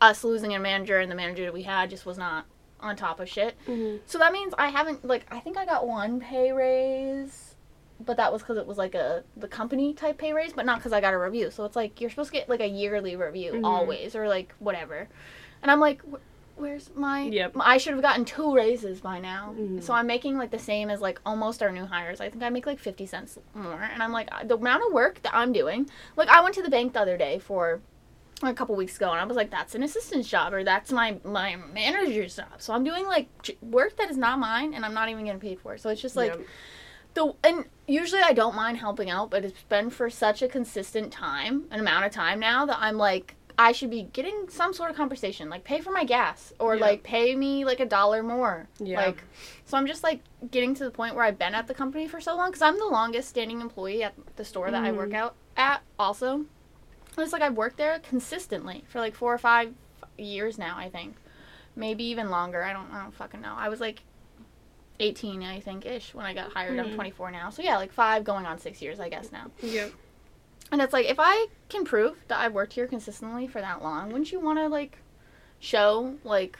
us 0.00 0.24
losing 0.24 0.54
a 0.54 0.58
manager 0.58 0.98
and 0.98 1.10
the 1.10 1.14
manager 1.14 1.44
that 1.44 1.52
we 1.54 1.62
had 1.62 1.90
just 1.90 2.04
was 2.06 2.18
not 2.18 2.46
on 2.80 2.96
top 2.96 3.20
of 3.20 3.28
shit. 3.28 3.54
Mm-hmm. 3.68 3.98
So 4.06 4.18
that 4.18 4.32
means 4.32 4.52
I 4.58 4.68
haven't 4.68 5.04
like 5.04 5.26
I 5.30 5.38
think 5.40 5.56
I 5.56 5.64
got 5.64 5.86
one 5.86 6.18
pay 6.18 6.52
raise, 6.52 7.51
but 8.04 8.16
that 8.18 8.32
was 8.32 8.42
because 8.42 8.58
it 8.58 8.66
was 8.66 8.78
like 8.78 8.94
a 8.94 9.24
the 9.36 9.48
company 9.48 9.94
type 9.94 10.18
pay 10.18 10.32
raise, 10.32 10.52
but 10.52 10.66
not 10.66 10.78
because 10.78 10.92
I 10.92 11.00
got 11.00 11.14
a 11.14 11.18
review. 11.18 11.50
So 11.50 11.64
it's 11.64 11.76
like 11.76 12.00
you're 12.00 12.10
supposed 12.10 12.30
to 12.32 12.38
get 12.38 12.48
like 12.48 12.60
a 12.60 12.66
yearly 12.68 13.16
review 13.16 13.52
Mhm. 13.52 13.64
always 13.64 14.14
or 14.16 14.28
like 14.28 14.54
whatever, 14.58 15.08
and 15.62 15.70
I'm 15.70 15.80
like. 15.80 16.00
"Wh- 16.02 16.16
Where's 16.54 16.90
my? 16.94 17.22
Yep. 17.22 17.54
I 17.58 17.78
should 17.78 17.94
have 17.94 18.02
gotten 18.02 18.26
two 18.26 18.54
raises 18.54 19.00
by 19.00 19.18
now. 19.18 19.54
Mhm. 19.58 19.82
So 19.82 19.94
I'm 19.94 20.06
making 20.06 20.36
like 20.36 20.50
the 20.50 20.58
same 20.58 20.90
as 20.90 21.00
like 21.00 21.18
almost 21.24 21.62
our 21.62 21.72
new 21.72 21.86
hires. 21.86 22.20
I 22.20 22.28
think 22.28 22.42
I 22.44 22.50
make 22.50 22.66
like 22.66 22.78
fifty 22.78 23.06
cents 23.06 23.38
more, 23.54 23.82
and 23.82 24.02
I'm 24.02 24.12
like 24.12 24.28
the 24.46 24.56
amount 24.58 24.84
of 24.86 24.92
work 24.92 25.22
that 25.22 25.34
I'm 25.34 25.52
doing. 25.52 25.88
Like 26.14 26.28
I 26.28 26.42
went 26.42 26.54
to 26.56 26.62
the 26.62 26.68
bank 26.68 26.92
the 26.92 27.00
other 27.00 27.16
day 27.16 27.38
for 27.38 27.80
a 28.44 28.52
couple 28.52 28.76
weeks 28.76 28.96
ago 28.96 29.10
and 29.10 29.18
I 29.20 29.24
was 29.24 29.36
like 29.36 29.50
that's 29.50 29.74
an 29.74 29.82
assistant's 29.82 30.28
job 30.28 30.52
or 30.52 30.62
that's 30.62 30.92
my 30.92 31.16
my 31.24 31.56
manager's 31.72 32.36
job. 32.36 32.48
So 32.58 32.74
I'm 32.74 32.84
doing 32.84 33.06
like 33.06 33.28
work 33.62 33.96
that 33.96 34.10
is 34.10 34.18
not 34.18 34.38
mine 34.38 34.74
and 34.74 34.84
I'm 34.84 34.94
not 34.94 35.08
even 35.08 35.24
getting 35.24 35.40
paid 35.40 35.58
for. 35.58 35.74
it. 35.74 35.80
So 35.80 35.88
it's 35.88 36.02
just 36.02 36.16
like 36.16 36.34
Yep. 36.34 36.46
The 37.14 37.34
and 37.44 37.66
usually 37.86 38.22
I 38.22 38.32
don't 38.32 38.54
mind 38.54 38.78
helping 38.78 39.10
out, 39.10 39.30
but 39.30 39.44
it's 39.44 39.62
been 39.64 39.90
for 39.90 40.08
such 40.10 40.42
a 40.42 40.48
consistent 40.48 41.12
time, 41.12 41.64
an 41.70 41.80
amount 41.80 42.06
of 42.06 42.12
time 42.12 42.40
now 42.40 42.64
that 42.66 42.78
I'm 42.80 42.96
like 42.96 43.34
I 43.58 43.72
should 43.72 43.90
be 43.90 44.04
getting 44.14 44.48
some 44.48 44.72
sort 44.72 44.90
of 44.90 44.96
compensation, 44.96 45.50
like 45.50 45.62
pay 45.62 45.80
for 45.80 45.90
my 45.90 46.04
gas 46.04 46.54
or 46.58 46.74
Yeah. 46.74 46.80
like 46.86 47.02
pay 47.02 47.36
me 47.36 47.64
like 47.66 47.80
a 47.80 47.86
dollar 47.86 48.22
more. 48.22 48.66
Yeah. 48.78 48.98
Like 49.04 49.22
so 49.66 49.76
I'm 49.76 49.86
just 49.86 50.02
like 50.02 50.20
getting 50.50 50.74
to 50.76 50.84
the 50.84 50.90
point 50.90 51.14
where 51.14 51.24
I've 51.24 51.38
been 51.38 51.54
at 51.54 51.66
the 51.66 51.74
company 51.74 52.08
for 52.08 52.20
so 52.20 52.34
long 52.34 52.50
cuz 52.50 52.62
I'm 52.62 52.78
the 52.78 52.86
longest 52.86 53.28
standing 53.28 53.60
employee 53.60 54.02
at 54.02 54.14
the 54.36 54.44
store 54.44 54.70
that 54.70 54.82
I 54.84 54.90
work 54.92 55.10
Mhm. 55.10 55.16
out 55.16 55.34
at 55.56 55.82
also. 55.98 56.34
And 56.34 56.46
It's 57.18 57.32
like 57.34 57.42
I've 57.42 57.56
worked 57.58 57.76
there 57.76 57.98
consistently 57.98 58.84
for 58.88 59.00
like 59.00 59.14
4 59.14 59.34
or 59.34 59.38
5 59.38 59.74
years 60.16 60.56
now, 60.56 60.76
I 60.78 60.88
think. 60.88 61.16
Maybe 61.76 62.04
even 62.04 62.30
longer. 62.30 62.62
I 62.62 62.72
don't 62.72 62.90
I 62.90 63.02
don't 63.02 63.14
fucking 63.14 63.42
know. 63.42 63.54
I 63.56 63.68
was 63.68 63.80
like 63.80 64.02
18, 65.02 65.42
I 65.42 65.60
think, 65.60 65.84
ish 65.84 66.14
when 66.14 66.24
I 66.24 66.32
got 66.32 66.52
hired. 66.52 66.78
I'm 66.78 66.90
Mhm. 66.90 66.94
24 66.94 67.30
now. 67.30 67.50
So 67.50 67.62
yeah, 67.62 67.76
like 67.76 67.92
5 67.92 68.24
going 68.24 68.46
on 68.46 68.58
6 68.58 68.80
years, 68.80 69.00
I 69.00 69.08
guess 69.08 69.32
now. 69.32 69.50
Yep. 69.60 69.92
And 70.70 70.80
it's 70.80 70.92
like 70.92 71.06
if 71.06 71.16
I 71.18 71.48
can 71.68 71.84
prove 71.84 72.16
that 72.28 72.38
I've 72.38 72.52
worked 72.54 72.72
here 72.74 72.86
consistently 72.86 73.46
for 73.46 73.60
that 73.60 73.82
long, 73.82 74.08
wouldn't 74.08 74.32
you 74.32 74.40
want 74.40 74.58
to 74.58 74.68
like 74.68 74.98
show 75.60 76.14
like 76.24 76.58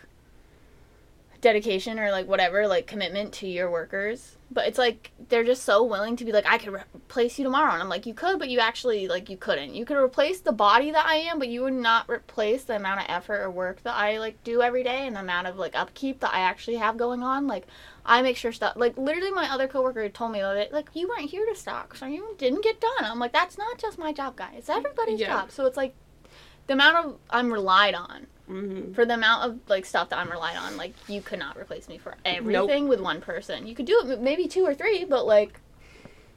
dedication 1.40 1.98
or 1.98 2.10
like 2.10 2.26
whatever, 2.26 2.66
like 2.66 2.86
commitment 2.86 3.32
to 3.34 3.46
your 3.48 3.70
workers? 3.70 4.36
But 4.52 4.66
it's 4.66 4.78
like 4.78 5.12
they're 5.28 5.44
just 5.44 5.62
so 5.64 5.82
willing 5.82 6.16
to 6.16 6.24
be 6.24 6.32
like 6.32 6.46
I 6.46 6.58
could 6.58 6.72
replace 6.74 7.38
you 7.38 7.44
tomorrow. 7.44 7.72
And 7.72 7.82
I'm 7.82 7.88
like 7.88 8.04
you 8.06 8.14
could, 8.14 8.38
but 8.38 8.48
you 8.48 8.58
actually 8.60 9.08
like 9.08 9.30
you 9.30 9.36
couldn't. 9.36 9.74
You 9.74 9.84
could 9.84 9.96
replace 9.96 10.40
the 10.40 10.52
body 10.52 10.90
that 10.90 11.06
I 11.06 11.14
am, 11.16 11.38
but 11.38 11.48
you 11.48 11.62
would 11.62 11.72
not 11.72 12.08
replace 12.10 12.64
the 12.64 12.76
amount 12.76 13.00
of 13.00 13.06
effort 13.08 13.40
or 13.40 13.50
work 13.50 13.82
that 13.84 13.94
I 13.96 14.18
like 14.18 14.42
do 14.44 14.60
every 14.62 14.82
day 14.82 15.06
and 15.06 15.16
the 15.16 15.20
amount 15.20 15.46
of 15.46 15.56
like 15.56 15.74
upkeep 15.74 16.20
that 16.20 16.34
I 16.34 16.40
actually 16.40 16.76
have 16.76 16.96
going 16.96 17.22
on. 17.22 17.46
Like 17.46 17.66
I 18.04 18.20
make 18.22 18.36
sure 18.36 18.52
stuff 18.52 18.74
like 18.76 18.96
literally 18.96 19.30
my 19.30 19.50
other 19.50 19.68
coworker 19.68 20.08
told 20.08 20.32
me 20.32 20.40
that 20.40 20.72
like 20.72 20.90
you 20.94 21.08
weren't 21.08 21.30
here 21.30 21.46
to 21.46 21.54
stock, 21.54 21.96
so 21.96 22.06
you 22.06 22.34
didn't 22.38 22.62
get 22.62 22.80
done. 22.80 23.04
I'm 23.04 23.18
like 23.18 23.32
that's 23.32 23.56
not 23.56 23.78
just 23.78 23.98
my 23.98 24.12
job, 24.12 24.36
guys. 24.36 24.54
It's 24.58 24.68
everybody's 24.70 25.20
Yeah. 25.20 25.28
job. 25.28 25.50
So 25.50 25.66
it's 25.66 25.76
like 25.76 25.94
the 26.66 26.74
amount 26.74 26.96
of 27.06 27.16
I'm 27.30 27.52
relied 27.52 27.94
on 27.94 28.26
Mm-hmm. 28.50 28.92
for 28.92 29.04
the 29.06 29.14
amount 29.14 29.44
of 29.44 29.60
like 29.68 29.86
stuff 29.86 30.08
that 30.10 30.18
I'm 30.18 30.28
relied 30.30 30.56
on. 30.56 30.76
Like 30.76 30.94
you 31.08 31.22
could 31.22 31.38
not 31.38 31.56
replace 31.56 31.88
me 31.88 31.96
for 31.98 32.16
everything 32.24 32.88
with 32.88 33.00
one 33.00 33.20
person. 33.20 33.66
You 33.66 33.74
could 33.74 33.86
do 33.86 34.02
it 34.04 34.20
maybe 34.20 34.48
two 34.48 34.64
or 34.64 34.74
three, 34.74 35.04
but 35.04 35.26
like 35.26 35.60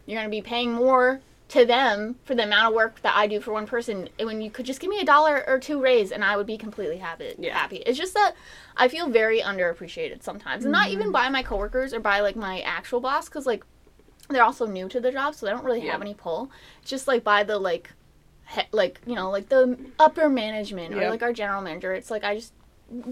you're 0.06 0.20
gonna 0.20 0.30
be 0.30 0.42
paying 0.42 0.72
more 0.72 1.22
to 1.48 1.66
them 1.66 2.16
for 2.24 2.34
the 2.36 2.44
amount 2.44 2.70
of 2.70 2.74
work 2.74 3.02
that 3.02 3.16
I 3.16 3.28
do 3.28 3.40
for 3.40 3.52
one 3.54 3.68
person. 3.68 4.10
And 4.18 4.28
when 4.28 4.42
you 4.42 4.50
could 4.50 4.66
just 4.66 4.80
give 4.80 4.90
me 4.90 5.00
a 5.00 5.06
dollar 5.06 5.44
or 5.48 5.60
two 5.60 5.82
raise, 5.82 6.12
and 6.12 6.24
I 6.24 6.38
would 6.38 6.48
be 6.48 6.58
completely 6.58 6.98
happy. 6.98 7.36
Yeah. 7.38 7.58
Happy. 7.58 7.78
It's 7.78 7.98
just 7.98 8.14
that 8.14 8.34
I 8.78 8.88
feel 8.88 9.10
very 9.10 9.42
underappreciated 9.42 10.24
sometimes, 10.24 10.64
and 10.64 10.72
not 10.72 10.88
Mm-hmm. 10.88 10.94
even 10.94 11.12
by 11.12 11.30
my 11.30 11.44
coworkers 11.44 11.94
or 11.94 12.00
by 12.00 12.20
like 12.22 12.36
my 12.36 12.62
actual 12.62 13.00
boss, 13.00 13.30
because 13.30 13.46
like 13.46 13.64
they're 14.30 14.44
also 14.44 14.66
new 14.66 14.88
to 14.90 15.00
the 15.00 15.12
job, 15.12 15.36
so 15.36 15.46
they 15.46 15.52
don't 15.52 15.66
really 15.66 15.82
have 15.82 16.02
any 16.02 16.14
pull. 16.14 16.50
It's 16.82 16.90
just 16.90 17.08
like 17.08 17.24
by 17.24 17.44
the 17.44 17.58
like, 17.60 17.92
like 18.72 19.02
you 19.06 19.16
know, 19.16 19.30
like 19.32 19.50
the 19.50 19.78
upper 20.00 20.30
management 20.30 20.94
or 20.94 21.10
like 21.10 21.24
our 21.24 21.34
general 21.34 21.62
manager. 21.62 21.94
It's 21.94 22.12
like 22.12 22.24
I 22.24 22.36
just 22.36 22.54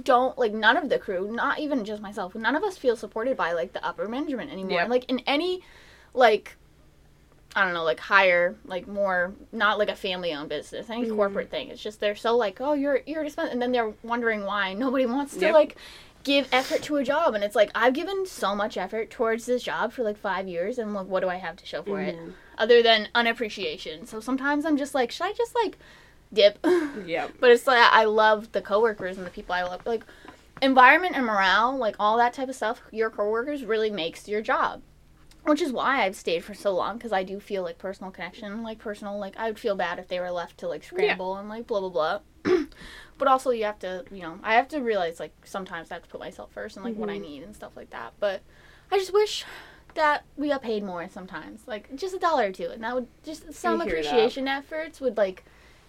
don't 0.03 0.37
like 0.37 0.53
none 0.53 0.77
of 0.77 0.89
the 0.89 0.99
crew, 0.99 1.31
not 1.31 1.59
even 1.59 1.83
just 1.85 2.01
myself. 2.01 2.35
None 2.35 2.55
of 2.55 2.63
us 2.63 2.77
feel 2.77 2.95
supported 2.95 3.35
by 3.35 3.53
like 3.53 3.73
the 3.73 3.83
upper 3.85 4.07
management 4.07 4.51
anymore. 4.51 4.81
Yeah. 4.81 4.85
Like 4.87 5.05
in 5.09 5.19
any 5.25 5.61
like 6.13 6.55
I 7.55 7.63
don't 7.65 7.73
know, 7.75 7.83
like 7.83 7.99
higher, 7.99 8.55
like 8.65 8.87
more 8.87 9.33
not 9.51 9.77
like 9.77 9.89
a 9.89 9.95
family 9.95 10.33
owned 10.33 10.49
business, 10.49 10.89
any 10.89 11.05
Mhm. 11.07 11.15
corporate 11.15 11.49
thing. 11.51 11.69
It's 11.69 11.81
just 11.81 11.99
they're 11.99 12.15
so 12.15 12.35
like, 12.35 12.59
oh, 12.61 12.73
you're 12.73 13.01
you're 13.05 13.23
just 13.23 13.37
and 13.37 13.61
then 13.61 13.71
they're 13.71 13.93
wondering 14.03 14.43
why 14.45 14.73
nobody 14.73 15.05
wants 15.05 15.33
to 15.35 15.41
Yep. 15.41 15.53
like 15.53 15.75
give 16.23 16.47
effort 16.51 16.81
to 16.83 16.95
a 16.97 17.03
job 17.03 17.33
and 17.35 17.43
it's 17.43 17.55
like 17.55 17.69
I've 17.75 17.93
given 17.93 18.25
so 18.25 18.55
much 18.55 18.77
effort 18.77 19.09
towards 19.09 19.45
this 19.45 19.61
job 19.63 19.91
for 19.91 20.03
like 20.03 20.17
5 20.17 20.47
years 20.47 20.77
and 20.77 20.93
like, 20.93 21.07
what 21.07 21.19
do 21.21 21.29
I 21.29 21.35
have 21.35 21.55
to 21.57 21.65
show 21.65 21.83
for 21.83 21.99
it 22.01 22.15
Mhm. 22.15 22.33
other 22.57 22.81
than 22.81 23.09
unappreciation. 23.13 24.05
So 24.05 24.19
sometimes 24.19 24.65
I'm 24.65 24.77
just 24.77 24.95
like, 24.95 25.11
should 25.11 25.25
I 25.25 25.33
just 25.33 25.53
like 25.55 25.77
dip? 26.31 26.59
yeah 27.05 27.27
But 27.39 27.51
it's 27.51 27.67
like 27.67 27.83
I 27.91 28.05
love 28.05 28.51
the 28.53 28.61
coworkers 28.61 29.17
and 29.17 29.25
the 29.25 29.31
people 29.31 29.53
I 29.53 29.63
love. 29.63 29.81
Like 29.85 30.03
environment 30.61 31.15
and 31.15 31.25
morale, 31.25 31.75
like 31.77 31.95
all 31.99 32.17
that 32.17 32.33
type 32.33 32.47
of 32.49 32.55
stuff. 32.55 32.81
Your 32.91 33.09
coworkers 33.09 33.65
really 33.65 33.89
makes 33.89 34.27
your 34.27 34.41
job, 34.41 34.81
which 35.43 35.61
is 35.61 35.71
why 35.71 36.03
I've 36.03 36.15
stayed 36.15 36.43
for 36.43 36.53
so 36.53 36.73
long 36.73 36.97
because 36.97 37.11
I 37.11 37.23
do 37.23 37.39
feel 37.39 37.63
like 37.63 37.77
personal 37.77 38.11
connection, 38.11 38.63
like 38.63 38.79
personal. 38.79 39.17
Like 39.17 39.35
I 39.37 39.47
would 39.47 39.59
feel 39.59 39.75
bad 39.75 39.99
if 39.99 40.07
they 40.07 40.19
were 40.19 40.31
left 40.31 40.57
to 40.59 40.67
like 40.67 40.83
scramble 40.83 41.35
and 41.37 41.49
like 41.49 41.67
blah 41.67 41.79
blah 41.81 41.89
blah. 41.89 42.19
but 43.17 43.27
also 43.27 43.51
you 43.51 43.63
have 43.65 43.79
to, 43.79 44.05
you 44.11 44.21
know, 44.21 44.39
I 44.43 44.55
have 44.55 44.67
to 44.69 44.79
realize 44.79 45.19
like 45.19 45.33
sometimes 45.43 45.91
I 45.91 45.95
have 45.95 46.03
to 46.03 46.09
put 46.09 46.19
myself 46.19 46.51
first 46.51 46.75
and 46.77 46.85
like 46.85 46.95
what 46.95 47.09
I 47.09 47.17
Mhm. 47.17 47.21
need 47.21 47.43
and 47.43 47.55
stuff 47.55 47.71
like 47.75 47.89
that. 47.91 48.13
But 48.19 48.41
I 48.91 48.97
just 48.97 49.13
wish 49.13 49.45
that 49.95 50.23
we 50.37 50.47
got 50.47 50.61
paid 50.61 50.83
more 50.83 51.07
sometimes, 51.09 51.61
like 51.67 51.95
just 51.95 52.15
a 52.15 52.19
dollar 52.19 52.47
or 52.47 52.51
two, 52.51 52.69
and 52.69 52.83
that 52.83 52.95
would 52.95 53.07
just 53.23 53.53
some 53.53 53.79
appreciation 53.81 54.47
efforts 54.47 54.99
would 55.01 55.17
like 55.17 55.43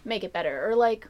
make 0.04 0.22
it 0.24 0.32
better 0.32 0.68
or 0.68 0.74
like 0.76 1.08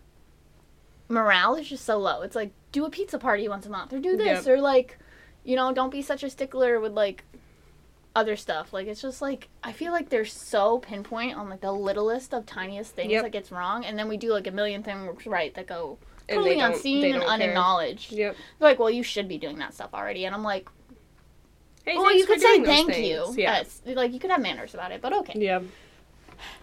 morale 1.09 1.55
is 1.57 1.69
just 1.69 1.85
so 1.85 1.99
low 1.99 2.23
it's 2.23 2.35
like 2.35 2.51
do 2.73 2.85
a 2.87 2.91
pizza 2.91 3.19
party 3.19 3.47
once 3.49 3.67
a 3.67 3.71
month 3.71 3.93
or 3.93 3.99
do 3.99 4.17
this 4.17 4.47
Yep. 4.47 4.57
or 4.57 4.61
like 4.61 4.99
you 5.45 5.55
know 5.55 5.73
don't 5.73 5.91
be 5.91 6.01
such 6.01 6.23
a 6.23 6.31
stickler 6.31 6.81
with 6.81 6.93
like 6.93 7.25
other 8.17 8.37
stuff 8.37 8.73
like 8.73 8.87
it's 8.87 9.03
just 9.03 9.21
like 9.21 9.49
i 9.65 9.73
feel 9.73 9.91
like 9.91 10.09
they're 10.09 10.25
so 10.25 10.79
pinpoint 10.79 11.37
on 11.37 11.49
like 11.49 11.61
the 11.61 11.73
littlest 11.73 12.33
of 12.33 12.47
tiniest 12.47 12.95
things 12.95 13.11
Yep. 13.11 13.23
that 13.25 13.31
gets 13.33 13.51
wrong 13.51 13.85
and 13.85 13.99
then 13.99 14.09
we 14.09 14.17
do 14.17 14.33
like 14.33 14.47
a 14.47 14.53
million 14.53 14.83
things 14.85 15.27
right 15.27 15.53
that 15.55 15.67
go 15.67 15.99
totally 16.29 16.61
unseen 16.61 17.05
and 17.05 17.15
don't 17.15 17.23
care. 17.23 17.31
unacknowledged 17.31 18.13
Yep. 18.13 18.37
they're 18.59 18.69
like 18.69 18.79
well 18.79 18.91
you 18.91 19.03
should 19.03 19.27
be 19.29 19.37
doing 19.37 19.59
that 19.59 19.75
stuff 19.75 19.91
already 19.93 20.25
and 20.27 20.35
i'm 20.35 20.45
like 20.45 20.69
Hey, 21.85 21.97
well 21.97 22.17
you 22.17 22.25
could 22.25 22.41
say 22.41 22.65
thank 22.65 22.93
things. 22.93 22.99
you 23.07 23.35
Yeah. 23.43 23.59
Yes. 23.59 23.83
like 23.85 24.13
you 24.13 24.19
could 24.21 24.31
have 24.31 24.41
manners 24.41 24.75
about 24.75 24.93
it 24.93 25.03
but 25.03 25.13
okay 25.13 25.35
Yeah. 25.37 25.61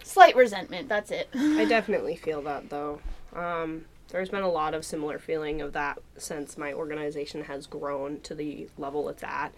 slight 0.03 0.35
resentment 0.35 0.89
that's 0.89 1.11
it 1.11 1.29
I 1.35 1.65
definitely 1.69 2.15
feel 2.15 2.41
that 2.43 2.69
though. 2.69 3.01
Um, 3.35 3.85
there's 4.09 4.29
been 4.29 4.43
a 4.43 4.49
lot 4.51 4.73
of 4.73 4.83
similar 4.83 5.17
feeling 5.19 5.61
of 5.61 5.71
that 5.73 5.99
since 6.17 6.57
my 6.57 6.73
organization 6.73 7.43
has 7.45 7.65
grown 7.67 8.19
to 8.21 8.35
the 8.35 8.67
level 8.77 9.07
it's 9.09 9.23
at, 9.23 9.53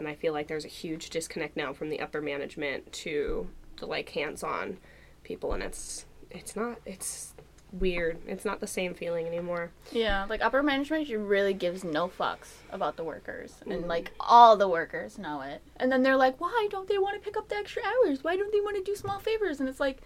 and 0.00 0.08
I 0.08 0.14
feel 0.14 0.32
like 0.32 0.48
there's 0.48 0.64
a 0.64 0.68
huge 0.68 1.10
disconnect 1.10 1.56
now 1.56 1.72
from 1.72 1.90
the 1.90 2.00
upper 2.00 2.20
management 2.20 2.90
to 2.94 3.48
the 3.78 3.86
like 3.86 4.08
hands-on 4.10 4.78
people, 5.22 5.52
and 5.52 5.62
it's 5.62 6.06
it's 6.30 6.56
not 6.56 6.78
it's 6.84 7.34
weird. 7.72 8.18
It's 8.26 8.44
not 8.44 8.58
the 8.58 8.66
same 8.66 8.94
feeling 8.94 9.26
anymore. 9.26 9.70
Yeah, 9.92 10.26
like 10.28 10.40
upper 10.42 10.62
management 10.62 11.08
really 11.10 11.54
gives 11.54 11.84
no 11.84 12.08
fucks 12.08 12.54
about 12.72 12.96
the 12.96 13.04
workers. 13.04 13.54
And 13.70 13.84
Mm. 13.84 13.86
like 13.86 14.10
all 14.18 14.56
the 14.56 14.66
workers 14.68 15.18
know 15.18 15.42
it. 15.42 15.60
And 15.76 15.92
then 15.92 16.02
they're 16.02 16.16
like, 16.16 16.40
"Why 16.40 16.66
don't 16.70 16.88
they 16.88 16.98
want 16.98 17.14
to 17.14 17.24
pick 17.24 17.36
up 17.36 17.48
the 17.48 17.56
extra 17.56 17.82
hours? 17.84 18.24
Why 18.24 18.36
don't 18.36 18.50
they 18.52 18.60
want 18.60 18.76
to 18.76 18.82
do 18.82 18.96
small 18.96 19.20
favors?" 19.20 19.60
And 19.60 19.68
it's 19.68 19.78
like 19.78 19.98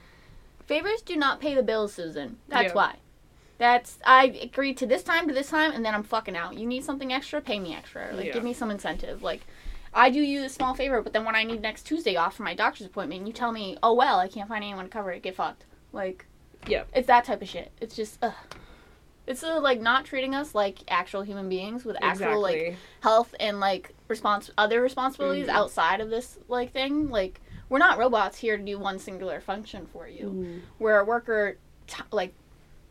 favors 0.66 1.00
do 1.02 1.16
not 1.16 1.40
pay 1.40 1.54
the 1.54 1.62
bills, 1.62 1.94
Susan. 1.94 2.38
That's 2.48 2.68
Yeah. 2.68 2.74
why. 2.74 2.96
That's 3.56 3.98
I 4.04 4.24
agreed 4.42 4.76
to 4.78 4.86
this 4.86 5.02
time 5.04 5.28
to 5.28 5.32
this 5.34 5.48
time 5.48 5.70
and 5.72 5.84
then 5.86 5.94
I'm 5.94 6.02
fucking 6.02 6.36
out. 6.36 6.56
You 6.58 6.66
need 6.66 6.84
something 6.84 7.12
extra, 7.12 7.40
pay 7.40 7.60
me 7.60 7.74
extra. 7.74 8.12
Like 8.12 8.26
Yeah. 8.26 8.32
give 8.32 8.44
me 8.44 8.52
some 8.52 8.70
incentive. 8.70 9.22
Like 9.22 9.42
I 9.94 10.10
do 10.10 10.20
you 10.20 10.42
a 10.44 10.48
small 10.48 10.74
favor, 10.74 11.00
but 11.02 11.12
then 11.12 11.24
when 11.24 11.36
I 11.36 11.44
need 11.44 11.62
next 11.62 11.84
Tuesday 11.84 12.16
off 12.16 12.36
for 12.36 12.42
my 12.42 12.54
doctor's 12.54 12.86
appointment, 12.86 13.26
you 13.26 13.32
tell 13.32 13.52
me, 13.52 13.76
"Oh 13.82 13.94
well, 13.94 14.18
I 14.18 14.28
can't 14.28 14.48
find 14.48 14.64
anyone 14.64 14.84
to 14.86 14.90
cover 14.90 15.12
it. 15.12 15.22
Get 15.22 15.36
fucked." 15.36 15.64
Like 15.92 16.26
Yeah. 16.66 16.84
it's 16.94 17.06
that 17.06 17.24
type 17.24 17.42
of 17.42 17.48
shit. 17.48 17.70
It's 17.80 17.94
just, 17.94 18.18
ugh. 18.22 18.32
It's 19.26 19.42
uh, 19.42 19.60
like 19.60 19.80
not 19.80 20.04
treating 20.04 20.34
us 20.34 20.54
like 20.54 20.80
actual 20.88 21.22
human 21.22 21.48
beings 21.48 21.84
with 21.84 21.96
actual 22.02 22.40
like 22.42 22.76
health 23.00 23.34
and 23.40 23.58
like 23.60 23.94
response 24.08 24.50
other 24.58 24.82
responsibilities 24.82 25.46
Mhm. 25.46 25.50
outside 25.52 26.00
of 26.00 26.10
this 26.10 26.38
like 26.48 26.72
thing. 26.72 27.08
Like 27.08 27.40
we're 27.70 27.78
not 27.78 27.96
robots 27.96 28.36
here 28.38 28.58
to 28.58 28.62
do 28.62 28.78
one 28.78 28.98
singular 28.98 29.40
function 29.40 29.86
for 29.86 30.06
you. 30.08 30.26
Mm. 30.26 30.60
We're 30.78 30.98
a 30.98 31.04
worker, 31.04 31.56
t- 31.86 32.02
like 32.10 32.34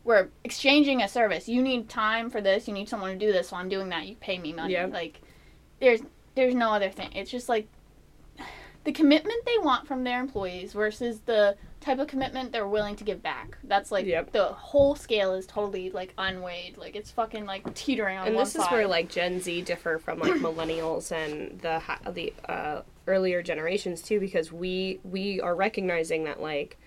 we're 0.02 0.28
exchanging 0.42 1.02
a 1.02 1.08
service. 1.08 1.48
You 1.48 1.62
need 1.62 1.88
time 1.88 2.30
for 2.30 2.40
this. 2.40 2.66
You 2.66 2.74
need 2.74 2.88
someone 2.88 3.12
to 3.12 3.16
do 3.26 3.30
this. 3.32 3.50
So 3.50 3.56
I'm 3.56 3.68
doing 3.68 3.90
that. 3.90 4.06
You 4.06 4.16
pay 4.16 4.38
me 4.38 4.52
money. 4.52 4.72
Yeah. 4.72 4.86
Like 4.86 5.20
there's 5.80 6.00
there's 6.34 6.54
no 6.54 6.70
other 6.70 6.90
thing. 6.90 7.12
It's 7.12 7.30
just 7.30 7.48
like 7.48 7.68
the 8.84 8.92
commitment 8.92 9.44
they 9.46 9.58
want 9.58 9.86
from 9.86 10.04
their 10.04 10.20
employees 10.20 10.72
versus 10.74 11.20
the 11.20 11.56
type 11.80 11.98
of 11.98 12.06
commitment 12.06 12.52
they're 12.52 12.66
willing 12.68 12.96
to 12.96 13.04
give 13.04 13.22
back. 13.22 13.56
That's 13.64 13.90
like 13.92 14.04
Yep. 14.06 14.32
the 14.32 14.44
whole 14.46 14.94
scale 14.94 15.34
is 15.34 15.46
totally 15.46 15.90
like 15.90 16.12
unweighed. 16.18 16.76
Like 16.76 16.94
it's 16.96 17.10
fucking 17.10 17.46
like 17.46 17.72
teetering 17.74 18.18
on 18.18 18.26
and 18.26 18.36
this 18.36 18.52
side. 18.52 18.62
is 18.62 18.70
where 18.70 18.86
like 18.86 19.08
Gen 19.08 19.40
Z 19.40 19.62
differ 19.62 19.98
from 19.98 20.18
like 20.18 20.32
millennials 20.40 21.12
and 21.12 21.60
the 21.60 21.80
the 22.12 22.32
uh, 22.48 22.82
earlier 23.06 23.42
generations 23.42 24.02
too, 24.02 24.20
because 24.20 24.52
we 24.52 25.00
we 25.04 25.40
are 25.40 25.54
recognizing 25.54 26.24
that 26.24 26.40
like 26.42 26.78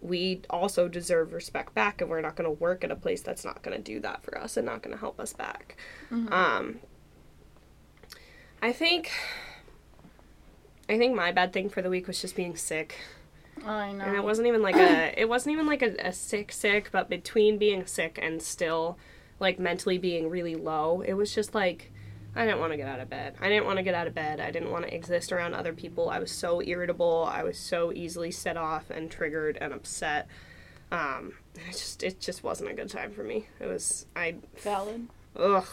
we 0.00 0.42
also 0.50 0.86
deserve 0.86 1.32
respect 1.32 1.72
back, 1.74 2.00
and 2.00 2.10
we're 2.10 2.20
not 2.20 2.36
going 2.36 2.44
to 2.44 2.60
work 2.60 2.84
at 2.84 2.90
a 2.90 2.96
place 2.96 3.22
that's 3.22 3.44
not 3.44 3.62
going 3.62 3.76
to 3.76 3.82
do 3.82 4.00
that 4.00 4.22
for 4.22 4.36
us 4.38 4.56
and 4.56 4.66
not 4.66 4.82
going 4.82 4.94
to 4.94 5.00
help 5.00 5.18
us 5.18 5.32
back. 5.32 5.76
Um, 6.10 6.80
I 8.64 8.72
think. 8.72 9.12
I 10.88 10.96
think 10.96 11.14
my 11.14 11.32
bad 11.32 11.52
thing 11.52 11.68
for 11.68 11.82
the 11.82 11.90
week 11.90 12.06
was 12.06 12.18
just 12.18 12.34
being 12.34 12.56
sick. 12.56 12.96
I 13.62 13.92
know. 13.92 14.04
And 14.04 14.16
it 14.16 14.24
wasn't 14.24 14.48
even 14.48 14.62
like 14.62 14.74
a 14.76 15.12
it 15.20 15.28
wasn't 15.28 15.52
even 15.52 15.66
like 15.66 15.82
a, 15.82 15.94
a 15.98 16.14
sick 16.14 16.50
sick, 16.50 16.88
but 16.90 17.10
between 17.10 17.58
being 17.58 17.84
sick 17.84 18.18
and 18.22 18.40
still 18.40 18.96
like 19.38 19.58
mentally 19.58 19.98
being 19.98 20.30
really 20.30 20.54
low, 20.54 21.02
it 21.02 21.12
was 21.12 21.34
just 21.34 21.54
like 21.54 21.92
I 22.34 22.46
didn't 22.46 22.58
want 22.58 22.72
to 22.72 22.78
get 22.78 22.88
out 22.88 23.00
of 23.00 23.10
bed. 23.10 23.34
I 23.38 23.50
didn't 23.50 23.66
want 23.66 23.76
to 23.76 23.82
get 23.82 23.94
out 23.94 24.06
of 24.06 24.14
bed. 24.14 24.40
I 24.40 24.50
didn't 24.50 24.70
want 24.70 24.86
to 24.86 24.94
exist 24.94 25.30
around 25.30 25.52
other 25.52 25.74
people. 25.74 26.08
I 26.08 26.18
was 26.18 26.30
so 26.30 26.62
irritable. 26.62 27.28
I 27.30 27.42
was 27.42 27.58
so 27.58 27.92
easily 27.92 28.30
set 28.30 28.56
off 28.56 28.88
and 28.88 29.10
triggered 29.10 29.58
and 29.60 29.74
upset. 29.74 30.26
Um, 30.90 31.34
it 31.54 31.72
just 31.72 32.02
it 32.02 32.18
just 32.18 32.42
wasn't 32.42 32.70
a 32.70 32.74
good 32.74 32.88
time 32.88 33.12
for 33.12 33.24
me. 33.24 33.46
It 33.60 33.66
was 33.66 34.06
I 34.16 34.36
valid. 34.56 35.08
ugh 35.36 35.68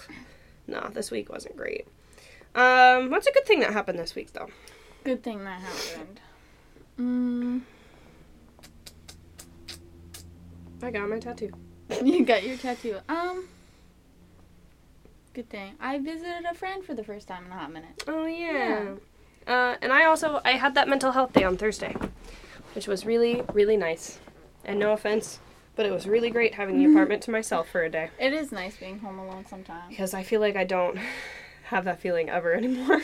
no, 0.67 0.89
this 0.93 1.09
week 1.09 1.29
wasn't 1.29 1.55
great. 1.55 1.87
Um, 2.53 3.09
what's 3.09 3.27
a 3.27 3.31
good 3.31 3.45
thing 3.45 3.59
that 3.61 3.71
happened 3.73 3.97
this 3.99 4.15
week 4.15 4.33
though? 4.33 4.49
Good 5.03 5.23
thing 5.23 5.43
that 5.45 5.61
happened. 5.61 6.19
Mm, 6.99 7.61
I 10.83 10.91
got 10.91 11.09
my 11.09 11.19
tattoo. 11.19 11.51
you 12.03 12.25
got 12.25 12.43
your 12.43 12.57
tattoo. 12.57 12.97
Um. 13.09 13.47
Good 15.33 15.49
thing. 15.49 15.75
I 15.79 15.97
visited 15.97 16.43
a 16.49 16.53
friend 16.53 16.83
for 16.83 16.93
the 16.93 17.03
first 17.05 17.27
time 17.27 17.45
in 17.45 17.51
a 17.51 17.55
hot 17.55 17.71
minute. 17.71 18.03
Oh 18.07 18.25
yeah. 18.25 18.95
Uh, 19.47 19.75
and 19.81 19.91
I 19.93 20.05
also 20.05 20.41
I 20.43 20.51
had 20.51 20.75
that 20.75 20.89
mental 20.89 21.11
health 21.13 21.31
day 21.33 21.43
on 21.43 21.55
Thursday, 21.57 21.95
which 22.75 22.87
was 22.87 23.05
really 23.05 23.41
really 23.53 23.77
nice. 23.77 24.19
And 24.65 24.77
no 24.77 24.91
offense, 24.91 25.39
but 25.75 25.85
it 25.85 25.91
was 25.91 26.05
really 26.05 26.29
great 26.29 26.53
having 26.55 26.77
the 26.77 26.85
apartment 26.91 27.23
to 27.23 27.31
myself 27.31 27.67
for 27.69 27.81
a 27.83 27.89
day 27.89 28.09
It 28.19 28.31
is 28.33 28.51
nice 28.51 28.75
being 28.77 28.99
home 28.99 29.17
alone 29.17 29.45
sometimes. 29.47 29.89
because 29.89 30.13
I 30.13 30.21
feel 30.21 30.39
like 30.41 30.55
I 30.55 30.65
don't 30.65 30.99
have 31.71 31.85
that 31.85 31.99
feeling 31.99 32.29
ever 32.29 32.53
anymore. 32.61 33.01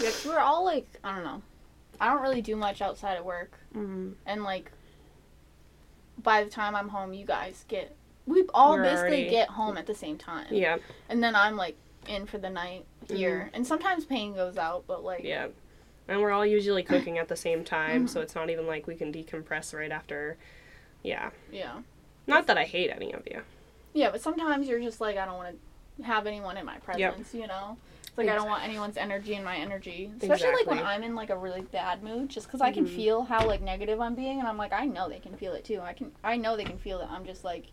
Yeah, 0.00 0.06
'cause 0.10 0.24
we're 0.26 0.38
all 0.38 0.64
like, 0.64 0.86
I 1.04 1.14
don't 1.14 1.24
know. 1.24 1.42
I 2.00 2.08
don't 2.08 2.22
really 2.22 2.40
do 2.40 2.56
much 2.56 2.80
outside 2.80 3.18
of 3.18 3.24
work. 3.24 3.52
mm 3.74 4.14
And 4.24 4.42
like, 4.44 4.70
by 6.22 6.42
the 6.44 6.50
time 6.50 6.74
I'm 6.74 6.88
home, 6.88 7.12
you 7.12 7.26
guys 7.26 7.64
get. 7.68 7.94
We 8.26 8.44
all 8.54 8.74
We're 8.74 8.82
basically 8.84 9.08
already- 9.08 9.30
get 9.30 9.48
home 9.48 9.76
at 9.76 9.86
the 9.86 9.94
same 9.94 10.16
time. 10.16 10.46
Yeah, 10.50 10.78
And 11.08 11.22
then 11.22 11.34
I'm 11.34 11.56
like 11.56 11.76
in 12.06 12.26
for 12.26 12.38
the 12.38 12.48
night 12.50 12.84
here. 13.08 13.50
And 13.52 13.66
sometimes 13.66 14.04
pain 14.04 14.34
goes 14.34 14.56
out, 14.56 14.84
but 14.86 15.02
like. 15.04 15.22
yeah. 15.24 15.48
And 16.08 16.20
we're 16.20 16.30
all 16.32 16.46
usually 16.46 16.82
cooking 16.82 17.18
at 17.18 17.28
the 17.28 17.36
same 17.36 17.64
time, 17.64 18.08
so 18.08 18.20
it's 18.20 18.34
not 18.34 18.50
even 18.50 18.66
like 18.66 18.86
we 18.88 18.96
can 18.96 19.12
decompress 19.12 19.72
right 19.72 19.92
after. 19.92 20.36
Yeah. 21.04 21.30
Yeah. 21.52 21.80
Not 22.26 22.46
that 22.48 22.58
I 22.58 22.64
hate 22.64 22.90
any 22.90 23.12
of 23.12 23.22
you. 23.30 23.42
Yeah, 23.92 24.10
but 24.10 24.20
sometimes 24.20 24.66
you're 24.68 24.80
just 24.80 25.00
like, 25.00 25.16
I 25.16 25.24
don't 25.24 25.36
want 25.36 25.50
to 25.54 25.56
have 26.04 26.26
anyone 26.26 26.56
in 26.56 26.64
my 26.66 26.78
presence, 26.78 27.34
you 27.34 27.46
know? 27.46 27.76
It's 28.08 28.18
like 28.18 28.28
I 28.28 28.34
don't 28.34 28.48
want 28.48 28.64
anyone's 28.64 28.96
energy 28.96 29.34
in 29.34 29.44
my 29.44 29.56
energy. 29.56 30.10
Especially 30.20 30.50
like 30.52 30.66
when 30.66 30.78
I'm 30.78 31.02
in 31.02 31.14
like 31.14 31.30
a 31.30 31.36
really 31.36 31.60
bad 31.60 32.02
mood, 32.02 32.28
just 32.28 32.46
because 32.46 32.60
I 32.60 32.72
can 32.72 32.84
Mhm. 32.84 32.96
feel 32.96 33.22
how 33.22 33.46
like 33.46 33.60
negative 33.62 34.00
I'm 34.00 34.14
being, 34.14 34.40
and 34.40 34.48
I'm 34.48 34.56
like, 34.56 34.72
I 34.72 34.84
know 34.84 35.08
they 35.08 35.20
can 35.20 35.36
feel 35.36 35.52
it 35.52 35.64
too. 35.64 35.80
I 35.80 35.92
can, 35.92 36.12
I 36.24 36.36
know 36.36 36.56
they 36.56 36.64
can 36.64 36.78
feel 36.78 36.98
that 36.98 37.10
I'm 37.10 37.24
just 37.24 37.44
like 37.44 37.66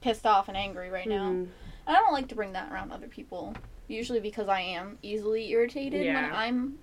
pissed 0.00 0.26
off 0.26 0.48
and 0.48 0.56
angry 0.56 0.90
right 0.90 1.06
now. 1.06 1.28
Mhm. 1.30 1.48
And 1.86 1.96
I 1.96 2.00
don't 2.00 2.12
like 2.12 2.28
to 2.28 2.34
bring 2.34 2.52
that 2.54 2.72
around 2.72 2.90
other 2.92 3.08
people. 3.08 3.54
Usually 3.88 4.20
because 4.20 4.48
I 4.48 4.60
am 4.60 4.98
easily 5.02 5.50
irritated 5.50 6.06
when 6.14 6.24
I'm 6.32 6.78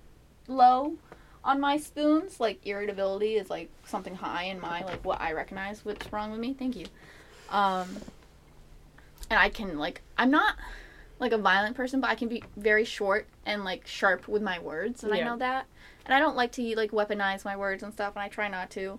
low 0.46 0.94
on 1.42 1.58
my 1.58 1.76
spoons. 1.78 2.38
Like 2.38 2.64
irritability 2.66 3.34
is 3.34 3.50
like 3.50 3.70
something 3.84 4.14
high 4.14 4.44
in 4.44 4.60
my 4.60 4.84
like 4.84 5.04
what 5.04 5.20
I 5.20 5.32
recognize 5.32 5.84
what's 5.84 6.12
wrong 6.12 6.30
with 6.30 6.40
me. 6.40 6.54
Thank 6.54 6.76
you. 6.76 6.86
Um 7.48 7.96
and 9.30 9.38
I 9.38 9.48
can 9.48 9.78
like 9.78 10.02
I'm 10.18 10.30
not 10.30 10.56
like 11.20 11.32
a 11.32 11.38
violent 11.38 11.76
person, 11.76 12.00
but 12.00 12.10
I 12.10 12.14
can 12.14 12.28
be 12.28 12.42
very 12.56 12.84
short 12.84 13.28
and 13.46 13.62
like 13.64 13.86
sharp 13.86 14.26
with 14.26 14.42
my 14.42 14.58
words, 14.58 15.04
and 15.04 15.12
I 15.12 15.20
know 15.20 15.36
that. 15.36 15.66
And 16.06 16.14
I 16.14 16.18
don't 16.18 16.34
like 16.34 16.50
to 16.52 16.76
like 16.76 16.90
weaponize 16.90 17.44
my 17.44 17.56
words 17.56 17.82
and 17.82 17.92
stuff, 17.92 18.16
and 18.16 18.22
I 18.22 18.28
try 18.28 18.48
not 18.48 18.70
to. 18.70 18.98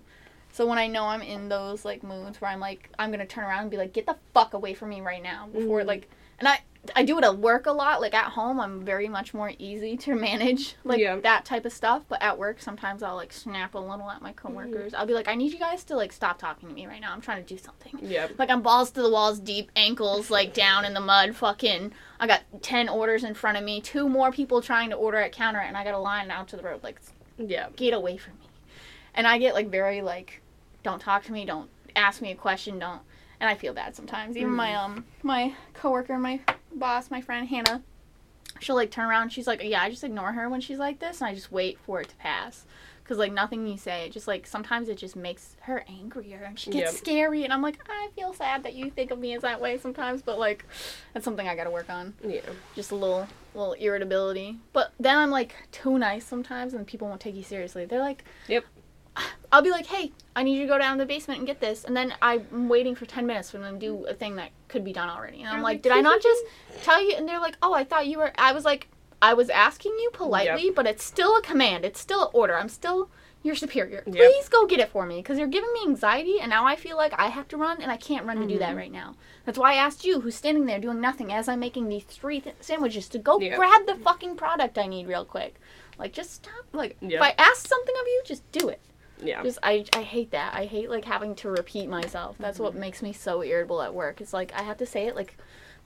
So 0.52 0.66
when 0.66 0.78
I 0.78 0.86
know 0.86 1.06
I'm 1.06 1.22
in 1.22 1.48
those 1.48 1.84
like 1.84 2.02
moods 2.02 2.40
where 2.40 2.50
I'm 2.50 2.60
like 2.60 2.90
I'm 2.98 3.10
gonna 3.10 3.26
turn 3.26 3.44
around 3.44 3.62
and 3.62 3.70
be 3.70 3.76
like, 3.78 3.92
get 3.92 4.06
the 4.06 4.16
fuck 4.34 4.54
away 4.54 4.74
from 4.74 4.90
me 4.90 5.00
right 5.00 5.22
now 5.22 5.48
before 5.52 5.80
Mhm. 5.80 5.86
like, 5.86 6.08
and 6.38 6.46
I 6.46 6.60
I 6.96 7.04
do 7.04 7.16
it 7.16 7.22
at 7.22 7.38
work 7.38 7.66
a 7.66 7.70
lot. 7.72 8.00
Like 8.00 8.12
at 8.12 8.32
home, 8.32 8.58
I'm 8.58 8.84
very 8.84 9.06
much 9.08 9.32
more 9.32 9.52
easy 9.56 9.96
to 9.98 10.14
manage 10.28 10.74
like 10.84 10.98
Yeah. 10.98 11.14
that 11.16 11.44
type 11.44 11.64
of 11.64 11.72
stuff. 11.72 12.02
But 12.08 12.20
at 12.20 12.36
work, 12.38 12.60
sometimes 12.60 13.02
I'll 13.04 13.14
like 13.14 13.32
snap 13.32 13.74
a 13.74 13.78
little 13.78 14.10
at 14.10 14.20
my 14.20 14.32
coworkers. 14.32 14.92
I'll 14.92 15.06
be 15.06 15.14
like, 15.14 15.28
I 15.28 15.36
need 15.36 15.52
you 15.52 15.60
guys 15.60 15.84
to 15.84 15.96
like 15.96 16.12
stop 16.12 16.38
talking 16.38 16.68
to 16.68 16.74
me 16.74 16.86
right 16.88 17.00
now. 17.00 17.12
I'm 17.12 17.20
trying 17.20 17.42
to 17.42 17.48
do 17.48 17.56
something. 17.56 17.98
Yeah. 18.02 18.28
Like 18.36 18.50
I'm 18.50 18.62
balls 18.62 18.90
to 18.90 19.00
the 19.02 19.10
walls, 19.10 19.38
deep 19.38 19.70
ankles 19.76 20.28
like 20.28 20.52
down 20.52 20.84
in 20.84 20.92
the 20.92 21.00
mud. 21.00 21.34
Fucking, 21.36 21.92
I 22.20 22.26
got 22.26 22.42
ten 22.62 22.88
orders 22.90 23.22
in 23.24 23.34
front 23.34 23.56
of 23.56 23.64
me, 23.64 23.80
two 23.80 24.08
more 24.08 24.32
people 24.32 24.60
trying 24.60 24.90
to 24.90 24.96
order 24.96 25.18
at 25.18 25.30
counter, 25.32 25.60
and 25.60 25.76
I 25.76 25.84
got 25.84 25.94
a 25.94 25.98
line 25.98 26.30
out 26.32 26.48
to 26.48 26.56
the 26.56 26.62
road. 26.64 26.82
Like, 26.82 27.00
Yeah. 27.38 27.68
get 27.76 27.94
away 27.94 28.16
from 28.18 28.34
me. 28.34 28.46
And 29.14 29.26
I 29.26 29.38
get 29.38 29.54
like 29.54 29.68
very 29.70 30.02
like, 30.02 30.41
don't 30.82 31.00
talk 31.00 31.24
to 31.24 31.32
me, 31.32 31.44
don't 31.44 31.70
ask 31.96 32.20
me 32.20 32.30
a 32.32 32.34
question, 32.36 32.78
don't. 32.78 33.00
And 33.40 33.48
I 33.50 33.54
feel 33.54 33.74
bad 33.74 33.96
sometimes. 33.96 34.36
Even 34.36 34.54
my 34.54 34.74
um 34.74 35.04
my 35.22 35.54
coworker, 35.74 36.18
my 36.18 36.40
boss, 36.74 37.10
my 37.10 37.20
friend 37.20 37.48
Hannah, 37.48 37.82
she'll 38.60 38.76
like 38.76 38.90
turn 38.90 39.08
around. 39.08 39.30
She's 39.30 39.46
like, 39.46 39.62
yeah, 39.62 39.82
I 39.82 39.90
just 39.90 40.04
ignore 40.04 40.32
her 40.32 40.48
when 40.48 40.60
she's 40.60 40.78
like 40.78 41.00
this, 41.00 41.20
and 41.20 41.28
I 41.28 41.34
just 41.34 41.50
wait 41.52 41.78
for 41.78 42.00
it 42.00 42.08
to 42.10 42.16
pass. 42.16 42.64
Cause 43.04 43.18
like 43.18 43.32
nothing 43.32 43.66
you 43.66 43.76
say, 43.76 44.06
it 44.06 44.12
just 44.12 44.28
like 44.28 44.46
sometimes 44.46 44.88
it 44.88 44.96
just 44.96 45.16
makes 45.16 45.56
her 45.62 45.84
angrier, 45.88 46.44
and 46.46 46.56
she 46.58 46.70
gets 46.70 46.92
Yep. 46.92 46.98
scary. 47.00 47.44
And 47.44 47.52
I'm 47.52 47.60
like, 47.60 47.78
I 47.88 48.08
feel 48.14 48.32
sad 48.32 48.62
that 48.62 48.74
you 48.74 48.90
think 48.90 49.10
of 49.10 49.18
me 49.18 49.34
as 49.34 49.42
that 49.42 49.60
way 49.60 49.76
sometimes, 49.76 50.22
but 50.22 50.38
like, 50.38 50.64
that's 51.12 51.24
something 51.24 51.46
I 51.46 51.56
gotta 51.56 51.70
work 51.70 51.90
on 51.90 52.14
Yeah. 52.24 52.40
just 52.76 52.92
a 52.92 52.94
little 52.94 53.26
little 53.54 53.72
irritability. 53.74 54.58
But 54.72 54.92
then 55.00 55.18
I'm 55.18 55.30
like 55.30 55.54
too 55.72 55.98
nice 55.98 56.24
sometimes, 56.24 56.74
and 56.74 56.86
people 56.86 57.08
won't 57.08 57.20
take 57.20 57.34
you 57.34 57.42
seriously. 57.42 57.84
They're 57.86 57.98
like, 57.98 58.24
Yep. 58.46 58.64
I'll 59.52 59.62
be 59.62 59.70
like, 59.70 59.86
hey, 59.86 60.12
I 60.34 60.42
need 60.42 60.54
you 60.56 60.62
to 60.62 60.66
go 60.68 60.78
down 60.78 60.96
to 60.96 61.04
the 61.04 61.06
basement 61.06 61.38
and 61.38 61.46
get 61.46 61.60
this, 61.60 61.84
and 61.84 61.94
then 61.96 62.14
I'm 62.22 62.68
waiting 62.68 62.94
for 62.94 63.04
ten 63.04 63.26
minutes 63.26 63.50
for 63.50 63.58
them 63.58 63.78
to 63.78 63.86
do 63.86 64.06
a 64.06 64.14
thing 64.14 64.36
that 64.36 64.50
could 64.68 64.82
be 64.84 64.92
done 64.94 65.10
already, 65.10 65.40
and 65.42 65.48
I'm 65.50 65.60
like, 65.62 65.82
did 65.82 65.92
I 65.92 66.00
not 66.00 66.22
just 66.22 66.42
tell 66.82 67.02
you? 67.06 67.14
And 67.16 67.28
they're 67.28 67.38
like, 67.40 67.56
oh, 67.62 67.74
I 67.74 67.84
thought 67.84 68.06
you 68.06 68.18
were. 68.18 68.32
I 68.38 68.52
was 68.52 68.64
like, 68.64 68.88
I 69.20 69.34
was 69.34 69.50
asking 69.50 69.92
you 69.92 70.10
politely, 70.14 70.70
but 70.74 70.86
it's 70.86 71.04
still 71.04 71.36
a 71.36 71.42
command. 71.42 71.84
It's 71.84 72.00
still 72.00 72.22
an 72.22 72.30
order. 72.32 72.56
I'm 72.56 72.70
still 72.70 73.10
your 73.44 73.54
superior. 73.54 74.02
Yep. 74.06 74.14
Please 74.14 74.48
go 74.48 74.66
get 74.66 74.78
it 74.80 74.88
for 74.88 75.04
me 75.04 75.16
because 75.16 75.36
you're 75.36 75.48
giving 75.48 75.72
me 75.74 75.80
anxiety, 75.86 76.40
and 76.40 76.48
now 76.48 76.64
I 76.66 76.74
feel 76.76 76.96
like 76.96 77.12
I 77.18 77.26
have 77.26 77.46
to 77.48 77.56
run, 77.58 77.82
and 77.82 77.90
I 77.90 77.98
can't 77.98 78.24
run 78.24 78.38
to 78.40 78.46
do 78.46 78.54
Mm-hmm. 78.54 78.60
that 78.60 78.76
right 78.76 78.90
now. 78.92 79.16
That's 79.44 79.58
why 79.58 79.72
I 79.72 79.76
asked 79.76 80.04
you, 80.06 80.20
who's 80.20 80.34
standing 80.36 80.64
there 80.64 80.78
doing 80.80 81.00
nothing, 81.00 81.30
as 81.32 81.46
I'm 81.48 81.60
making 81.60 81.88
these 81.90 82.04
three 82.04 82.40
th- 82.40 82.56
sandwiches, 82.60 83.06
to 83.10 83.18
go 83.18 83.38
Yep. 83.38 83.58
grab 83.58 83.86
the 83.86 83.96
fucking 83.96 84.36
product 84.36 84.78
I 84.78 84.86
need 84.86 85.08
real 85.08 85.24
quick. 85.26 85.56
Like, 85.98 86.12
just 86.14 86.32
stop. 86.32 86.64
Like, 86.72 86.96
Yep. 87.02 87.12
if 87.12 87.20
I 87.20 87.34
ask 87.36 87.66
something 87.68 87.94
of 88.00 88.06
you, 88.06 88.22
just 88.24 88.50
do 88.52 88.68
it. 88.70 88.80
Yeah. 89.22 89.42
Just 89.42 89.58
I 89.62 89.84
I 89.94 90.02
hate 90.02 90.30
that. 90.32 90.54
I 90.54 90.64
hate 90.66 90.90
like 90.90 91.04
having 91.04 91.34
to 91.36 91.48
repeat 91.50 91.88
myself. 91.88 92.36
That's 92.38 92.58
what 92.58 92.74
makes 92.74 93.02
me 93.02 93.12
so 93.12 93.42
irritable 93.42 93.82
at 93.82 93.94
work. 93.94 94.20
It's 94.20 94.32
like 94.32 94.52
I 94.54 94.62
have 94.62 94.78
to 94.78 94.86
say 94.86 95.06
it 95.06 95.16
like 95.16 95.36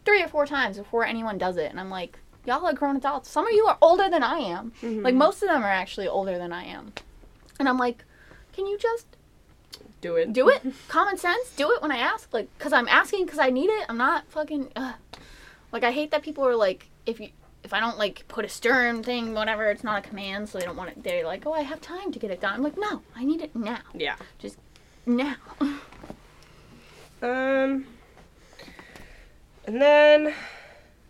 three 0.04 0.22
or 0.22 0.28
four 0.28 0.46
times 0.46 0.78
before 0.78 1.04
anyone 1.04 1.36
does 1.38 1.56
it, 1.56 1.70
and 1.70 1.80
I'm 1.80 1.90
like, 1.90 2.18
y'all 2.46 2.64
are 2.64 2.72
grown 2.72 2.96
adults. 2.96 3.28
Some 3.30 3.46
of 3.46 3.52
you 3.52 3.66
are 3.66 3.76
older 3.82 4.08
than 4.08 4.22
I 4.22 4.38
am. 4.38 4.72
Mhm. 4.82 5.02
Like 5.04 5.14
most 5.14 5.42
of 5.42 5.48
them 5.48 5.62
are 5.62 5.70
actually 5.70 6.08
older 6.08 6.38
than 6.38 6.52
I 6.52 6.64
am, 6.64 6.92
and 7.58 7.68
I'm 7.68 7.78
like, 7.78 8.04
can 8.52 8.66
you 8.66 8.78
just 8.78 9.06
do 10.00 10.16
it. 10.16 10.32
do 10.32 10.48
it? 10.48 10.62
Common 10.88 11.16
sense. 11.16 11.50
Do 11.56 11.72
it 11.72 11.82
when 11.82 11.90
I 11.90 11.96
ask. 11.98 12.32
Like, 12.32 12.48
cause 12.58 12.72
I'm 12.72 12.88
asking 12.88 13.24
because 13.24 13.38
I 13.40 13.50
need 13.50 13.68
it. 13.70 13.86
I'm 13.88 13.98
not 13.98 14.26
fucking. 14.28 14.70
Ugh. 14.76 14.94
Like 15.72 15.82
I 15.84 15.90
hate 15.90 16.10
that 16.12 16.22
people 16.22 16.46
are 16.46 16.54
like, 16.56 16.88
if 17.06 17.18
you. 17.20 17.30
If 17.66 17.74
I 17.74 17.80
don't 17.80 17.98
like 17.98 18.24
put 18.28 18.44
a 18.44 18.48
stern 18.48 19.02
thing, 19.02 19.34
whatever, 19.34 19.68
it's 19.68 19.82
not 19.82 19.98
a 19.98 20.08
command, 20.08 20.48
so 20.48 20.56
they 20.58 20.64
don't 20.64 20.76
want 20.76 20.90
it. 20.90 21.02
They're 21.02 21.24
like, 21.26 21.44
"Oh, 21.46 21.52
I 21.52 21.62
have 21.62 21.80
time 21.80 22.12
to 22.12 22.18
get 22.20 22.30
it 22.30 22.40
done." 22.40 22.54
I'm 22.54 22.62
like, 22.62 22.78
"No, 22.78 23.02
I 23.16 23.24
need 23.24 23.40
it 23.42 23.56
now, 23.56 23.80
Yeah. 23.92 24.14
Just 24.38 24.56
now." 25.04 25.34
Um. 27.20 27.86
And 29.66 29.82
then, 29.82 30.32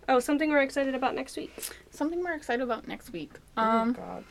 oh, 0.09 0.18
something 0.18 0.48
we're 0.48 0.62
excited 0.62 0.94
about 0.94 1.14
next 1.14 1.36
week. 1.36 1.52
Something 1.90 2.24
we're 2.24 2.32
excited 2.32 2.62
about 2.62 2.88
next 2.88 3.12
week. 3.12 3.32
oh 3.59 3.62
Um, 3.62 3.92
God. 3.92 4.24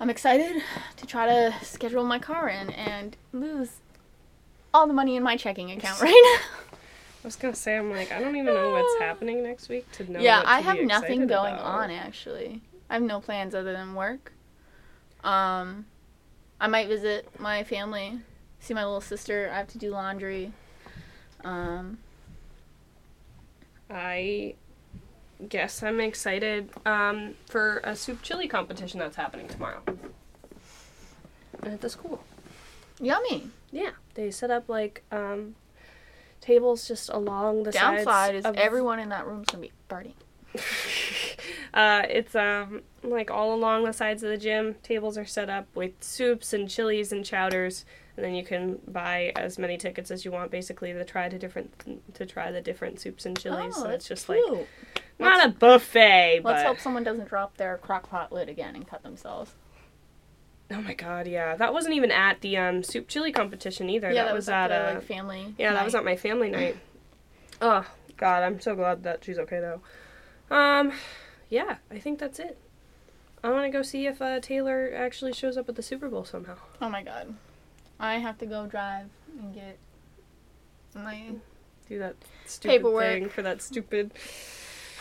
I'm 0.00 0.10
excited 0.10 0.60
to 0.96 1.06
try 1.06 1.26
to 1.26 1.54
schedule 1.64 2.02
my 2.02 2.18
car 2.18 2.48
in 2.48 2.70
and 2.70 3.16
lose 3.32 3.74
all 4.74 4.88
the 4.88 4.92
money 4.92 5.14
in 5.14 5.22
my 5.22 5.36
checking 5.36 5.70
account 5.70 6.00
right 6.08 6.38
now. 6.40 6.78
I 7.22 7.26
was 7.26 7.36
gonna 7.36 7.54
say, 7.54 7.76
I'm 7.76 7.90
like, 7.90 8.10
I 8.10 8.18
don't 8.20 8.34
even 8.34 8.52
know 8.52 8.70
what's 8.72 9.00
happening 9.00 9.44
next 9.44 9.68
week 9.68 9.90
to 9.92 10.10
know. 10.10 10.18
yeah, 10.18 10.38
what 10.38 10.48
I 10.48 10.60
have 10.60 10.80
nothing 10.80 11.26
going 11.28 11.54
about. 11.54 11.82
on 11.84 11.90
actually. 11.90 12.62
I 12.90 12.94
have 12.94 13.02
no 13.02 13.20
plans 13.20 13.54
other 13.54 13.72
than 13.72 13.94
work. 13.94 14.32
Um, 15.22 15.86
I 16.60 16.66
might 16.66 16.88
visit 16.88 17.28
my 17.38 17.62
family, 17.62 18.18
see 18.58 18.74
my 18.74 18.84
little 18.84 19.00
sister. 19.00 19.50
I 19.52 19.56
have 19.56 19.68
to 19.68 19.78
do 19.78 19.90
laundry. 19.90 20.52
Um, 21.44 21.98
I 23.88 24.54
guess 25.48 25.82
I'm 25.82 26.00
excited 26.00 26.70
um, 26.84 27.34
for 27.46 27.80
a 27.84 27.94
soup 27.94 28.22
chili 28.22 28.48
competition 28.48 28.98
that's 28.98 29.16
happening 29.16 29.48
tomorrow 29.48 29.82
at 31.62 31.80
the 31.80 31.88
school. 31.88 32.24
yummy. 33.00 33.50
Yeah, 33.70 33.90
they 34.14 34.30
set 34.30 34.50
up 34.50 34.68
like 34.68 35.02
um, 35.10 35.54
tables 36.42 36.86
just 36.86 37.08
along 37.08 37.62
the 37.62 37.72
sides. 37.72 38.04
Downside 38.04 38.34
is 38.34 38.44
of 38.44 38.56
everyone 38.56 38.98
in 38.98 39.08
that 39.08 39.26
room's 39.26 39.46
gonna 39.46 39.62
be 39.62 39.72
farting. 39.88 40.12
uh, 41.72 42.02
it's 42.10 42.34
um 42.34 42.82
like 43.02 43.30
all 43.30 43.54
along 43.54 43.84
the 43.84 43.92
sides 43.92 44.22
of 44.22 44.28
the 44.28 44.36
gym. 44.36 44.74
Tables 44.82 45.16
are 45.16 45.24
set 45.24 45.48
up 45.48 45.66
with 45.74 45.92
soups 46.00 46.52
and 46.52 46.68
chilies 46.68 47.12
and 47.12 47.24
chowders, 47.24 47.86
and 48.16 48.24
then 48.24 48.34
you 48.34 48.44
can 48.44 48.78
buy 48.86 49.32
as 49.36 49.58
many 49.58 49.78
tickets 49.78 50.10
as 50.10 50.24
you 50.24 50.30
want, 50.30 50.50
basically 50.50 50.92
to 50.92 51.04
try 51.04 51.28
the 51.28 51.38
different 51.38 52.04
to 52.14 52.26
try 52.26 52.50
the 52.52 52.60
different 52.60 53.00
soups 53.00 53.24
and 53.24 53.38
chilies. 53.38 53.74
oh, 53.78 53.84
so 53.84 53.88
it's 53.88 54.06
just 54.06 54.28
like 54.28 54.44
cute. 54.44 54.66
not 55.18 55.46
a 55.46 55.48
buffet, 55.50 56.42
Let's 56.44 56.62
hope 56.62 56.80
someone 56.80 57.04
doesn't 57.04 57.28
drop 57.28 57.56
their 57.56 57.78
crock 57.78 58.10
pot 58.10 58.32
lid 58.32 58.50
again 58.50 58.74
and 58.76 58.86
cut 58.86 59.02
themselves. 59.02 59.54
Oh 60.72 60.80
my 60.82 60.94
god, 60.94 61.26
yeah, 61.26 61.56
that 61.56 61.72
wasn't 61.72 61.94
even 61.94 62.10
at 62.10 62.40
the 62.40 62.56
um 62.56 62.82
soup 62.82 63.08
chili 63.08 63.32
competition 63.32 63.88
either. 63.90 64.10
yeah, 64.10 64.24
that, 64.24 64.34
was, 64.34 64.48
at 64.48 64.68
the, 64.68 64.92
a 64.92 64.94
like 64.94 65.02
family. 65.04 65.54
Yeah, 65.58 65.72
that 65.72 65.84
was 65.84 65.94
night. 65.94 66.00
at 66.00 66.04
my 66.04 66.16
family 66.16 66.50
night. 66.50 66.76
Oh 67.60 67.84
God, 68.16 68.42
I'm 68.42 68.60
so 68.60 68.74
glad 68.74 69.02
that 69.04 69.24
she's 69.24 69.38
okay 69.38 69.60
though. 69.60 69.80
Um, 70.54 70.92
yeah, 71.48 71.76
I 71.90 71.98
think 71.98 72.18
that's 72.18 72.38
it. 72.38 72.58
I 73.44 73.50
want 73.50 73.64
to 73.64 73.70
go 73.70 73.82
see 73.82 74.06
if 74.06 74.22
uh, 74.22 74.38
Taylor 74.40 74.92
actually 74.94 75.32
shows 75.32 75.56
up 75.56 75.68
at 75.68 75.74
the 75.74 75.82
Super 75.82 76.08
Bowl 76.08 76.24
somehow. 76.24 76.56
Oh 76.80 76.88
my 76.88 77.02
god, 77.02 77.34
I 77.98 78.14
have 78.18 78.38
to 78.38 78.46
go 78.46 78.66
drive 78.66 79.06
and 79.38 79.54
get 79.54 79.78
my 80.94 81.34
Do 81.88 81.98
that 81.98 82.16
stupid 82.46 82.72
Paperwork. 82.76 83.02
thing 83.04 83.28
for 83.28 83.42
that 83.42 83.62
stupid, 83.62 84.12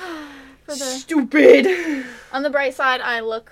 for 0.66 0.72
the. 0.72 0.76
stupid. 0.76 2.06
On 2.32 2.44
the 2.44 2.50
bright 2.50 2.74
side, 2.74 3.02
I 3.02 3.20
look 3.20 3.52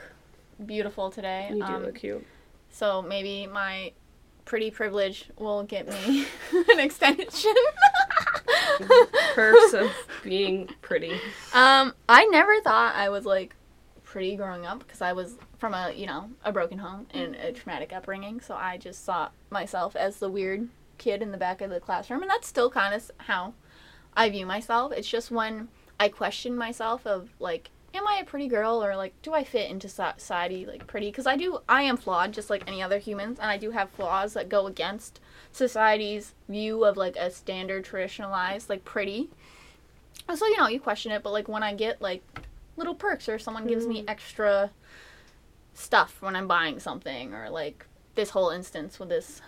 beautiful 0.66 1.10
today. 1.10 1.50
You 1.52 1.58
do 1.58 1.64
um, 1.64 1.84
look 1.84 1.96
cute. 1.96 2.26
So 2.72 3.02
maybe 3.02 3.48
my 3.48 3.94
pretty 4.46 4.72
privilege 4.72 5.30
will 5.38 5.64
get 5.64 5.88
me 5.88 6.26
an 6.72 6.80
extension. 6.80 7.54
Curse 9.34 9.74
of 9.74 9.92
being 10.24 10.70
pretty. 10.82 11.14
Um, 11.54 11.94
I 12.08 12.26
never 12.26 12.60
thought 12.62 12.96
I 12.96 13.10
was 13.10 13.26
like 13.26 13.56
pretty 14.04 14.36
growing 14.36 14.66
up 14.66 14.80
because 14.80 15.02
I 15.02 15.14
was 15.14 15.38
from 15.60 15.74
a 15.74 15.92
you 15.96 16.08
know 16.08 16.32
a 16.44 16.52
broken 16.52 16.80
home 16.80 17.06
and 17.12 17.36
a 17.36 17.52
traumatic 17.52 17.94
upbringing. 17.94 18.42
So 18.42 18.56
I 18.56 18.78
just 18.78 19.06
saw 19.06 19.30
myself 19.50 19.96
as 19.96 20.18
the 20.18 20.30
weird 20.30 20.70
kid 20.98 21.22
in 21.22 21.32
the 21.32 21.38
back 21.38 21.62
of 21.62 21.70
the 21.70 21.80
classroom, 21.80 22.22
and 22.22 22.30
that's 22.30 22.48
still 22.48 22.70
kind 22.70 22.94
of 22.94 23.12
how 23.18 23.54
I 24.16 24.30
view 24.30 24.46
myself. 24.46 24.92
It's 24.92 25.08
just 25.08 25.32
when 25.32 25.70
I 26.00 26.10
question 26.10 26.56
myself 26.56 27.06
of 27.06 27.30
like, 27.40 27.72
am 27.94 28.08
I 28.08 28.20
a 28.22 28.26
pretty 28.26 28.48
girl 28.48 28.84
or 28.84 28.96
like 28.96 29.20
do 29.22 29.34
I 29.34 29.44
fit 29.44 29.70
into 29.70 29.90
society 29.90 30.66
like 30.66 30.88
pretty? 30.88 31.08
Because 31.08 31.28
I 31.28 31.36
do, 31.36 31.60
I 31.68 31.84
am 31.84 31.98
flawed 31.98 32.34
just 32.34 32.50
like 32.50 32.64
any 32.68 32.82
other 32.82 33.00
humans, 33.00 33.40
and 33.40 33.50
I 33.50 33.58
do 33.58 33.72
have 33.72 33.90
flaws 33.90 34.34
that 34.34 34.50
go 34.50 34.68
against 34.68 35.20
society's 35.52 36.34
view 36.48 36.86
of 36.86 36.98
like 36.98 37.16
a 37.16 37.32
standard 37.32 37.86
traditionalized 37.86 38.70
like 38.70 38.86
pretty. 38.86 39.30
So 40.34 40.46
you 40.46 40.58
know 40.58 40.68
you 40.68 40.80
question 40.80 41.12
it, 41.12 41.24
but 41.24 41.32
like 41.32 41.48
when 41.48 41.64
I 41.64 41.74
get 41.74 42.02
like 42.02 42.24
little 42.78 42.96
perks 42.96 43.28
or 43.28 43.40
someone 43.40 43.68
gives 43.68 43.88
me 43.88 44.00
mm-hmm. 44.00 44.10
extra 44.10 44.72
stuff 45.74 46.22
when 46.22 46.36
I'm 46.36 46.48
buying 46.48 46.80
something 46.80 47.34
or 47.34 47.50
like 47.50 47.86
this 48.16 48.32
whole 48.32 48.50
instance 48.50 49.00
with 49.00 49.10
this 49.10 49.42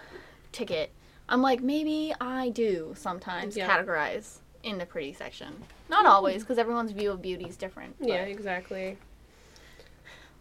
ticket, 0.51 0.91
I'm 1.29 1.41
like 1.41 1.61
maybe 1.61 2.13
I 2.19 2.49
do 2.49 2.93
sometimes 2.97 3.55
Yeah. 3.55 3.69
categorize 3.69 4.39
in 4.63 4.77
the 4.77 4.85
pretty 4.85 5.13
section. 5.13 5.63
Not 5.89 6.05
always 6.05 6.43
because 6.43 6.57
everyone's 6.57 6.91
view 6.91 7.11
of 7.11 7.21
beauty 7.21 7.45
is 7.45 7.57
different. 7.57 7.95
but 7.99 8.07
Yeah, 8.09 8.23
exactly. 8.23 8.97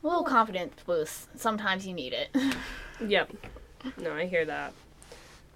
a 0.03 0.07
little 0.07 0.25
confidence 0.25 0.75
boost. 0.85 1.29
Sometimes 1.39 1.87
you 1.87 1.93
need 1.95 2.13
it. 2.13 2.29
Yep. 3.07 3.33
No, 4.03 4.13
I 4.13 4.27
hear 4.27 4.45
that. 4.45 4.75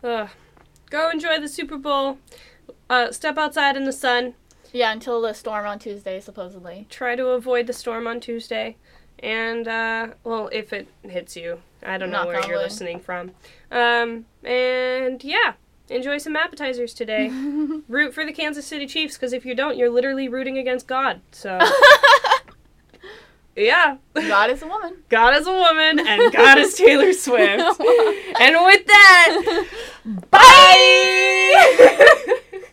Ugh. 0.02 0.30
Go 0.88 1.10
enjoy 1.10 1.38
the 1.40 1.48
Super 1.48 1.76
Bowl. 1.76 2.16
Uh, 2.88 3.12
step 3.12 3.36
outside 3.36 3.76
in 3.76 3.84
the 3.84 3.92
sun. 3.92 4.32
yeah, 4.72 4.90
until 4.92 5.20
the 5.20 5.34
storm 5.34 5.66
on 5.66 5.78
Tuesday 5.78 6.20
supposedly. 6.20 6.86
try 6.88 7.16
to 7.16 7.26
avoid 7.28 7.66
the 7.66 7.74
storm 7.74 8.06
on 8.06 8.18
Tuesday. 8.20 8.76
And, 9.18 9.68
uh, 9.68 10.08
well, 10.24 10.48
if 10.52 10.72
it 10.72 10.88
hits 11.02 11.36
you, 11.36 11.60
I 11.82 11.98
don't 11.98 12.10
know 12.10 12.20
Knock 12.20 12.26
where 12.28 12.42
on 12.42 12.48
you're 12.48 12.56
wood. 12.56 12.64
listening 12.64 12.98
from. 13.00 13.32
Um, 13.70 14.24
and 14.42 15.22
yeah, 15.22 15.52
enjoy 15.88 16.18
some 16.18 16.36
appetizers 16.36 16.94
today. 16.94 17.28
Root 17.88 18.14
for 18.14 18.24
the 18.24 18.32
Kansas 18.32 18.66
City 18.66 18.86
Chiefs, 18.86 19.16
because 19.16 19.32
if 19.32 19.44
you 19.44 19.54
don't, 19.54 19.76
you're 19.76 19.90
literally 19.90 20.28
rooting 20.28 20.58
against 20.58 20.86
God. 20.86 21.20
So, 21.32 21.58
yeah, 23.56 23.98
God 24.14 24.50
is 24.50 24.62
a 24.62 24.66
woman. 24.66 24.96
God 25.08 25.36
is 25.36 25.46
a 25.46 25.52
woman, 25.52 26.06
and 26.06 26.32
God 26.32 26.58
is 26.58 26.74
Taylor 26.74 27.12
Swift. 27.12 27.80
and 28.40 28.56
with 28.64 28.86
that, 28.86 29.66
bye! 30.30 32.40